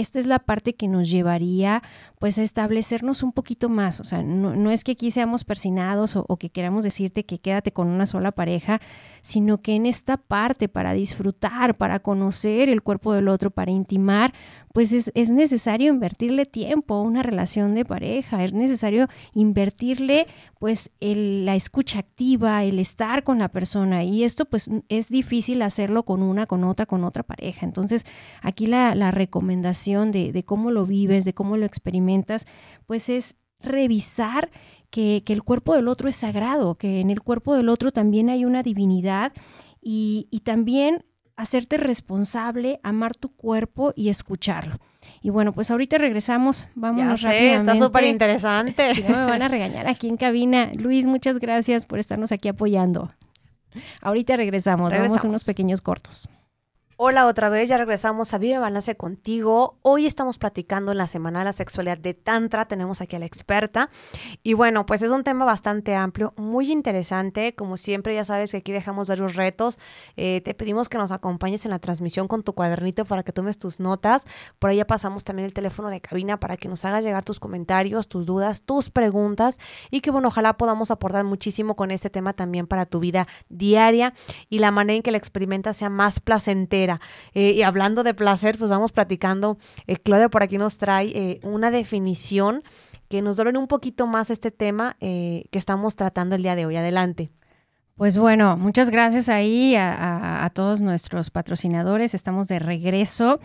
Esta 0.00 0.18
es 0.18 0.26
la 0.26 0.38
parte 0.38 0.74
que 0.74 0.88
nos 0.88 1.10
llevaría 1.10 1.82
pues 2.18 2.38
a 2.38 2.42
establecernos 2.42 3.22
un 3.22 3.32
poquito 3.32 3.68
más. 3.68 4.00
O 4.00 4.04
sea, 4.04 4.22
no, 4.22 4.70
es 4.70 4.84
que 4.84 4.92
aquí 4.92 5.10
seamos 5.10 5.44
persinados 5.44 6.16
o, 6.16 6.36
que 6.36 6.50
queramos 6.50 6.84
decirte 6.84 7.24
que 7.24 7.38
quédate 7.38 7.72
con 7.72 7.88
una 7.88 8.06
sola 8.06 8.32
pareja, 8.32 8.80
sino 9.22 9.60
que 9.60 9.74
en 9.74 9.86
esta 9.86 10.16
parte 10.16 10.68
para 10.68 10.92
disfrutar, 10.92 11.76
para 11.76 12.00
conocer 12.00 12.68
el 12.68 12.82
cuerpo 12.82 13.12
del 13.12 13.28
otro, 13.28 13.50
para 13.50 13.70
intimar, 13.70 14.32
pues 14.72 14.92
es, 14.92 15.10
es 15.14 15.30
necesario 15.30 15.92
invertirle 15.92 16.46
tiempo 16.46 16.94
a 16.94 17.02
una 17.02 17.22
relación 17.22 17.74
de 17.74 17.84
pareja, 17.84 18.44
es 18.44 18.52
necesario 18.52 19.08
invertirle 19.34 20.26
pues 20.58 20.90
el, 21.00 21.46
la 21.46 21.56
escucha 21.56 21.98
activa, 21.98 22.64
el 22.64 22.78
estar 22.78 23.24
con 23.24 23.38
la 23.38 23.48
persona 23.48 24.04
y 24.04 24.24
esto 24.24 24.44
pues 24.44 24.70
es 24.88 25.08
difícil 25.08 25.62
hacerlo 25.62 26.04
con 26.04 26.22
una, 26.22 26.46
con 26.46 26.64
otra, 26.64 26.86
con 26.86 27.04
otra 27.04 27.22
pareja. 27.22 27.64
Entonces 27.64 28.04
aquí 28.42 28.66
la, 28.66 28.94
la 28.94 29.10
recomendación 29.10 30.12
de, 30.12 30.32
de 30.32 30.44
cómo 30.44 30.70
lo 30.70 30.86
vives, 30.86 31.24
de 31.24 31.34
cómo 31.34 31.56
lo 31.56 31.66
experimentas, 31.66 32.46
pues 32.86 33.08
es 33.08 33.36
revisar 33.60 34.50
que, 34.90 35.22
que, 35.24 35.32
el 35.32 35.42
cuerpo 35.42 35.74
del 35.74 35.88
otro 35.88 36.08
es 36.08 36.16
sagrado, 36.16 36.76
que 36.76 37.00
en 37.00 37.10
el 37.10 37.20
cuerpo 37.20 37.54
del 37.54 37.68
otro 37.68 37.92
también 37.92 38.30
hay 38.30 38.44
una 38.44 38.62
divinidad 38.62 39.32
y, 39.82 40.28
y 40.30 40.40
también 40.40 41.04
hacerte 41.38 41.76
responsable, 41.76 42.80
amar 42.82 43.14
tu 43.14 43.30
cuerpo 43.30 43.92
y 43.94 44.08
escucharlo. 44.08 44.78
Y 45.22 45.30
bueno, 45.30 45.52
pues 45.52 45.70
ahorita 45.70 45.96
regresamos, 45.96 46.66
vamos 46.74 47.20
ya 47.20 47.30
sé, 47.30 47.54
Está 47.54 47.76
súper 47.76 48.04
interesante. 48.04 48.92
no 49.08 49.16
me 49.16 49.24
van 49.24 49.42
a 49.42 49.48
regañar 49.48 49.86
aquí 49.86 50.08
en 50.08 50.16
cabina. 50.16 50.70
Luis, 50.74 51.06
muchas 51.06 51.38
gracias 51.38 51.86
por 51.86 52.00
estarnos 52.00 52.32
aquí 52.32 52.48
apoyando. 52.48 53.12
Ahorita 54.02 54.36
regresamos, 54.36 54.90
regresamos. 54.90 55.08
vamos 55.10 55.24
a 55.24 55.28
unos 55.28 55.44
pequeños 55.44 55.80
cortos. 55.80 56.28
Hola 57.00 57.28
otra 57.28 57.48
vez, 57.48 57.68
ya 57.68 57.78
regresamos 57.78 58.34
a 58.34 58.38
Vive 58.38 58.58
Balance 58.58 58.96
contigo. 58.96 59.78
Hoy 59.82 60.04
estamos 60.04 60.36
platicando 60.36 60.90
en 60.90 60.98
la 60.98 61.06
Semana 61.06 61.38
de 61.38 61.44
la 61.44 61.52
Sexualidad 61.52 61.96
de 61.96 62.12
Tantra, 62.12 62.66
tenemos 62.66 63.00
aquí 63.00 63.14
a 63.14 63.20
la 63.20 63.24
experta. 63.24 63.88
Y 64.42 64.54
bueno, 64.54 64.84
pues 64.84 65.02
es 65.02 65.12
un 65.12 65.22
tema 65.22 65.44
bastante 65.44 65.94
amplio, 65.94 66.34
muy 66.36 66.72
interesante. 66.72 67.54
Como 67.54 67.76
siempre, 67.76 68.16
ya 68.16 68.24
sabes 68.24 68.50
que 68.50 68.56
aquí 68.56 68.72
dejamos 68.72 69.06
varios 69.06 69.36
retos. 69.36 69.78
Eh, 70.16 70.40
te 70.44 70.54
pedimos 70.54 70.88
que 70.88 70.98
nos 70.98 71.12
acompañes 71.12 71.64
en 71.64 71.70
la 71.70 71.78
transmisión 71.78 72.26
con 72.26 72.42
tu 72.42 72.52
cuadernito 72.54 73.04
para 73.04 73.22
que 73.22 73.30
tomes 73.30 73.60
tus 73.60 73.78
notas. 73.78 74.26
Por 74.58 74.70
ahí 74.70 74.78
ya 74.78 74.86
pasamos 74.88 75.22
también 75.22 75.46
el 75.46 75.52
teléfono 75.52 75.90
de 75.90 76.00
cabina 76.00 76.40
para 76.40 76.56
que 76.56 76.66
nos 76.66 76.84
hagas 76.84 77.04
llegar 77.04 77.24
tus 77.24 77.38
comentarios, 77.38 78.08
tus 78.08 78.26
dudas, 78.26 78.62
tus 78.62 78.90
preguntas. 78.90 79.60
Y 79.92 80.00
que 80.00 80.10
bueno, 80.10 80.26
ojalá 80.26 80.56
podamos 80.56 80.90
aportar 80.90 81.22
muchísimo 81.22 81.76
con 81.76 81.92
este 81.92 82.10
tema 82.10 82.32
también 82.32 82.66
para 82.66 82.86
tu 82.86 82.98
vida 82.98 83.28
diaria 83.48 84.14
y 84.48 84.58
la 84.58 84.72
manera 84.72 84.96
en 84.96 85.02
que 85.04 85.12
la 85.12 85.18
experimentas 85.18 85.76
sea 85.76 85.90
más 85.90 86.18
placentera 86.18 86.87
eh, 87.34 87.52
y 87.52 87.62
hablando 87.62 88.02
de 88.02 88.14
placer, 88.14 88.56
pues 88.58 88.70
vamos 88.70 88.92
platicando. 88.92 89.58
Eh, 89.86 89.96
Claudia 89.96 90.28
por 90.28 90.42
aquí 90.42 90.58
nos 90.58 90.78
trae 90.78 91.08
eh, 91.08 91.40
una 91.42 91.70
definición 91.70 92.62
que 93.08 93.22
nos 93.22 93.36
duele 93.36 93.58
un 93.58 93.68
poquito 93.68 94.06
más 94.06 94.30
este 94.30 94.50
tema 94.50 94.96
que 95.00 95.48
estamos 95.52 95.96
tratando 95.96 96.34
el 96.34 96.42
día 96.42 96.56
de 96.56 96.66
hoy. 96.66 96.76
Adelante. 96.76 97.30
Pues 97.96 98.16
bueno, 98.16 98.56
muchas 98.56 98.90
gracias 98.90 99.28
ahí 99.28 99.74
a, 99.76 100.50
todos 100.54 100.80
nuestros 100.80 101.30
patrocinadores. 101.30 102.14
Estamos 102.14 102.46
de 102.48 102.58
regreso. 102.58 103.40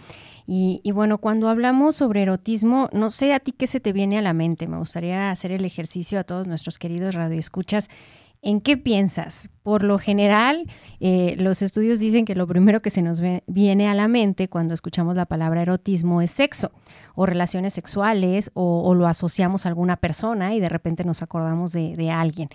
Y, 0.46 0.82
y, 0.84 0.92
bueno, 0.92 1.18
cuando 1.18 1.50
hablamos 1.50 1.96
sobre 1.96 2.22
erotismo, 2.22 2.90
no 2.92 3.10
sé 3.10 3.34
a 3.34 3.40
ti 3.40 3.54
qué 3.54 3.66
se 3.66 3.80
te 3.80 3.94
viene 3.94 4.20
a 4.20 4.22
la 4.22 4.34
mente. 4.34 4.68
Me 4.68 4.78
gustaría 4.78 5.32
hacer 5.32 5.52
el 5.52 5.64
ejercicio 5.64 6.20
a 6.20 6.24
todos 6.24 6.46
nuestros 6.46 6.78
queridos 6.78 7.16
radioescuchas 7.16 7.90
¿En 8.46 8.60
qué 8.60 8.76
piensas? 8.76 9.50
Por 9.64 9.84
lo 9.84 9.98
general, 9.98 10.70
eh, 11.00 11.36
los 11.40 11.62
estudios 11.62 12.00
dicen 12.00 12.26
que 12.26 12.36
lo 12.36 12.46
primero 12.46 12.82
que 12.82 12.90
se 12.90 13.02
nos 13.02 13.22
viene 13.48 13.88
a 13.88 13.94
la 13.94 14.10
mente 14.10 14.50
cuando 14.50 14.74
escuchamos 14.74 15.16
la 15.16 15.26
palabra 15.26 15.62
erotismo 15.62 16.22
es 16.22 16.32
sexo 16.32 16.74
o 17.16 17.26
relaciones 17.26 17.74
sexuales 17.74 18.52
o, 18.54 18.94
lo 18.96 19.08
asociamos 19.08 19.66
a 19.66 19.70
alguna 19.70 19.96
persona 19.96 20.54
y 20.54 20.60
de 20.60 20.68
repente 20.68 21.06
nos 21.06 21.22
acordamos 21.22 21.72
de, 21.72 22.12
alguien. 22.12 22.50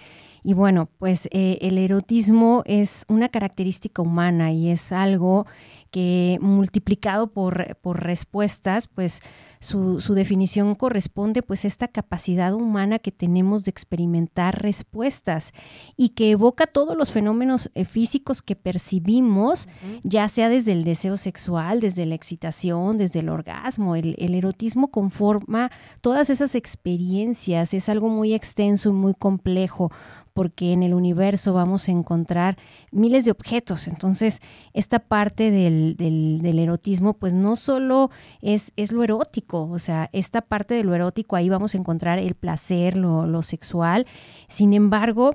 Y 0.45 0.53
bueno, 0.53 0.91
pues 0.99 1.27
eh, 1.33 1.57
el 1.63 1.79
erotismo 1.79 2.65
es 2.67 3.07
una 3.09 3.31
característica 3.31 4.03
humana 4.03 4.53
y 4.53 4.69
es 4.69 4.93
algo 4.93 5.47
que 5.91 6.39
multiplicado 6.41 7.29
por, 7.29 7.77
por 7.77 8.03
respuestas, 8.03 8.87
pues 8.87 9.23
su, 9.61 10.01
su, 10.01 10.15
definición 10.15 10.75
corresponde 10.77 11.43
pues 11.43 11.65
a 11.65 11.69
esta 11.69 11.89
capacidad 11.89 12.55
humana 12.55 12.99
que 13.01 13.11
tenemos 13.11 13.65
de 13.65 13.71
experimentar 13.71 14.63
respuestas 14.63 15.53
y 15.97 16.11
que 16.11 16.31
evoca 16.31 16.67
todos 16.67 16.97
los 16.97 17.11
fenómenos 17.11 17.71
eh, 17.75 17.85
físicos 17.85 18.41
que 18.41 18.55
percibimos, 18.55 19.69
ya 20.05 20.29
sea 20.29 20.49
desde 20.49 20.73
el 20.73 20.85
deseo 20.85 21.17
sexual, 21.17 21.81
desde 21.81 22.07
la 22.07 22.15
excitación, 22.15 22.99
desde 22.99 23.21
el 23.21 23.29
orgasmo. 23.29 23.97
El, 23.97 24.15
el 24.19 24.35
erotismo 24.35 24.93
conforma 24.93 25.71
todas 26.01 26.31
esas 26.31 26.55
experiencias, 26.55 27.75
es 27.75 27.89
algo 27.89 28.09
muy 28.09 28.35
extenso 28.35 28.91
y 28.91 28.93
muy 28.93 29.15
complejo 29.15 29.91
porque 30.39 30.73
en 30.73 30.85
el 30.85 30.95
universo 30.95 31.53
vamos 31.53 31.89
a 31.89 31.91
encontrar 31.91 32.59
miles 32.93 33.25
de 33.25 33.33
objetos. 33.33 33.89
Entonces, 33.89 34.41
esta 34.73 35.01
parte 35.01 35.51
del, 35.51 35.97
del, 35.97 36.59
erotismo, 36.61 37.15
pues 37.15 37.35
no 37.35 37.57
solo 37.57 38.13
es, 38.41 38.71
es, 38.77 38.93
lo 38.93 39.03
erótico, 39.03 39.69
o 39.69 39.81
sea, 39.81 40.09
esta 40.13 40.41
parte 40.43 40.75
de 40.75 40.85
lo 40.85 40.95
erótico, 40.95 41.35
ahí 41.35 41.49
vamos 41.49 41.75
a 41.75 41.79
encontrar 41.79 42.21
el 42.21 42.37
placer, 42.37 42.97
lo, 42.97 43.27
lo 43.27 43.43
sexual. 43.43 44.07
Sin 44.47 44.75
embargo, 44.75 45.35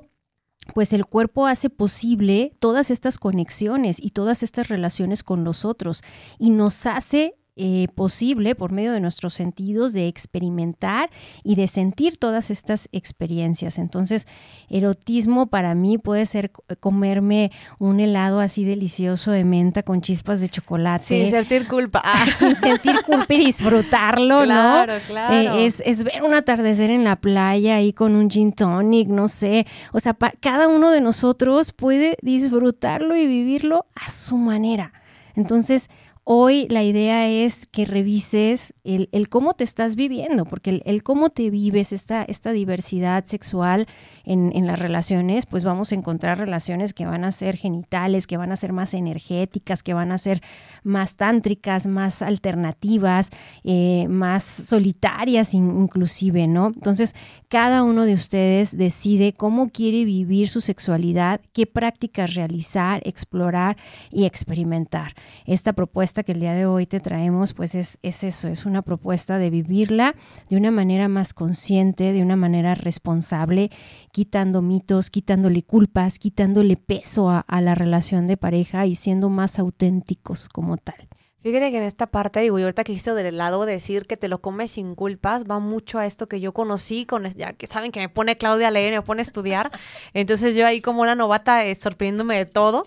pues 0.74 0.94
el 0.94 1.06
cuerpo 1.06 1.48
hace 1.48 1.70
posible 1.70 2.54
todas 2.60 2.90
estas 2.90 3.18
conexiones 3.18 4.02
y 4.02 4.12
todas 4.12 4.42
estas 4.42 4.70
relaciones 4.70 5.22
con 5.22 5.44
los 5.44 5.66
otros 5.66 6.02
y 6.40 6.52
nos 6.52 6.86
hace 6.86 7.36
eh, 7.56 7.88
posible 7.94 8.56
por 8.56 8.72
medio 8.72 8.94
de 8.94 9.00
nuestros 9.00 9.36
sentidos 9.36 9.94
de 9.94 10.08
experimentar 10.08 11.12
y 11.44 11.54
de 11.54 11.68
sentir 11.68 12.18
todas 12.18 12.50
estas 12.50 12.90
experiencias. 12.92 13.78
Entonces, 13.78 14.28
erotismo 14.70 15.46
para 15.48 15.76
mí 15.76 16.00
puede 16.00 16.26
ser 16.26 16.52
comerme 16.80 17.52
un 17.78 18.00
helado 18.00 18.40
así 18.40 18.66
delicioso 18.66 19.30
de 19.30 19.44
menta 19.44 19.84
con 19.84 20.02
chispas 20.02 20.42
de 20.42 20.50
chocolate. 20.50 21.04
Sin 21.04 21.28
sentir 21.30 21.68
culpa. 21.68 22.02
Ah, 22.04 22.26
sin 22.40 22.56
sentir 22.56 22.96
culpa 23.06 23.32
y 23.34 23.46
disfrutarlo, 23.46 24.42
claro, 24.42 24.94
¿no? 24.94 25.00
Claro. 25.06 25.34
Eh, 25.36 25.66
es, 25.68 25.80
es, 25.86 26.04
ver 26.04 26.24
un 26.24 26.34
atardecer 26.34 26.90
en 26.90 27.04
la 27.04 27.18
playa 27.18 27.76
ahí 27.76 27.94
con 27.94 28.16
un 28.16 28.32
gin 28.32 28.52
tonic, 28.54 29.08
no 29.10 29.28
sé. 29.28 29.68
O 29.92 30.00
sea, 30.00 30.18
cada 30.40 30.68
uno 30.68 30.90
de 30.90 31.02
nosotros 31.02 31.72
puede 31.72 32.18
disfrutarlo 32.24 33.16
y 33.16 33.28
vivirlo 33.28 33.86
a 33.94 34.10
su 34.10 34.38
manera. 34.38 34.92
Entonces, 35.36 35.90
Hoy 36.26 36.68
la 36.70 36.84
idea 36.84 37.28
es 37.28 37.66
que 37.66 37.84
revises 37.84 38.74
el, 38.86 39.28
cómo 39.28 39.56
te 39.56 39.66
estás 39.66 39.98
viviendo, 39.98 40.46
porque 40.46 40.82
el, 40.86 41.04
cómo 41.04 41.32
te 41.32 41.50
vives, 41.50 41.92
esta, 41.92 42.24
esta 42.24 42.54
diversidad 42.54 43.26
sexual 43.26 43.88
en, 44.24 44.66
las 44.66 44.80
relaciones, 44.80 45.46
pues 45.46 45.66
vamos 45.66 45.92
a 45.92 45.96
encontrar 45.96 46.38
relaciones 46.38 46.94
que 46.94 47.06
van 47.06 47.26
a 47.26 47.34
ser 47.34 47.58
genitales, 47.58 48.26
que 48.26 48.38
van 48.38 48.54
a 48.54 48.56
ser 48.56 48.72
más 48.72 48.94
energéticas, 48.94 49.84
que 49.84 49.94
van 49.94 50.14
a 50.14 50.18
ser 50.18 50.40
más 50.84 51.18
tántricas, 51.18 51.88
más 51.88 52.22
alternativas, 52.22 53.30
eh, 53.66 54.08
más 54.08 54.46
solitarias 54.46 55.54
inclusive, 55.54 56.48
¿no? 56.48 56.68
Entonces, 56.68 57.16
cada 57.50 57.84
uno 57.84 58.06
de 58.06 58.14
ustedes 58.14 58.78
decide 58.78 59.34
cómo 59.34 59.70
quiere 59.70 60.06
vivir 60.06 60.48
su 60.48 60.62
sexualidad, 60.62 61.42
qué 61.52 61.68
prácticas 61.68 62.34
realizar, 62.34 63.02
explorar 63.06 63.76
y 64.10 64.24
experimentar. 64.24 65.14
Esta 65.46 65.74
propuesta 65.74 66.13
que 66.22 66.34
el 66.34 66.40
día 66.40 66.54
de 66.54 66.68
hoy 66.68 66.86
te 66.86 67.00
traemos, 67.00 67.54
pues 67.54 67.74
es, 67.74 67.98
es 68.04 68.24
eso, 68.24 68.48
es 68.48 68.68
una 68.68 68.84
propuesta 68.84 69.40
de 69.40 69.50
vivirla 69.50 70.14
de 70.50 70.58
una 70.58 70.70
manera 70.70 71.08
más 71.08 71.34
consciente, 71.34 72.14
de 72.14 72.22
una 72.22 72.36
manera 72.36 72.76
responsable, 72.76 73.72
quitando 74.12 74.62
mitos, 74.62 75.10
quitándole 75.10 75.64
culpas, 75.64 76.20
quitándole 76.20 76.78
peso 76.78 77.32
a, 77.32 77.40
a 77.40 77.62
la 77.62 77.74
relación 77.74 78.28
de 78.28 78.38
pareja 78.38 78.86
y 78.86 78.96
siendo 78.96 79.30
más 79.30 79.58
auténticos 79.58 80.48
como 80.50 80.78
tal. 80.78 81.08
Fíjate 81.44 81.72
que 81.72 81.78
en 81.78 81.84
esta 81.84 82.08
parte, 82.08 82.40
digo, 82.40 82.58
y 82.58 82.62
ahorita 82.62 82.86
que 82.86 82.94
hiciste 82.94 83.14
del 83.14 83.36
lado 83.36 83.66
decir 83.66 84.08
que 84.08 84.16
te 84.16 84.30
lo 84.30 84.40
comes 84.40 84.72
sin 84.72 84.96
culpas, 84.96 85.44
va 85.44 85.60
mucho 85.60 86.00
a 86.00 86.06
esto 86.06 86.30
que 86.30 86.40
yo 86.40 86.54
conocí, 86.54 87.06
con 87.06 87.26
ya 87.34 87.52
que 87.52 87.68
saben 87.68 87.92
que 87.92 88.00
me 88.00 88.08
pone 88.08 88.38
Claudia 88.38 88.70
a 88.70 88.72
leer 88.72 88.94
me 88.94 89.02
pone 89.02 89.20
a 89.20 89.24
estudiar. 89.24 89.70
Entonces 90.14 90.56
yo 90.56 90.66
ahí 90.66 90.80
como 90.80 91.02
una 91.02 91.16
novata 91.16 91.66
eh, 91.66 91.76
sorprendiéndome 91.76 92.38
de 92.38 92.46
todo. 92.46 92.86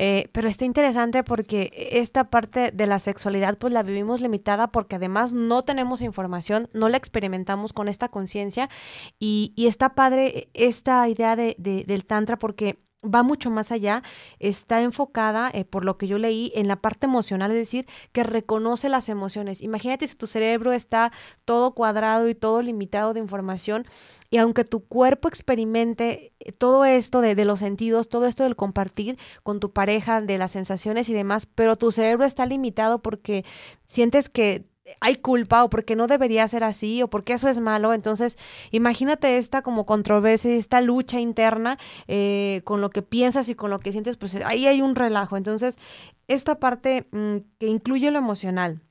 Eh, 0.00 0.28
pero 0.30 0.46
está 0.46 0.64
interesante 0.64 1.24
porque 1.24 1.72
esta 1.90 2.30
parte 2.30 2.70
de 2.70 2.86
la 2.86 3.00
sexualidad 3.00 3.58
pues 3.58 3.72
la 3.72 3.82
vivimos 3.82 4.20
limitada 4.20 4.68
porque 4.68 4.94
además 4.94 5.32
no 5.32 5.64
tenemos 5.64 6.02
información, 6.02 6.70
no 6.72 6.88
la 6.88 6.96
experimentamos 6.96 7.72
con 7.72 7.88
esta 7.88 8.08
conciencia. 8.08 8.70
Y, 9.18 9.52
y, 9.56 9.66
está 9.66 9.96
padre 9.96 10.50
esta 10.54 11.08
idea 11.08 11.34
de, 11.34 11.56
de, 11.58 11.82
del 11.82 12.04
tantra 12.06 12.38
porque 12.38 12.78
va 13.04 13.22
mucho 13.22 13.50
más 13.50 13.70
allá, 13.70 14.02
está 14.38 14.80
enfocada, 14.82 15.50
eh, 15.52 15.64
por 15.64 15.84
lo 15.84 15.98
que 15.98 16.08
yo 16.08 16.18
leí, 16.18 16.52
en 16.54 16.68
la 16.68 16.76
parte 16.76 17.06
emocional, 17.06 17.50
es 17.52 17.56
decir, 17.56 17.86
que 18.12 18.24
reconoce 18.24 18.88
las 18.88 19.08
emociones. 19.08 19.60
Imagínate 19.62 20.08
si 20.08 20.16
tu 20.16 20.26
cerebro 20.26 20.72
está 20.72 21.12
todo 21.44 21.74
cuadrado 21.74 22.28
y 22.28 22.34
todo 22.34 22.60
limitado 22.62 23.14
de 23.14 23.20
información, 23.20 23.84
y 24.30 24.38
aunque 24.38 24.64
tu 24.64 24.84
cuerpo 24.86 25.28
experimente 25.28 26.32
eh, 26.40 26.52
todo 26.52 26.84
esto 26.84 27.20
de, 27.20 27.34
de 27.34 27.44
los 27.44 27.60
sentidos, 27.60 28.08
todo 28.08 28.26
esto 28.26 28.42
del 28.42 28.56
compartir 28.56 29.18
con 29.42 29.60
tu 29.60 29.72
pareja, 29.72 30.20
de 30.20 30.38
las 30.38 30.52
sensaciones 30.52 31.08
y 31.08 31.14
demás, 31.14 31.46
pero 31.46 31.76
tu 31.76 31.92
cerebro 31.92 32.24
está 32.24 32.46
limitado 32.46 33.00
porque 33.00 33.44
sientes 33.86 34.28
que 34.28 34.66
hay 35.00 35.16
culpa 35.16 35.64
o 35.64 35.70
porque 35.70 35.96
no 35.96 36.06
debería 36.06 36.46
ser 36.48 36.64
así 36.64 37.02
o 37.02 37.08
porque 37.08 37.32
eso 37.34 37.48
es 37.48 37.60
malo. 37.60 37.92
Entonces, 37.92 38.36
imagínate 38.70 39.36
esta 39.36 39.62
como 39.62 39.86
controversia, 39.86 40.54
esta 40.54 40.80
lucha 40.80 41.20
interna 41.20 41.78
eh, 42.06 42.62
con 42.64 42.80
lo 42.80 42.90
que 42.90 43.02
piensas 43.02 43.48
y 43.48 43.54
con 43.54 43.70
lo 43.70 43.80
que 43.80 43.92
sientes, 43.92 44.16
pues 44.16 44.36
ahí 44.44 44.66
hay 44.66 44.82
un 44.82 44.94
relajo. 44.94 45.36
Entonces, 45.36 45.78
esta 46.26 46.58
parte 46.58 47.06
mm, 47.12 47.36
que 47.58 47.66
incluye 47.66 48.10
lo 48.10 48.18
emocional, 48.18 48.82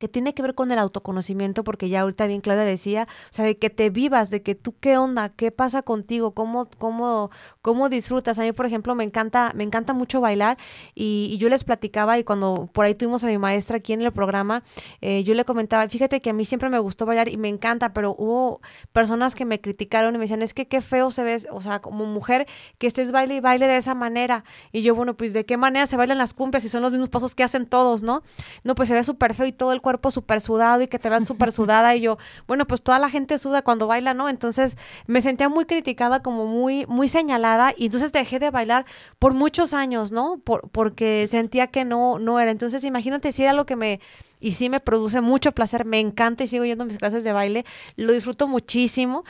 que 0.00 0.08
tiene 0.08 0.32
que 0.32 0.40
ver 0.40 0.54
con 0.54 0.72
el 0.72 0.78
autoconocimiento, 0.78 1.62
porque 1.62 1.90
ya 1.90 2.00
ahorita 2.00 2.26
bien 2.26 2.40
Claudia 2.40 2.64
decía, 2.64 3.06
o 3.30 3.32
sea, 3.34 3.44
de 3.44 3.58
que 3.58 3.68
te 3.68 3.90
vivas, 3.90 4.30
de 4.30 4.42
que 4.42 4.54
tú 4.54 4.74
qué 4.80 4.96
onda, 4.96 5.28
qué 5.28 5.52
pasa 5.52 5.82
contigo, 5.82 6.32
cómo, 6.32 6.70
cómo, 6.78 7.30
cómo 7.60 7.90
disfrutas. 7.90 8.38
A 8.38 8.42
mí, 8.42 8.52
por 8.52 8.64
ejemplo, 8.64 8.94
me 8.94 9.04
encanta, 9.04 9.52
me 9.54 9.62
encanta 9.62 9.92
mucho 9.92 10.22
bailar 10.22 10.56
y, 10.94 11.36
yo 11.38 11.48
les 11.48 11.64
platicaba 11.64 12.18
y 12.18 12.24
cuando 12.24 12.68
por 12.72 12.84
ahí 12.84 12.94
tuvimos 12.94 13.24
a 13.24 13.26
mi 13.26 13.38
maestra 13.38 13.76
aquí 13.76 13.92
en 13.92 14.02
el 14.02 14.12
programa, 14.12 14.62
eh, 15.00 15.22
yo 15.22 15.34
le 15.34 15.44
comentaba, 15.44 15.86
fíjate 15.88 16.20
que 16.20 16.30
a 16.30 16.32
mí 16.32 16.44
siempre 16.44 16.70
me 16.70 16.78
gustó 16.78 17.04
bailar 17.06 17.28
y 17.28 17.36
me 17.36 17.48
encanta, 17.48 17.92
pero 17.92 18.14
hubo 18.18 18.60
personas 18.92 19.34
que 19.34 19.44
me 19.44 19.60
criticaron 19.60 20.14
y 20.14 20.18
me 20.18 20.24
decían, 20.24 20.42
es 20.42 20.54
que 20.54 20.66
qué 20.66 20.80
feo 20.80 21.10
se 21.10 21.24
ve, 21.24 21.36
o 21.50 21.60
sea, 21.60 21.80
como 21.80 22.06
mujer 22.06 22.46
que 22.78 22.86
estés 22.86 23.12
baile 23.12 23.36
y 23.36 23.40
baile 23.40 23.66
de 23.66 23.76
esa 23.76 23.94
manera. 23.94 24.44
Y 24.72 24.80
yo, 24.80 24.94
bueno, 24.94 25.14
pues 25.14 25.34
de 25.34 25.44
qué 25.44 25.58
manera 25.58 25.86
se 25.86 25.96
bailan 25.98 26.16
las 26.18 26.32
cumbias 26.32 26.64
y 26.64 26.70
son 26.70 26.80
los 26.82 26.90
mismos 26.90 27.10
pasos 27.10 27.34
que 27.34 27.42
hacen 27.42 27.66
todos, 27.66 28.02
¿no? 28.02 28.22
No, 28.64 28.74
pues 28.74 28.88
se 28.88 28.94
ve 28.94 29.04
súper 29.04 29.34
feo 29.34 29.46
y 29.46 29.52
todo 29.52 29.72
el 29.72 29.80
cuerpo 29.90 30.12
súper 30.12 30.40
sudado 30.40 30.82
y 30.82 30.86
que 30.86 31.00
te 31.00 31.08
vean 31.08 31.26
súper 31.26 31.50
sudada 31.58 31.96
y 31.96 32.02
yo, 32.02 32.16
bueno, 32.46 32.64
pues 32.64 32.80
toda 32.80 33.00
la 33.00 33.10
gente 33.10 33.38
suda 33.38 33.62
cuando 33.62 33.88
baila, 33.88 34.14
¿no? 34.14 34.28
Entonces 34.28 34.76
me 35.08 35.20
sentía 35.20 35.48
muy 35.48 35.64
criticada, 35.64 36.22
como 36.22 36.46
muy, 36.46 36.86
muy 36.86 37.08
señalada 37.08 37.74
y 37.76 37.86
entonces 37.86 38.12
dejé 38.12 38.38
de 38.38 38.50
bailar 38.50 38.86
por 39.18 39.34
muchos 39.34 39.74
años, 39.74 40.12
¿no? 40.12 40.38
Por, 40.44 40.70
porque 40.70 41.26
sentía 41.26 41.66
que 41.66 41.84
no, 41.84 42.20
no 42.20 42.38
era. 42.38 42.52
Entonces 42.52 42.84
imagínate 42.84 43.32
si 43.32 43.42
era 43.42 43.52
lo 43.52 43.66
que 43.66 43.74
me, 43.74 44.00
y 44.38 44.52
sí 44.52 44.70
me 44.70 44.78
produce 44.78 45.20
mucho 45.20 45.50
placer, 45.50 45.84
me 45.84 45.98
encanta 45.98 46.44
y 46.44 46.48
sigo 46.48 46.64
yendo 46.64 46.84
a 46.84 46.86
mis 46.86 46.98
clases 46.98 47.24
de 47.24 47.32
baile, 47.32 47.64
lo 47.96 48.12
disfruto 48.12 48.46
muchísimo. 48.46 49.24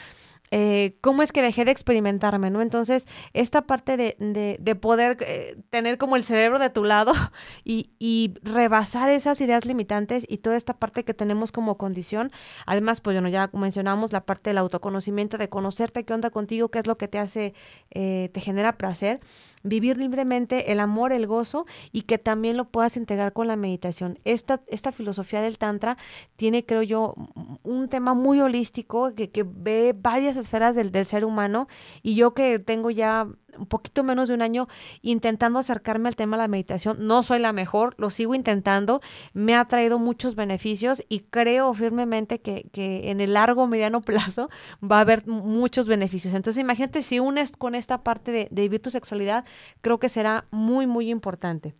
Eh, 0.50 0.96
cómo 1.00 1.22
es 1.22 1.30
que 1.30 1.42
dejé 1.42 1.64
de 1.64 1.70
experimentarme, 1.70 2.50
¿no? 2.50 2.60
Entonces, 2.60 3.06
esta 3.34 3.62
parte 3.62 3.96
de, 3.96 4.16
de, 4.18 4.56
de 4.58 4.74
poder 4.74 5.16
eh, 5.20 5.56
tener 5.70 5.96
como 5.96 6.16
el 6.16 6.24
cerebro 6.24 6.58
de 6.58 6.70
tu 6.70 6.84
lado 6.84 7.12
y, 7.64 7.90
y, 7.98 8.34
rebasar 8.42 9.10
esas 9.10 9.40
ideas 9.40 9.64
limitantes 9.64 10.26
y 10.28 10.38
toda 10.38 10.56
esta 10.56 10.74
parte 10.74 11.04
que 11.04 11.14
tenemos 11.14 11.52
como 11.52 11.76
condición. 11.78 12.32
Además, 12.66 13.00
pues 13.00 13.14
bueno, 13.14 13.28
ya 13.28 13.50
mencionamos 13.52 14.12
la 14.12 14.22
parte 14.24 14.50
del 14.50 14.58
autoconocimiento, 14.58 15.38
de 15.38 15.48
conocerte 15.48 16.04
qué 16.04 16.14
onda 16.14 16.30
contigo, 16.30 16.68
qué 16.68 16.80
es 16.80 16.86
lo 16.86 16.98
que 16.98 17.06
te 17.06 17.18
hace, 17.18 17.54
eh, 17.90 18.30
te 18.32 18.40
genera 18.40 18.76
placer 18.76 19.20
vivir 19.62 19.98
libremente 19.98 20.72
el 20.72 20.80
amor, 20.80 21.12
el 21.12 21.26
gozo 21.26 21.66
y 21.92 22.02
que 22.02 22.18
también 22.18 22.56
lo 22.56 22.66
puedas 22.66 22.96
integrar 22.96 23.32
con 23.32 23.46
la 23.46 23.56
meditación. 23.56 24.18
Esta, 24.24 24.62
esta 24.68 24.92
filosofía 24.92 25.42
del 25.42 25.58
Tantra 25.58 25.96
tiene, 26.36 26.64
creo 26.64 26.82
yo, 26.82 27.14
un 27.62 27.88
tema 27.88 28.14
muy 28.14 28.40
holístico 28.40 29.14
que, 29.14 29.30
que 29.30 29.44
ve 29.46 29.94
varias 29.96 30.36
esferas 30.40 30.74
del, 30.74 30.90
del 30.90 31.06
ser 31.06 31.24
humano 31.24 31.68
y 32.02 32.16
yo 32.16 32.34
que 32.34 32.58
tengo 32.58 32.90
ya 32.90 33.28
un 33.58 33.66
poquito 33.66 34.02
menos 34.02 34.28
de 34.28 34.34
un 34.34 34.42
año 34.42 34.68
intentando 35.02 35.58
acercarme 35.58 36.08
al 36.08 36.16
tema 36.16 36.36
de 36.36 36.42
la 36.42 36.48
meditación. 36.48 36.96
No 37.00 37.22
soy 37.22 37.38
la 37.38 37.52
mejor, 37.52 37.94
lo 37.98 38.10
sigo 38.10 38.34
intentando, 38.34 39.00
me 39.32 39.54
ha 39.54 39.64
traído 39.66 39.98
muchos 39.98 40.34
beneficios 40.34 41.04
y 41.08 41.20
creo 41.20 41.72
firmemente 41.74 42.40
que, 42.40 42.68
que 42.72 43.10
en 43.10 43.20
el 43.20 43.34
largo, 43.34 43.66
mediano 43.66 44.00
plazo 44.02 44.50
va 44.82 44.98
a 44.98 45.00
haber 45.00 45.26
muchos 45.26 45.86
beneficios. 45.86 46.34
Entonces 46.34 46.60
imagínate 46.60 47.02
si 47.02 47.20
unes 47.20 47.52
con 47.52 47.74
esta 47.74 48.02
parte 48.02 48.32
de, 48.32 48.48
de 48.50 48.62
vivir 48.62 48.82
tu 48.82 48.90
sexualidad, 48.90 49.44
creo 49.80 49.98
que 49.98 50.08
será 50.08 50.46
muy, 50.50 50.86
muy 50.86 51.10
importante. 51.10 51.74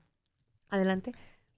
Adelante. 0.69 1.13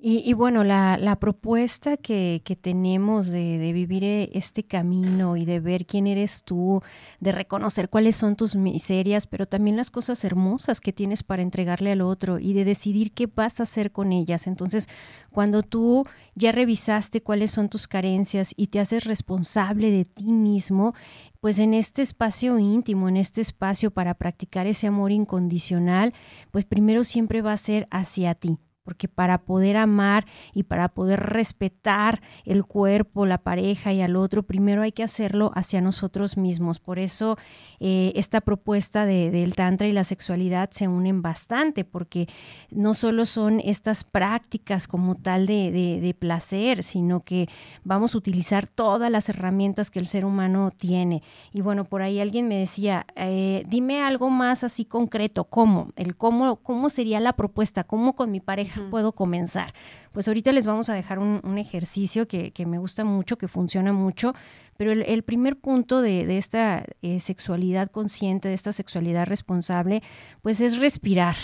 Y, 0.05 0.33
bueno, 0.33 0.65
la, 0.65 1.17
propuesta 1.21 1.97
que, 1.97 2.43
que 2.45 2.57
tenemos 2.57 3.29
de, 3.29 3.59
de, 3.59 3.73
vivir 3.73 4.03
eh, 4.03 4.31
este 4.33 4.65
camino 4.65 5.37
y 5.37 5.45
de 5.45 5.61
ver 5.61 5.87
quién 5.87 6.09
eres 6.09 6.43
tú, 6.43 6.83
de 7.21 7.31
reconocer 7.31 7.89
cuáles 7.89 8.17
son 8.17 8.35
tus 8.35 8.57
miserias, 8.57 9.29
pero 9.29 9.47
también 9.47 9.77
las 9.77 9.93
cosas 9.93 10.25
hermosas 10.25 10.81
que 10.81 10.93
tienes 10.93 11.23
para 11.23 11.43
entregarle 11.43 11.93
al 11.93 12.01
otro 12.01 12.41
y 12.41 12.53
de 12.53 12.65
decidir 12.65 13.13
qué 13.13 13.29
vas 13.29 13.61
a 13.61 13.63
hacer 13.63 13.93
con 13.93 14.11
ellas. 14.11 14.49
Entonces, 14.49 14.89
cuando 15.31 15.63
tú 15.63 16.05
ya 16.35 16.51
revisaste 16.51 17.23
cuáles 17.23 17.53
son 17.53 17.69
tus 17.69 17.87
carencias 17.87 18.55
y 18.57 18.67
te 18.67 18.81
haces 18.81 19.05
responsable 19.05 19.93
de 19.93 20.05
ti 20.05 20.33
mismo, 20.33 20.95
pues 21.39 21.61
en 21.61 21.75
este 21.75 22.03
espacio 22.03 22.59
íntimo, 22.59 23.09
en 23.09 23.19
este 23.19 23.41
espacio 23.41 23.93
para 23.93 24.15
practicar 24.15 24.67
ese 24.67 24.89
amor 24.89 25.13
incondicional, 25.13 26.13
pues 26.51 26.65
primero 26.65 27.05
siempre 27.05 27.41
va 27.41 27.53
a 27.53 27.57
ser 27.57 27.87
hacia 27.93 28.35
ti 28.35 28.59
porque 28.85 29.09
para 29.09 29.39
poder 29.39 29.77
amar 29.77 30.27
y 30.55 30.65
para 30.65 30.89
poder 30.89 31.21
respetar 31.21 32.21
el 32.45 32.65
cuerpo, 32.65 33.27
la 33.27 33.39
pareja 33.39 33.93
y 33.93 34.03
al 34.03 34.17
otro, 34.17 34.43
primero 34.43 34.83
hay 34.83 34.93
que 34.93 35.03
hacerlo 35.03 35.53
hacia 35.55 35.81
nosotros 35.81 36.37
mismos. 36.37 36.81
Por 36.81 36.99
eso 36.99 37.37
eh, 37.81 38.13
esta 38.17 38.41
propuesta 38.41 39.07
de, 39.07 39.31
del 39.31 39.55
Tantra 39.55 39.87
y 39.87 39.93
la 39.93 40.05
sexualidad 40.05 40.71
se 40.71 40.89
unen 40.89 41.23
bastante, 41.23 41.85
porque 41.85 42.29
no 42.71 42.95
solo 42.95 43.27
son 43.27 43.61
estas 43.61 44.05
prácticas 44.05 44.89
como 44.89 45.15
tal 45.15 45.47
de, 45.47 45.71
de, 45.71 46.15
placer, 46.15 46.83
sino 46.83 47.21
que 47.21 47.49
vamos 47.85 48.15
a 48.15 48.19
utilizar 48.19 48.67
todas 48.67 49.11
las 49.11 49.29
herramientas 49.29 49.91
que 49.91 49.99
el 49.99 50.07
ser 50.07 50.25
humano 50.25 50.73
tiene. 50.77 51.23
Y 51.53 51.63
bueno, 51.63 51.85
por 51.85 52.03
ahí 52.03 52.21
alguien 52.21 52.49
me 52.49 52.57
decía, 52.57 53.07
eh, 53.17 53.65
dime 53.67 54.03
algo 54.03 54.31
más 54.31 54.63
así 54.65 54.85
concreto, 54.85 55.45
¿cómo? 55.45 55.89
El 55.97 56.17
cómo, 56.17 56.57
cómo 56.57 56.91
sería 56.91 57.19
la 57.19 57.33
propuesta, 57.33 57.85
cómo 57.85 58.15
con 58.15 58.31
mi 58.31 58.41
pareja 58.41 58.72
puedo 58.81 59.13
comenzar? 59.13 59.73
Pues 60.13 60.29
ahorita 60.29 60.53
les 60.53 60.67
vamos 60.67 60.89
a 60.89 60.95
dejar 60.95 61.19
un, 61.19 61.59
ejercicio 61.59 62.27
que, 62.29 62.53
me 62.67 62.79
gusta 62.79 63.05
mucho, 63.05 63.39
que 63.39 63.49
funciona 63.49 63.93
mucho, 63.93 64.35
pero 64.77 64.93
el, 64.93 65.23
primer 65.23 65.57
punto 65.57 66.03
de, 66.03 66.39
esta 66.39 66.85
eh, 67.03 67.21
sexualidad 67.21 67.91
consciente, 67.91 68.49
de 68.49 68.55
esta 68.55 68.73
sexualidad 68.73 69.27
responsable, 69.27 70.03
pues 70.43 70.61
es 70.61 70.79
respirar, 70.79 71.37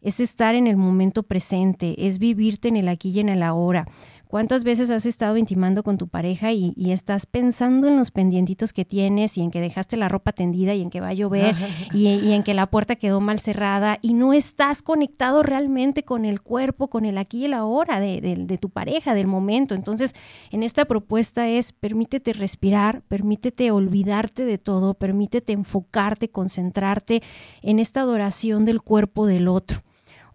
es 0.00 0.20
estar 0.20 0.54
en 0.54 0.66
el 0.66 0.76
momento 0.76 1.22
presente, 1.22 2.06
es 2.06 2.18
vivirte 2.18 2.68
en 2.68 2.76
el 2.76 2.88
aquí 2.88 3.10
y 3.10 3.20
en 3.20 3.30
el 3.30 3.42
ahora. 3.42 3.86
¿Cuántas 4.26 4.64
veces 4.64 4.90
has 4.90 5.06
estado 5.06 5.36
intimando 5.36 5.82
con 5.82 5.96
tu 5.96 6.08
pareja 6.08 6.52
y, 6.52 6.74
estás 6.94 7.26
pensando 7.26 7.88
en 7.88 7.96
los 7.96 8.10
pendientitos 8.10 8.72
que 8.72 8.84
tienes 8.84 9.36
y 9.36 9.42
en 9.42 9.50
que 9.50 9.60
dejaste 9.60 9.96
la 9.96 10.08
ropa 10.08 10.32
tendida 10.32 10.74
y 10.74 10.82
en 10.82 10.90
que 10.90 11.00
va 11.00 11.08
a 11.08 11.12
llover 11.14 11.54
y, 11.92 12.32
en 12.32 12.42
que 12.42 12.54
la 12.54 12.66
puerta 12.66 12.96
quedó 12.96 13.20
mal 13.20 13.38
cerrada 13.38 13.98
y 14.02 14.14
no 14.14 14.32
estás 14.32 14.82
conectado 14.82 15.42
realmente 15.42 16.04
con 16.04 16.24
el 16.24 16.40
cuerpo, 16.40 16.88
con 16.88 17.04
el 17.04 17.18
aquí 17.18 17.38
y 17.38 17.44
el 17.44 17.54
ahora 17.54 18.00
de, 18.00 18.20
de 18.20 18.58
tu 18.58 18.70
pareja, 18.70 19.14
del 19.14 19.26
momento? 19.26 19.74
Entonces, 19.74 20.14
en 20.50 20.62
esta 20.62 20.84
propuesta 20.84 21.48
es 21.48 21.72
permítete 21.72 22.32
respirar, 22.32 23.02
permítete 23.02 23.70
olvidarte 23.70 24.44
de 24.44 24.58
todo, 24.58 24.94
permítete 24.94 25.52
enfocarte, 25.52 26.28
concentrarte 26.28 27.22
en 27.62 27.78
esta 27.78 28.00
adoración 28.00 28.64
del 28.64 28.82
cuerpo 28.82 29.26
del 29.26 29.48
otro. 29.48 29.83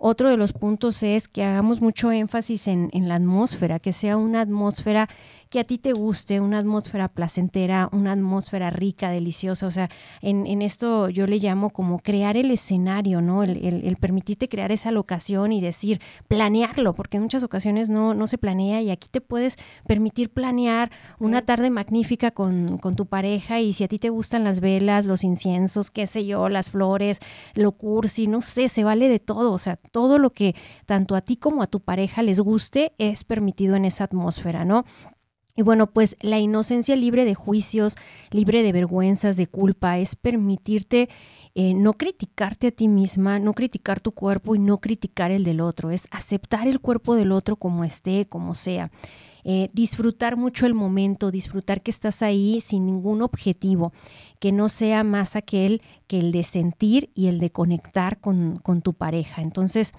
Otro 0.02 0.30
de 0.30 0.38
los 0.38 0.54
puntos 0.54 1.04
es 1.04 1.28
que 1.28 1.44
hagamos 1.44 1.82
mucho 1.82 2.10
énfasis 2.10 2.70
en, 2.70 2.90
la 2.94 3.16
atmósfera, 3.16 3.80
que 3.80 3.92
sea 3.92 4.16
una 4.16 4.40
atmósfera 4.40 5.10
que 5.50 5.60
a 5.60 5.64
ti 5.64 5.80
te 5.80 5.94
guste, 5.94 6.40
una 6.40 6.60
atmósfera 6.60 7.08
placentera, 7.08 7.90
una 7.92 8.12
atmósfera 8.12 8.70
rica, 8.70 9.10
deliciosa. 9.10 9.66
O 9.66 9.72
sea, 9.72 9.90
en, 10.22 10.46
en 10.46 10.62
esto 10.62 11.10
yo 11.10 11.26
le 11.26 11.38
llamo 11.40 11.72
como 11.72 12.00
crear 12.00 12.38
el 12.38 12.52
escenario, 12.52 13.20
¿no? 13.22 13.42
El, 13.42 13.58
el, 13.66 13.96
permitirte 13.98 14.48
crear 14.48 14.72
esa 14.72 14.92
locación 14.92 15.52
y 15.52 15.60
decir, 15.60 16.02
planearlo, 16.28 16.94
porque 16.94 17.18
en 17.18 17.24
muchas 17.24 17.44
ocasiones 17.44 17.90
no, 17.90 18.14
no 18.14 18.28
se 18.28 18.38
planea 18.38 18.84
y 18.84 18.92
aquí 18.92 19.08
te 19.10 19.22
puedes 19.22 19.58
permitir 19.88 20.30
planear 20.30 20.92
una 21.18 21.42
tarde 21.42 21.72
magnífica 21.72 22.30
con, 22.30 22.78
con 22.78 22.96
tu 22.96 23.08
pareja 23.08 23.60
y 23.60 23.74
si 23.74 23.84
a 23.84 23.88
ti 23.88 23.98
te 23.98 24.10
gustan 24.10 24.44
las 24.44 24.60
velas, 24.60 25.06
los 25.06 25.24
inciensos, 25.24 25.90
qué 25.90 26.06
sé 26.06 26.28
yo, 26.28 26.48
las 26.48 26.70
flores, 26.70 27.22
lo 27.56 27.72
cursi, 27.72 28.28
no 28.28 28.42
sé, 28.42 28.70
se 28.70 28.84
vale 28.84 29.10
de 29.10 29.20
todo. 29.20 29.52
O 29.52 29.60
sea, 29.60 29.78
todo 29.78 30.20
lo 30.20 30.30
que 30.30 30.56
tanto 30.86 31.16
a 31.16 31.22
ti 31.22 31.38
como 31.38 31.64
a 31.64 31.68
tu 31.68 31.80
pareja 31.80 32.22
les 32.22 32.40
guste 32.40 32.94
es 33.00 33.24
permitido 33.24 33.76
en 33.76 33.86
esa 33.86 34.04
atmósfera, 34.04 34.64
¿no? 34.64 34.86
Y 35.60 35.62
bueno, 35.62 35.88
pues 35.88 36.16
la 36.22 36.40
inocencia 36.40 36.96
libre 36.96 37.26
de 37.26 37.36
juicios, 37.36 37.98
libre 38.32 38.64
de 38.64 38.72
vergüenzas, 38.72 39.36
de 39.36 39.46
culpa, 39.46 39.98
es 39.98 40.16
permitirte 40.16 41.10
eh, 41.54 41.74
no 41.74 41.96
criticarte 41.96 42.68
a 42.68 42.72
ti 42.72 42.88
misma, 42.88 43.40
no 43.40 43.54
criticar 43.54 44.00
tu 44.00 44.14
cuerpo 44.14 44.56
y 44.56 44.60
no 44.60 44.78
criticar 44.78 45.32
el 45.32 45.44
del 45.44 45.60
otro, 45.60 45.92
es 45.92 46.08
aceptar 46.12 46.66
el 46.70 46.80
cuerpo 46.80 47.14
del 47.14 47.34
otro 47.34 47.58
como 47.58 47.84
esté, 47.84 48.26
como 48.26 48.56
sea. 48.56 48.90
Eh, 49.44 49.70
disfrutar 49.74 50.38
mucho 50.38 50.66
el 50.66 50.74
momento, 50.74 51.30
disfrutar 51.30 51.82
que 51.82 51.92
estás 51.92 52.22
ahí 52.22 52.62
sin 52.62 52.86
ningún 52.86 53.22
objetivo, 53.22 53.92
que 54.40 54.54
no 54.54 54.70
sea 54.70 55.04
más 55.04 55.36
aquel 55.36 55.82
que 56.08 56.20
el 56.20 56.32
de 56.32 56.44
sentir 56.44 57.10
y 57.16 57.28
el 57.28 57.38
de 57.40 57.52
conectar 57.52 58.22
con, 58.22 58.60
con 58.60 58.82
tu 58.82 58.94
pareja. 58.94 59.42
Entonces, 59.42 59.92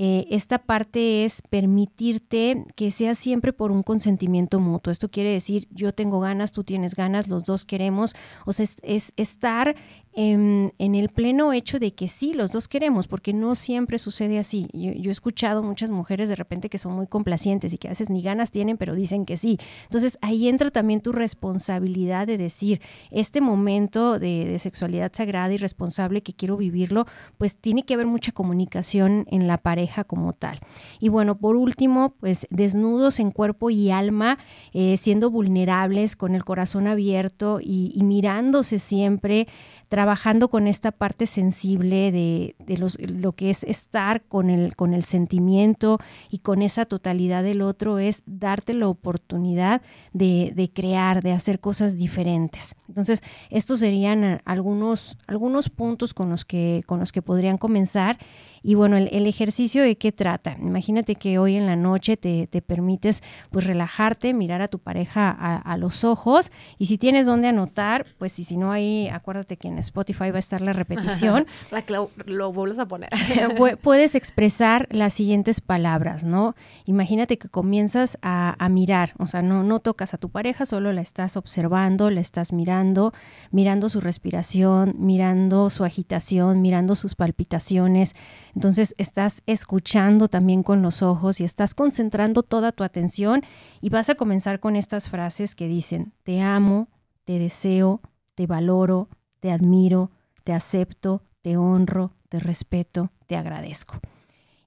eh, 0.00 0.28
esta 0.30 0.58
parte 0.58 1.24
es 1.24 1.42
permitirte 1.50 2.64
que 2.76 2.92
sea 2.92 3.16
siempre 3.16 3.52
por 3.52 3.72
un 3.72 3.82
consentimiento 3.82 4.60
mutuo. 4.60 4.92
Esto 4.92 5.10
quiere 5.10 5.32
decir, 5.32 5.66
yo 5.72 5.92
tengo 5.92 6.20
ganas, 6.20 6.52
tú 6.52 6.62
tienes 6.62 6.94
ganas, 6.94 7.26
los 7.26 7.42
dos 7.42 7.64
queremos. 7.64 8.14
O 8.46 8.52
sea, 8.52 8.64
es, 8.82 9.12
estar 9.16 9.74
en, 10.14 10.72
el 10.78 11.08
pleno 11.10 11.52
hecho 11.52 11.78
de 11.78 11.92
que 11.92 12.08
sí, 12.08 12.32
los 12.32 12.50
dos 12.50 12.66
queremos, 12.66 13.06
porque 13.06 13.32
no 13.32 13.54
siempre 13.54 13.98
sucede 13.98 14.38
así. 14.38 14.68
Yo, 14.72 14.90
he 14.90 15.10
escuchado 15.10 15.62
muchas 15.62 15.90
mujeres 15.90 16.28
de 16.28 16.36
repente 16.36 16.68
que 16.68 16.78
son 16.78 16.92
muy 16.94 17.06
complacientes 17.06 17.72
y 17.72 17.78
que 17.78 17.88
a 17.88 17.90
veces 17.90 18.10
ni 18.10 18.22
ganas 18.22 18.50
tienen, 18.50 18.76
pero 18.76 18.94
dicen 18.94 19.24
que 19.24 19.36
sí. 19.36 19.58
Entonces 19.84 20.18
ahí 20.20 20.48
entra 20.48 20.70
también 20.70 21.00
tu 21.00 21.12
responsabilidad 21.12 22.26
de 22.26 22.38
decir, 22.38 22.80
este 23.10 23.40
momento 23.40 24.18
de, 24.18 24.58
sexualidad 24.58 25.12
sagrada 25.14 25.52
y 25.52 25.56
responsable 25.56 26.22
que 26.22 26.32
quiero 26.32 26.56
vivirlo, 26.56 27.06
pues 27.36 27.56
tiene 27.56 27.84
que 27.84 27.94
haber 27.94 28.06
mucha 28.06 28.32
comunicación 28.32 29.24
en 29.30 29.46
la 29.46 29.58
pareja 29.58 30.04
como 30.04 30.32
tal. 30.32 30.58
Y 30.98 31.10
bueno, 31.10 31.38
por 31.38 31.54
último, 31.54 32.14
pues 32.18 32.46
desnudos 32.50 33.20
en 33.20 33.30
cuerpo 33.30 33.70
y 33.70 33.90
alma, 33.90 34.38
eh, 34.72 34.96
siendo 34.96 35.30
vulnerables, 35.30 36.16
con 36.16 36.34
el 36.34 36.44
corazón 36.44 36.86
abierto 36.86 37.60
y 37.62 38.00
mirándose 38.02 38.78
siempre 38.78 39.46
trabajando 39.88 40.48
con 40.48 40.66
esta 40.66 40.92
parte 40.92 41.26
sensible 41.26 42.12
de, 42.12 42.54
los, 42.76 42.98
lo 43.00 43.32
que 43.32 43.50
es 43.50 43.64
estar 43.64 44.22
con 44.22 44.50
el, 44.50 44.76
con 44.76 44.94
el 44.94 45.02
sentimiento 45.02 45.98
y 46.30 46.38
con 46.38 46.62
esa 46.62 46.84
totalidad 46.84 47.42
del 47.42 47.62
otro, 47.62 47.98
es 47.98 48.22
darte 48.26 48.74
la 48.74 48.88
oportunidad 48.88 49.82
de, 50.12 50.52
de 50.54 50.70
crear, 50.70 51.22
de 51.22 51.32
hacer 51.32 51.58
cosas 51.58 51.96
diferentes. 51.96 52.76
Entonces, 52.88 53.22
estos 53.50 53.80
serían 53.80 54.40
algunos, 54.44 55.16
algunos 55.26 55.70
puntos 55.70 56.14
con 56.14 56.28
los, 56.28 56.44
que, 56.44 56.82
con 56.86 57.00
los 57.00 57.12
que 57.12 57.22
podrían 57.22 57.58
comenzar. 57.58 58.18
Y 58.62 58.74
bueno, 58.74 58.96
el, 58.96 59.26
ejercicio 59.26 59.82
de 59.82 59.96
qué 59.96 60.10
trata. 60.10 60.56
Imagínate 60.58 61.14
que 61.14 61.38
hoy 61.38 61.56
en 61.56 61.66
la 61.66 61.76
noche 61.76 62.16
te, 62.16 62.46
te 62.46 62.62
permites 62.62 63.22
pues 63.50 63.66
relajarte, 63.66 64.32
mirar 64.32 64.62
a 64.62 64.68
tu 64.68 64.78
pareja 64.78 65.30
a, 65.30 65.56
a, 65.56 65.76
los 65.76 66.02
ojos 66.02 66.50
y 66.78 66.86
si 66.86 66.98
tienes 66.98 67.26
donde 67.26 67.48
anotar, 67.48 68.06
pues 68.16 68.38
y 68.38 68.44
si 68.44 68.56
no 68.56 68.72
ahí, 68.72 69.08
acuérdate 69.08 69.56
que 69.56 69.68
en 69.68 69.78
Spotify 69.78 70.30
va 70.30 70.36
a 70.36 70.38
estar 70.38 70.60
la 70.60 70.72
repetición. 70.72 71.46
la 71.70 71.84
lo, 71.88 72.10
lo 72.26 72.52
vuelves 72.52 72.78
a 72.78 72.86
poner. 72.86 73.10
Puedes 73.82 74.14
expresar 74.14 74.88
las 74.90 75.14
siguientes 75.14 75.60
palabras, 75.60 76.24
¿no? 76.24 76.54
Imagínate 76.86 77.38
que 77.38 77.48
comienzas 77.48 78.18
a, 78.22 78.56
a 78.58 78.68
mirar, 78.68 79.14
o 79.18 79.26
sea, 79.26 79.42
no, 79.42 79.62
no 79.62 79.80
tocas 79.80 80.14
a 80.14 80.18
tu 80.18 80.30
pareja, 80.30 80.66
solo 80.66 80.92
la 80.92 81.00
estás 81.00 81.36
observando, 81.36 82.10
la 82.10 82.20
estás 82.20 82.52
mirando, 82.52 83.12
mirando 83.50 83.88
su 83.88 84.00
respiración, 84.00 84.94
mirando 84.98 85.70
su 85.70 85.84
agitación, 85.84 86.62
mirando 86.62 86.94
sus 86.94 87.14
palpitaciones 87.14 88.14
entonces 88.58 88.92
estás 88.98 89.44
escuchando 89.46 90.26
también 90.26 90.64
con 90.64 90.82
los 90.82 91.00
ojos 91.00 91.40
y 91.40 91.44
estás 91.44 91.76
concentrando 91.76 92.42
toda 92.42 92.72
tu 92.72 92.82
atención 92.82 93.42
y 93.80 93.88
vas 93.88 94.10
a 94.10 94.16
comenzar 94.16 94.58
con 94.58 94.74
estas 94.74 95.08
frases 95.08 95.54
que 95.54 95.68
dicen, 95.68 96.12
te 96.24 96.40
amo, 96.40 96.88
te 97.22 97.38
deseo, 97.38 98.00
te 98.34 98.48
valoro, 98.48 99.10
te 99.38 99.52
admiro, 99.52 100.10
te 100.42 100.52
acepto, 100.54 101.22
te 101.40 101.56
honro, 101.56 102.14
te 102.28 102.40
respeto, 102.40 103.12
te 103.28 103.36
agradezco. 103.36 104.00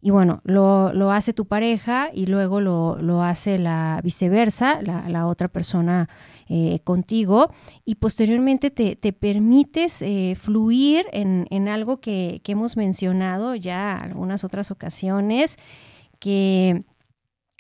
Y 0.04 0.10
bueno, 0.10 0.42
lo, 0.44 1.12
hace 1.12 1.32
tu 1.32 1.46
pareja 1.46 2.10
y 2.12 2.26
luego 2.26 2.60
lo, 2.60 3.22
hace 3.22 3.60
la 3.60 4.02
viceversa, 4.04 4.82
la, 4.82 5.28
otra 5.28 5.48
persona 5.48 6.10
eh, 6.50 6.80
contigo. 6.84 7.52
Y 7.86 7.96
posteriormente 7.96 8.72
te, 8.72 9.14
permites 9.14 10.02
eh, 10.02 10.36
fluir 10.40 11.06
en, 11.12 11.68
algo 11.68 12.00
que, 12.00 12.42
hemos 12.48 12.78
mencionado 12.78 13.56
ya 13.56 13.96
algunas 13.96 14.44
otras 14.44 14.72
ocasiones, 14.72 15.58
que 16.20 16.84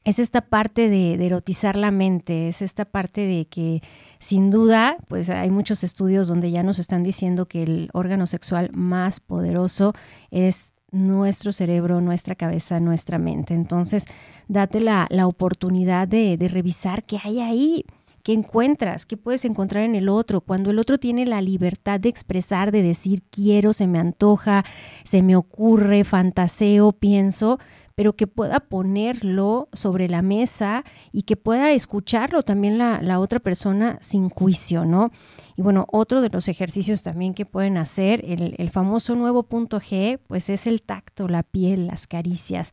es 0.04 0.18
esta 0.18 0.42
parte 0.42 0.89
de, 0.89 1.14
erotizar 1.24 1.76
la 1.76 1.92
mente, 1.92 2.48
es 2.48 2.64
esta 2.64 2.86
parte 2.86 3.22
de 3.22 3.46
que 3.46 3.84
sin 4.18 4.50
duda, 4.50 4.98
pues 5.08 5.30
hay 5.30 5.52
muchos 5.52 5.84
estudios 5.84 6.28
donde 6.28 6.50
ya 6.50 6.64
nos 6.64 6.80
están 6.80 7.04
diciendo 7.04 7.48
que 7.48 7.62
el 7.62 7.89
órgano 7.94 8.26
sexual 8.26 8.72
más 8.74 9.20
poderoso 9.20 9.94
es 10.32 10.74
nuestro 10.92 11.54
cerebro, 11.54 12.02
nuestra 12.02 12.36
cabeza, 12.36 12.80
nuestra 12.80 13.18
mente. 13.18 13.54
Entonces, 13.54 14.06
date 14.48 14.82
la, 14.82 15.08
oportunidad 15.26 16.08
de, 16.08 16.38
de, 16.38 16.48
revisar 16.48 17.04
qué 17.04 17.18
hay 17.24 17.39
ahí, 17.39 17.86
qué 18.24 18.34
encuentras, 18.34 19.06
qué 19.06 19.18
puedes 19.18 19.46
encontrar 19.46 19.84
en 19.84 19.96
el 19.96 20.10
otro. 20.10 20.42
Cuando 20.42 20.70
el 20.70 20.80
otro 20.80 20.98
tiene 20.98 21.26
la 21.26 21.42
libertad 21.42 22.00
de 22.00 22.10
expresar, 22.10 22.72
de 22.72 22.84
decir 22.84 23.24
quiero, 23.30 23.74
se 23.74 23.88
me 23.88 24.00
antoja, 24.00 24.64
se 25.04 25.22
me 25.22 25.36
ocurre, 25.36 26.04
fantaseo, 26.04 26.92
pienso, 26.92 27.60
pero 27.96 28.16
que 28.16 28.28
pueda 28.28 28.60
ponerlo 28.62 29.70
sobre 29.74 30.10
la 30.10 30.22
mesa 30.22 30.84
y 31.12 31.24
que 31.24 31.36
pueda 31.36 31.72
escucharlo 31.72 32.44
también 32.44 32.78
la, 32.78 33.02
la 33.02 33.20
otra 33.20 33.39
persona 33.39 33.98
sin 34.02 34.30
juicio, 34.30 34.86
¿no? 34.86 35.12
Y 35.58 35.62
bueno, 35.62 35.86
otro 35.92 36.22
de 36.22 36.30
los 36.30 36.48
ejercicios 36.48 37.04
también 37.04 37.34
que 37.34 37.46
pueden 37.46 37.78
hacer, 37.78 38.24
el, 38.26 38.70
famoso 38.70 39.16
nuevo 39.16 39.44
punto 39.44 39.80
G, 39.80 40.20
pues 40.28 40.50
es 40.50 40.66
el 40.66 40.82
tacto, 40.82 41.28
la 41.28 41.44
piel, 41.44 41.88
las 41.88 42.08
caricias. 42.08 42.72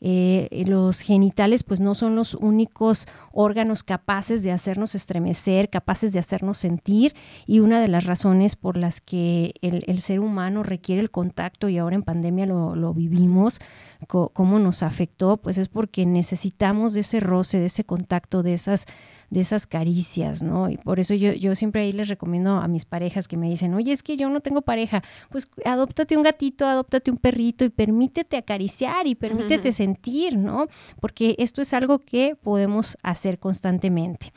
Eh, 0.00 0.64
los 0.66 1.00
genitales 1.00 1.62
pues 1.62 1.80
no 1.80 1.94
son 1.94 2.16
los 2.16 2.34
únicos 2.34 3.06
órganos 3.32 3.82
capaces 3.82 4.42
de 4.42 4.52
hacernos 4.52 4.94
estremecer, 4.94 5.70
capaces 5.70 6.12
de 6.12 6.18
hacernos 6.18 6.58
sentir 6.58 7.14
y 7.46 7.60
una 7.60 7.80
de 7.80 7.88
las 7.88 8.04
razones 8.04 8.56
por 8.56 8.76
las 8.76 9.00
que 9.00 9.54
el, 9.62 9.98
ser 10.00 10.20
humano 10.20 10.62
requiere 10.62 11.00
el 11.00 11.10
contacto 11.10 11.68
y 11.68 11.78
ahora 11.78 11.96
en 11.96 12.02
pandemia 12.02 12.46
lo, 12.46 12.76
lo 12.76 12.92
vivimos, 12.92 13.60
cómo 14.06 14.58
nos 14.58 14.82
afectó, 14.82 15.38
pues 15.38 15.58
es 15.58 15.68
porque 15.68 16.06
necesitamos 16.06 16.92
de 16.92 17.00
ese 17.00 17.20
roce, 17.20 17.58
de 17.58 17.66
ese 17.66 17.84
contacto, 17.84 18.42
de 18.42 18.54
esas 18.54 18.86
de 19.30 19.40
esas 19.40 19.66
caricias, 19.66 20.42
¿no? 20.42 20.68
Y 20.70 20.76
por 20.76 21.00
eso 21.00 21.14
yo, 21.14 21.32
yo 21.32 21.54
siempre 21.54 21.82
ahí 21.82 21.92
les 21.92 22.08
recomiendo 22.08 22.56
a 22.56 22.68
mis 22.68 22.84
parejas 22.84 23.28
que 23.28 23.36
me 23.36 23.48
dicen, 23.48 23.74
oye, 23.74 23.92
es 23.92 24.02
que 24.02 24.16
yo 24.16 24.28
no 24.28 24.40
tengo 24.40 24.62
pareja, 24.62 25.02
pues 25.30 25.48
adóptate 25.64 26.16
un 26.16 26.22
gatito, 26.22 26.66
adóptate 26.66 27.10
un 27.10 27.18
perrito 27.18 27.64
y 27.64 27.70
permítete 27.70 28.36
acariciar 28.36 29.06
y 29.06 29.14
permítete 29.14 29.72
sentir, 29.72 30.36
¿no? 30.36 30.66
Porque 31.00 31.34
esto 31.38 31.60
es 31.62 31.72
algo 31.72 31.98
que 31.98 32.36
podemos 32.36 32.96
hacer 33.02 33.38
constantemente. 33.38 34.32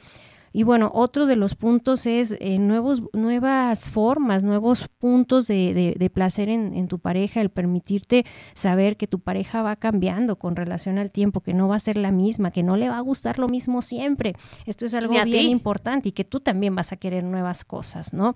Y 0.51 0.63
bueno, 0.63 0.91
otro 0.93 1.25
de 1.25 1.35
los 1.35 1.55
puntos 1.55 2.05
es 2.05 2.35
eh, 2.39 2.57
nuevos, 2.57 3.03
nuevas 3.13 3.89
formas, 3.89 4.43
nuevos 4.43 4.87
puntos 4.87 5.47
de, 5.47 5.95
de, 5.97 6.09
placer 6.09 6.49
en, 6.49 6.73
en, 6.73 6.87
tu 6.87 6.99
pareja, 6.99 7.41
el 7.41 7.49
permitirte 7.49 8.25
saber 8.53 8.97
que 8.97 9.07
tu 9.07 9.19
pareja 9.19 9.61
va 9.61 9.75
cambiando 9.75 10.37
con 10.37 10.55
relación 10.55 10.97
al 10.97 11.11
tiempo, 11.11 11.41
que 11.41 11.53
no 11.53 11.67
va 11.67 11.75
a 11.75 11.79
ser 11.79 11.97
la 11.97 12.11
misma, 12.11 12.51
que 12.51 12.63
no 12.63 12.77
le 12.77 12.89
va 12.89 12.97
a 12.97 13.01
gustar 13.01 13.39
lo 13.39 13.47
mismo 13.47 13.81
siempre. 13.81 14.35
Esto 14.65 14.85
es 14.85 14.93
algo 14.93 15.13
bien 15.23 15.49
importante 15.49 16.09
y 16.09 16.11
que 16.11 16.23
tú 16.23 16.39
también 16.39 16.75
vas 16.75 16.91
a 16.91 16.97
querer 16.97 17.23
nuevas 17.23 17.63
cosas, 17.63 18.13
¿no? 18.13 18.35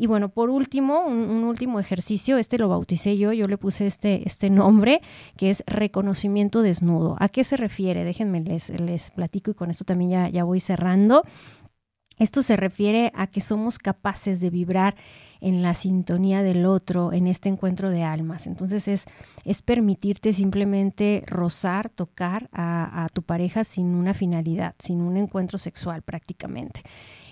Y 0.00 0.06
bueno, 0.06 0.30
por 0.30 0.48
último, 0.48 1.04
un, 1.04 1.44
último 1.44 1.78
ejercicio, 1.78 2.38
este 2.38 2.56
lo 2.56 2.70
bauticé 2.70 3.18
yo, 3.18 3.34
yo 3.34 3.46
le 3.46 3.58
puse 3.58 3.86
este, 3.86 4.26
este 4.26 4.48
nombre, 4.48 5.02
que 5.36 5.50
es 5.50 5.62
reconocimiento 5.66 6.62
desnudo. 6.62 7.16
¿A 7.20 7.28
qué 7.28 7.44
se 7.44 7.58
refiere? 7.58 8.02
Déjenme 8.02 8.40
les, 8.40 8.70
les 8.80 9.10
platico 9.10 9.50
y 9.50 9.54
con 9.54 9.70
esto 9.70 9.84
también 9.84 10.10
ya, 10.10 10.28
ya 10.30 10.44
voy 10.44 10.58
cerrando. 10.58 11.22
Esto 12.18 12.42
se 12.42 12.56
refiere 12.56 13.12
a 13.14 13.26
que 13.26 13.42
somos 13.42 13.78
capaces 13.78 14.40
de 14.40 14.48
vibrar 14.48 14.94
en 15.42 15.60
la 15.60 15.74
sintonía 15.74 16.42
del 16.42 16.64
otro, 16.64 17.12
en 17.12 17.26
este 17.26 17.50
encuentro 17.50 17.90
de 17.90 18.02
almas. 18.02 18.46
Entonces 18.46 18.88
es, 18.88 19.04
es 19.44 19.60
permitirte 19.60 20.32
simplemente 20.32 21.22
rozar, 21.26 21.90
tocar 21.90 22.48
a, 22.52 23.06
tu 23.12 23.22
pareja 23.22 23.64
sin 23.64 23.94
una 23.94 24.14
finalidad, 24.14 24.74
sin 24.78 25.02
un 25.02 25.18
encuentro 25.18 25.58
sexual 25.58 26.00
prácticamente. 26.00 26.82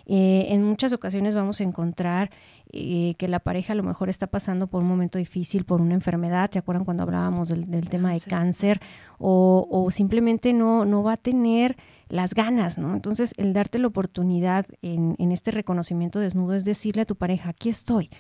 Eh, 0.08 0.46
en 0.48 0.64
muchas 0.64 0.92
ocasiones 0.92 1.34
vamos 1.34 1.60
a 1.60 1.64
encontrar 1.64 2.30
eh, 2.72 3.14
que 3.18 3.28
la 3.28 3.40
pareja 3.40 3.74
a 3.74 3.76
lo 3.76 3.82
mejor 3.82 4.08
está 4.08 4.26
pasando 4.26 4.66
por 4.66 4.82
un 4.82 4.88
momento 4.88 5.18
difícil, 5.18 5.64
por 5.64 5.80
una 5.80 5.94
enfermedad, 5.94 6.50
¿se 6.50 6.58
acuerdan 6.58 6.84
cuando 6.84 7.02
hablábamos 7.02 7.48
del, 7.48 7.88
tema 7.88 8.12
de 8.12 8.20
cáncer? 8.20 8.80
O, 9.18 9.68
o, 9.70 9.90
simplemente 9.90 10.52
no, 10.52 10.84
no 10.84 11.02
va 11.02 11.12
a 11.12 11.16
tener 11.18 11.76
las 12.08 12.34
ganas, 12.34 12.78
¿no? 12.78 12.94
Entonces, 12.94 13.34
el 13.36 13.52
darte 13.52 13.78
la 13.78 13.88
oportunidad 13.88 14.66
en, 14.82 15.32
este 15.32 15.50
reconocimiento 15.50 16.20
desnudo 16.20 16.54
es 16.54 16.64
decirle 16.64 17.02
a 17.02 17.06
tu 17.06 17.16
pareja, 17.16 17.50
aquí 17.50 17.68
estoy. 17.68 18.10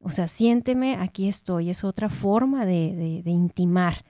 O 0.00 0.10
sea, 0.10 0.28
siénteme, 0.28 0.96
aquí 0.96 1.28
estoy. 1.28 1.70
Es 1.70 1.84
otra 1.84 2.08
forma 2.08 2.66
de, 2.66 3.22
intimar. 3.24 4.04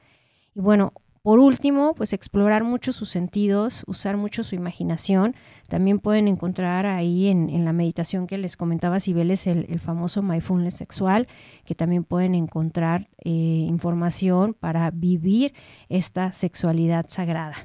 Y 0.55 0.61
bueno, 0.61 0.93
por 1.27 1.41
último, 1.41 1.97
pues 1.97 2.13
explorar 2.13 2.63
mucho 2.63 2.93
sus 2.93 3.09
sentidos, 3.09 3.83
usar 3.89 4.17
mucho 4.17 4.45
su 4.45 4.55
imaginación. 4.55 5.35
También 5.69 5.99
pueden 5.99 6.29
encontrar 6.29 6.87
ahí 6.87 7.27
en, 7.27 7.65
la 7.65 7.73
meditación 7.73 8.29
que 8.29 8.39
les 8.39 8.57
comentaba 8.57 9.01
Cibeles 9.01 9.49
el, 9.49 9.67
el 9.69 9.81
famoso 9.81 10.23
mindfulness 10.23 10.75
sexual, 10.75 11.27
que 11.65 11.75
también 11.75 12.05
pueden 12.05 12.37
encontrar 12.37 13.09
eh, 13.25 13.31
información 13.31 14.55
para 14.55 14.89
vivir 14.93 15.53
esta 15.89 16.33
sexualidad 16.33 17.07
sagrada. 17.09 17.57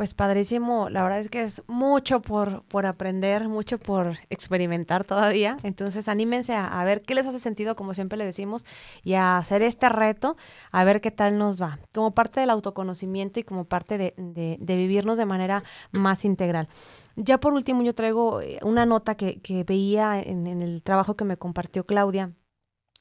Pues 0.00 0.14
padrísimo, 0.14 0.88
la 0.88 1.02
verdad 1.02 1.18
es 1.18 1.28
que 1.28 1.42
es 1.42 1.62
mucho 1.66 2.22
por, 2.22 2.62
por 2.62 2.86
aprender, 2.86 3.50
mucho 3.50 3.76
por 3.76 4.16
experimentar 4.30 5.04
todavía. 5.04 5.58
Entonces 5.62 6.08
anímense 6.08 6.54
a, 6.54 6.82
ver 6.84 7.02
qué 7.02 7.14
les 7.14 7.26
hace 7.26 7.38
sentido, 7.38 7.76
como 7.76 7.92
siempre 7.92 8.16
le 8.16 8.24
decimos, 8.24 8.64
y 9.04 9.12
a 9.12 9.36
hacer 9.36 9.60
este 9.60 9.90
reto, 9.90 10.38
a 10.72 10.84
ver 10.84 11.02
qué 11.02 11.10
tal 11.10 11.36
nos 11.36 11.60
va, 11.60 11.80
como 11.92 12.14
parte 12.14 12.40
del 12.40 12.48
autoconocimiento 12.48 13.40
y 13.40 13.42
como 13.42 13.66
parte 13.66 13.98
de, 13.98 14.14
de, 14.16 14.76
vivirnos 14.76 15.18
de 15.18 15.26
manera 15.26 15.64
más 15.92 16.24
integral. 16.24 16.70
Ya 17.16 17.38
por 17.38 17.52
último, 17.52 17.82
yo 17.82 17.94
traigo 17.94 18.40
eh, 18.40 18.58
una 18.62 18.86
nota 18.86 19.16
que, 19.16 19.42
que 19.42 19.64
veía 19.64 20.18
en, 20.18 20.46
en 20.46 20.62
el 20.62 20.82
trabajo 20.82 21.14
que 21.14 21.26
me 21.26 21.36
compartió 21.36 21.84
Claudia 21.84 22.32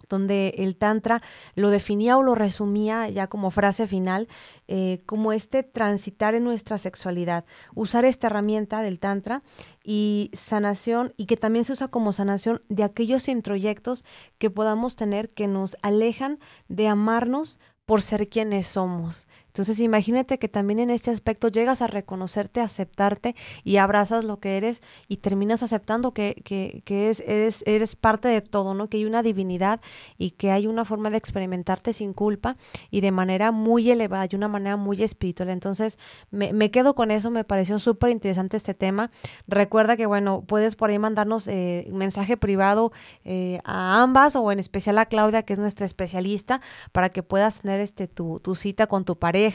donde 0.09 0.55
el 0.57 0.75
Tantra 0.75 1.21
lo 1.55 1.69
definía 1.69 2.17
o 2.17 2.23
lo 2.23 2.35
resumía 2.35 3.07
ya 3.09 3.27
como 3.27 3.51
frase 3.51 3.87
final, 3.87 4.27
eh, 4.67 5.01
como 5.05 5.31
este 5.31 5.63
transitar 5.63 6.35
en 6.35 6.43
nuestra 6.43 6.77
sexualidad, 6.77 7.45
usar 7.75 8.05
esta 8.05 8.27
herramienta 8.27 8.81
del 8.81 8.99
Tantra 8.99 9.43
y 9.83 10.31
sanación, 10.33 11.13
y 11.17 11.25
que 11.25 11.37
también 11.37 11.65
se 11.65 11.73
usa 11.73 11.87
como 11.87 12.13
sanación 12.13 12.59
de 12.69 12.83
aquellos 12.83 13.27
introyectos 13.27 14.03
que 14.37 14.49
podamos 14.49 14.95
tener 14.95 15.29
que 15.29 15.47
nos 15.47 15.77
alejan 15.81 16.39
de 16.67 16.87
amarnos 16.87 17.59
por 17.85 18.03
ser 18.03 18.29
quienes 18.29 18.67
somos. 18.67 19.27
Entonces 19.59 19.81
imagínate 19.81 20.39
que 20.39 20.47
también 20.47 20.79
en 20.79 20.89
este 20.89 21.11
aspecto 21.11 21.49
llegas 21.49 21.81
a 21.81 21.87
reconocerte, 21.87 22.61
aceptarte 22.61 23.35
y 23.65 23.75
abrazas 23.75 24.23
lo 24.23 24.39
que 24.39 24.55
eres 24.55 24.81
y 25.09 25.17
terminas 25.17 25.63
aceptando 25.63 26.13
que, 26.13 26.41
que, 26.45 26.81
que 26.85 27.09
es, 27.09 27.19
eres, 27.27 27.65
eres 27.67 27.97
parte 27.97 28.29
de 28.29 28.39
todo, 28.39 28.73
¿no? 28.73 28.87
Que 28.87 28.95
hay 28.95 29.03
una 29.03 29.21
divinidad 29.21 29.81
y 30.17 30.31
que 30.31 30.51
hay 30.51 30.65
una 30.65 30.85
forma 30.85 31.09
de 31.09 31.17
experimentarte 31.17 31.91
sin 31.91 32.13
culpa 32.13 32.55
y 32.89 33.01
de 33.01 33.11
manera 33.11 33.51
muy 33.51 33.91
elevada 33.91 34.29
y 34.31 34.35
una 34.37 34.47
manera 34.47 34.77
muy 34.77 35.03
espiritual. 35.03 35.49
Entonces 35.49 35.99
me, 36.31 36.53
me 36.53 36.71
quedo 36.71 36.95
con 36.95 37.11
eso, 37.11 37.29
me 37.29 37.43
pareció 37.43 37.79
súper 37.79 38.11
interesante 38.11 38.55
este 38.55 38.73
tema. 38.73 39.11
Recuerda 39.45 39.97
que, 39.97 40.05
bueno, 40.05 40.45
puedes 40.47 40.77
por 40.77 40.89
ahí 40.89 40.99
mandarnos 40.99 41.49
eh, 41.49 41.85
mensaje 41.91 42.37
privado 42.37 42.93
eh, 43.25 43.59
a 43.65 44.01
ambas 44.01 44.37
o 44.37 44.53
en 44.53 44.59
especial 44.59 44.97
a 44.99 45.07
Claudia, 45.07 45.43
que 45.43 45.51
es 45.51 45.59
nuestra 45.59 45.85
especialista, 45.85 46.61
para 46.93 47.09
que 47.09 47.23
puedas 47.23 47.59
tener 47.59 47.81
este, 47.81 48.07
tu, 48.07 48.39
tu 48.39 48.55
cita 48.55 48.87
con 48.87 49.03
tu 49.03 49.17
pareja 49.17 49.48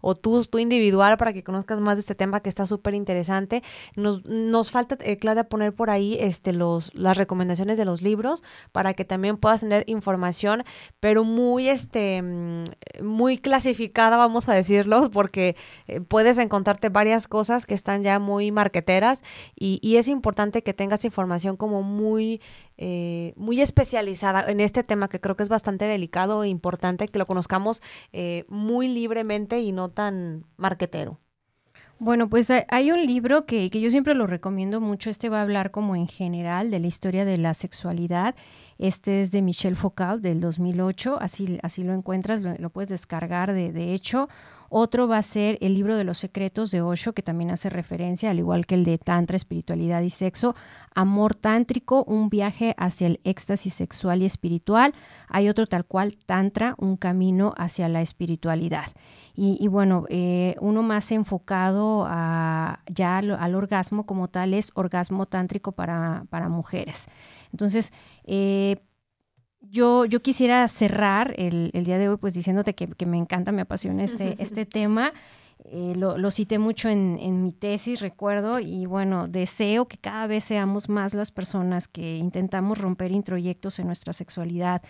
o 0.00 0.14
tú, 0.14 0.44
tú 0.44 0.58
individual 0.58 1.16
para 1.16 1.32
que 1.32 1.42
conozcas 1.42 1.80
más 1.80 1.96
de 1.96 2.00
este 2.00 2.14
tema 2.14 2.40
que 2.40 2.48
está 2.48 2.66
súper 2.66 2.94
interesante. 2.94 3.62
Nos, 3.96 4.24
nos 4.24 4.70
falta, 4.70 4.96
eh, 5.00 5.16
Claudia, 5.18 5.44
poner 5.44 5.72
por 5.74 5.90
ahí 5.90 6.16
este, 6.20 6.52
los, 6.52 6.94
las 6.94 7.16
recomendaciones 7.16 7.78
de 7.78 7.84
los 7.84 8.02
libros 8.02 8.42
para 8.72 8.94
que 8.94 9.04
también 9.04 9.36
puedas 9.36 9.60
tener 9.60 9.84
información, 9.86 10.64
pero 11.00 11.24
muy, 11.24 11.68
este, 11.68 12.22
mm, 12.22 12.64
muy 13.02 13.38
clasificada, 13.38 14.16
vamos 14.16 14.48
a 14.48 14.54
decirlo, 14.54 15.10
porque 15.12 15.56
eh, 15.86 16.00
puedes 16.00 16.38
encontrarte 16.38 16.88
varias 16.88 17.28
cosas 17.28 17.66
que 17.66 17.74
están 17.74 18.02
ya 18.02 18.18
muy 18.18 18.50
marqueteras 18.52 19.22
y, 19.58 19.78
y 19.82 19.96
es 19.96 20.08
importante 20.08 20.62
que 20.62 20.74
tengas 20.74 21.04
información 21.04 21.56
como 21.56 21.82
muy 21.82 22.40
eh, 22.78 23.32
muy 23.36 23.60
especializada 23.60 24.44
en 24.50 24.60
este 24.60 24.82
tema 24.82 25.08
que 25.08 25.20
creo 25.20 25.36
que 25.36 25.42
es 25.42 25.48
bastante 25.48 25.84
delicado 25.84 26.44
e 26.44 26.48
importante 26.48 27.08
que 27.08 27.18
lo 27.18 27.26
conozcamos 27.26 27.82
eh, 28.12 28.44
muy 28.48 28.88
libremente 28.88 29.60
y 29.60 29.72
no 29.72 29.90
tan 29.90 30.44
marquetero. 30.56 31.18
Bueno, 31.98 32.28
pues 32.28 32.50
hay 32.50 32.90
un 32.90 33.06
libro 33.06 33.46
que, 33.46 33.70
que, 33.70 33.80
yo 33.80 33.88
siempre 33.88 34.14
lo 34.14 34.26
recomiendo 34.26 34.80
mucho. 34.80 35.08
Este 35.08 35.28
va 35.28 35.38
a 35.38 35.42
hablar 35.42 35.70
como 35.70 35.94
en 35.94 36.08
general 36.08 36.72
de 36.72 36.80
la 36.80 36.88
historia 36.88 37.24
de 37.24 37.38
la 37.38 37.54
sexualidad. 37.54 38.34
Este 38.78 39.22
es 39.22 39.30
de 39.30 39.40
Michel 39.40 39.76
Foucault 39.76 40.20
del 40.20 40.40
2008. 40.40 41.18
Así, 41.20 41.60
así 41.62 41.84
lo 41.84 41.92
encuentras, 41.92 42.42
lo, 42.42 42.56
lo 42.56 42.70
puedes 42.70 42.88
descargar 42.88 43.52
de, 43.52 43.72
de 43.72 43.94
hecho. 43.94 44.28
Otro 44.74 45.06
va 45.06 45.18
a 45.18 45.22
ser 45.22 45.58
el 45.60 45.74
libro 45.74 45.96
de 45.96 46.04
los 46.04 46.16
secretos 46.16 46.70
de 46.70 46.80
Osho, 46.80 47.12
que 47.12 47.22
también 47.22 47.50
hace 47.50 47.68
referencia, 47.68 48.30
al 48.30 48.38
igual 48.38 48.64
que 48.64 48.74
el 48.74 48.84
de 48.84 48.96
Tantra, 48.96 49.36
Espiritualidad 49.36 50.00
y 50.00 50.08
Sexo, 50.08 50.54
Amor 50.94 51.34
Tántrico, 51.34 52.04
un 52.04 52.30
viaje 52.30 52.74
hacia 52.78 53.08
el 53.08 53.20
éxtasis 53.24 53.74
sexual 53.74 54.22
y 54.22 54.24
espiritual. 54.24 54.94
Hay 55.28 55.50
otro 55.50 55.66
tal 55.66 55.84
cual, 55.84 56.16
Tantra, 56.24 56.74
un 56.78 56.96
camino 56.96 57.52
hacia 57.58 57.86
la 57.90 58.00
espiritualidad. 58.00 58.86
Y, 59.34 59.68
bueno, 59.68 60.06
eh, 60.08 60.56
uno 60.60 60.82
más 60.82 61.12
enfocado 61.12 62.06
ya 62.06 63.18
al, 63.18 63.54
orgasmo 63.54 64.06
como 64.06 64.28
tal 64.28 64.54
es 64.54 64.70
orgasmo 64.72 65.26
tántrico 65.26 65.72
para, 65.72 66.24
para 66.30 66.48
mujeres. 66.48 67.08
Entonces, 67.50 67.92
eh, 68.24 68.76
yo, 69.70 70.04
yo 70.04 70.20
quisiera 70.20 70.66
cerrar 70.68 71.34
el, 71.36 71.70
día 71.72 71.98
de 71.98 72.08
hoy 72.08 72.16
pues 72.16 72.34
diciéndote 72.34 72.74
que, 72.74 73.06
me 73.06 73.16
encanta, 73.16 73.52
me 73.52 73.62
apasiona 73.62 74.04
este, 74.04 74.36
este 74.42 74.66
tema. 74.66 75.12
Eh, 75.64 75.94
lo, 75.96 76.30
cité 76.32 76.58
mucho 76.58 76.88
en, 76.88 77.18
en, 77.20 77.42
mi 77.42 77.52
tesis, 77.52 78.00
recuerdo, 78.00 78.58
y 78.58 78.84
bueno, 78.86 79.28
deseo 79.28 79.86
que 79.86 79.96
cada 79.96 80.26
vez 80.26 80.42
seamos 80.42 80.88
más 80.88 81.14
las 81.14 81.30
personas 81.30 81.86
que 81.86 82.16
intentamos 82.16 82.78
romper 82.78 83.12
introyectos 83.12 83.78
en 83.78 83.86
nuestra 83.86 84.12
sexualidad, 84.12 84.82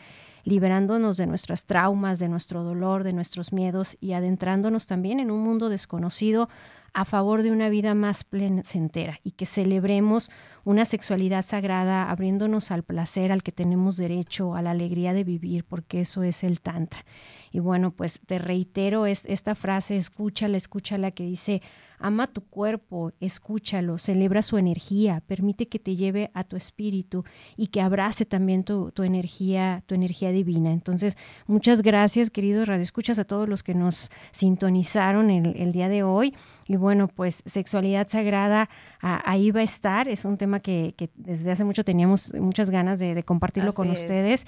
liberándonos 0.45 1.19
de 1.19 1.27
nuestras 1.27 1.67
traumas, 1.67 2.19
de 2.19 2.31
nuestro 2.31 2.65
dolor, 2.65 3.05
de 3.05 3.13
nuestros 3.13 3.53
miedos 3.53 3.99
y 4.01 4.15
adentrándonos 4.15 4.87
también 4.87 5.21
en 5.21 5.31
un 5.31 5.41
mundo 5.41 5.69
desconocido 5.69 6.49
a 6.95 7.05
favor 7.05 7.43
de 7.43 7.51
una 7.51 7.69
vida 7.69 7.95
más 7.95 8.25
placentera 8.25 9.21
y 9.23 9.33
que 9.33 9.47
celebremos 9.47 10.31
una 10.65 10.85
sexualidad 10.85 11.45
sagrada 11.45 12.11
abriéndonos 12.11 12.71
al 12.71 12.83
placer 12.83 13.33
al 13.33 13.43
que 13.43 13.53
tenemos 13.53 13.97
derecho, 13.97 14.55
a 14.55 14.63
la 14.63 14.71
alegría 14.71 15.13
de 15.13 15.25
vivir, 15.25 15.65
porque 15.65 16.01
eso 16.01 16.23
es 16.23 16.45
el 16.45 16.61
tantra. 16.61 17.05
Y 17.51 17.59
bueno, 17.59 17.91
pues 17.91 18.21
te 18.27 18.39
reitero 18.39 19.07
es, 19.07 19.27
esta 19.27 19.55
frase, 19.55 19.97
escúchala, 19.97 20.57
escúchala 20.57 21.11
que 21.11 21.25
dice, 21.25 21.63
ama 22.03 22.27
tu 22.27 22.43
cuerpo, 22.43 23.13
escúchalo, 23.21 23.99
celebra 23.99 24.43
su 24.43 24.59
energía, 24.59 25.23
permite 25.27 25.69
que 25.69 25.79
te 25.79 25.97
lleve 25.97 26.31
a 26.35 26.45
tu 26.45 26.57
espíritu 26.57 27.25
y 27.57 27.69
que 27.69 27.81
abrace 27.81 28.25
también 28.25 28.65
tu, 28.65 28.93
energía, 28.99 29.83
tu 29.87 29.95
energía 29.95 30.31
divina. 30.31 30.73
Entonces, 30.73 31.17
muchas 31.47 31.83
gracias, 31.83 32.31
queridos 32.31 32.69
radioescuchas, 32.69 33.19
a 33.19 33.25
todos 33.25 33.49
los 33.49 33.63
que 33.63 33.75
nos 33.75 34.11
sintonizaron 34.33 35.31
el, 35.31 35.73
día 35.73 35.89
de 35.89 36.03
hoy. 36.03 36.35
Y 36.67 36.77
bueno, 36.77 37.09
pues 37.09 37.43
sexualidad 37.47 38.09
sagrada 38.09 38.69
ahí 39.01 39.51
va 39.51 39.61
a 39.61 39.65
estar. 39.65 40.09
Es 40.09 40.25
un 40.25 40.37
tema 40.37 40.61
que, 40.61 40.95
desde 41.15 41.51
hace 41.51 41.65
mucho 41.65 41.85
teníamos 41.85 42.35
muchas 42.35 42.71
ganas 42.71 42.99
de, 42.99 43.23
compartirlo 43.23 43.73
con 43.73 43.91
ustedes. 43.91 44.45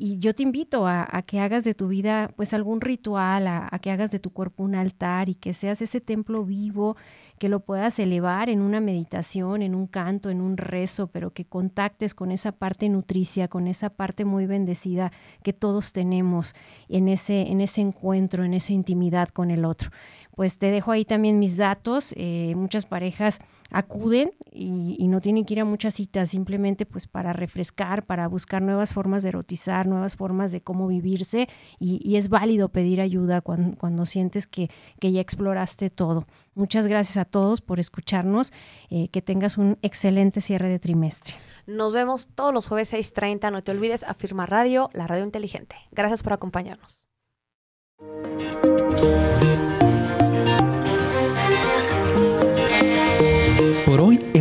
Y 0.00 0.20
yo 0.20 0.32
te 0.32 0.44
invito 0.44 0.86
a, 0.86 1.08
que 1.26 1.40
hagas 1.40 1.64
de 1.64 1.74
tu 1.74 1.88
vida 1.88 2.30
pues 2.36 2.54
algún 2.54 2.80
ritual, 2.80 3.48
a, 3.48 3.76
que 3.82 3.90
hagas 3.90 4.12
de 4.12 4.20
tu 4.20 4.30
cuerpo 4.30 4.62
un 4.62 4.76
altar 4.76 5.28
y 5.28 5.34
que 5.34 5.52
seas 5.52 5.82
ese 5.82 6.00
templo 6.00 6.44
vivo, 6.44 6.96
que 7.40 7.48
lo 7.48 7.58
puedas 7.58 7.98
elevar 7.98 8.48
en 8.48 8.60
una 8.60 8.78
meditación, 8.78 9.60
en 9.60 9.74
un 9.74 9.88
canto, 9.88 10.30
en 10.30 10.40
un 10.40 10.56
rezo, 10.56 11.08
pero 11.08 11.32
que 11.32 11.46
contactes 11.46 12.14
con 12.14 12.30
esa 12.30 12.52
parte 12.52 12.88
nutricia, 12.88 13.48
con 13.48 13.66
esa 13.66 13.90
parte 13.90 14.24
muy 14.24 14.46
bendecida 14.46 15.10
que 15.42 15.52
todos 15.52 15.92
tenemos 15.92 16.54
en 16.88 17.08
ese, 17.08 17.50
en 17.50 17.60
ese 17.60 17.80
encuentro, 17.80 18.44
en 18.44 18.54
esa 18.54 18.72
intimidad 18.74 19.30
con 19.30 19.50
el 19.50 19.64
otro. 19.64 19.90
Pues 20.36 20.58
te 20.58 20.70
dejo 20.70 20.92
ahí 20.92 21.04
también 21.04 21.40
mis 21.40 21.56
datos. 21.56 22.14
Eh, 22.16 22.54
muchas 22.54 22.86
parejas 22.86 23.40
acuden 23.70 24.32
y, 24.50 25.06
no 25.08 25.20
tienen 25.20 25.44
que 25.44 25.54
ir 25.54 25.60
a 25.60 25.64
muchas 25.64 25.94
citas, 25.94 26.30
simplemente 26.30 26.86
pues 26.86 27.06
para 27.06 27.32
refrescar, 27.32 28.04
para 28.04 28.28
buscar 28.28 28.62
nuevas 28.62 28.92
formas 28.92 29.22
de 29.22 29.30
erotizar, 29.30 29.86
nuevas 29.86 30.16
formas 30.16 30.52
de 30.52 30.60
cómo 30.60 30.86
vivirse 30.86 31.48
y, 31.78 32.16
es 32.16 32.28
válido 32.28 32.68
pedir 32.70 33.00
ayuda 33.00 33.40
cuando, 33.40 34.06
sientes 34.06 34.46
que, 34.46 34.70
ya 35.00 35.20
exploraste 35.20 35.90
todo. 35.90 36.26
Muchas 36.54 36.86
gracias 36.86 37.16
a 37.16 37.24
todos 37.24 37.60
por 37.60 37.80
escucharnos, 37.80 38.52
eh, 38.90 39.08
que 39.08 39.22
tengas 39.22 39.58
un 39.58 39.78
excelente 39.82 40.40
cierre 40.40 40.68
de 40.68 40.78
trimestre. 40.78 41.34
Nos 41.66 41.94
vemos 41.94 42.28
todos 42.34 42.52
los 42.52 42.66
jueves 42.66 42.92
6.30, 42.92 43.52
no 43.52 43.62
te 43.62 43.70
olvides, 43.70 44.02
Afirma 44.04 44.46
Radio, 44.46 44.90
la 44.92 45.06
radio 45.06 45.24
inteligente. 45.24 45.76
Gracias 45.92 46.22
por 46.22 46.32
acompañarnos. 46.32 47.06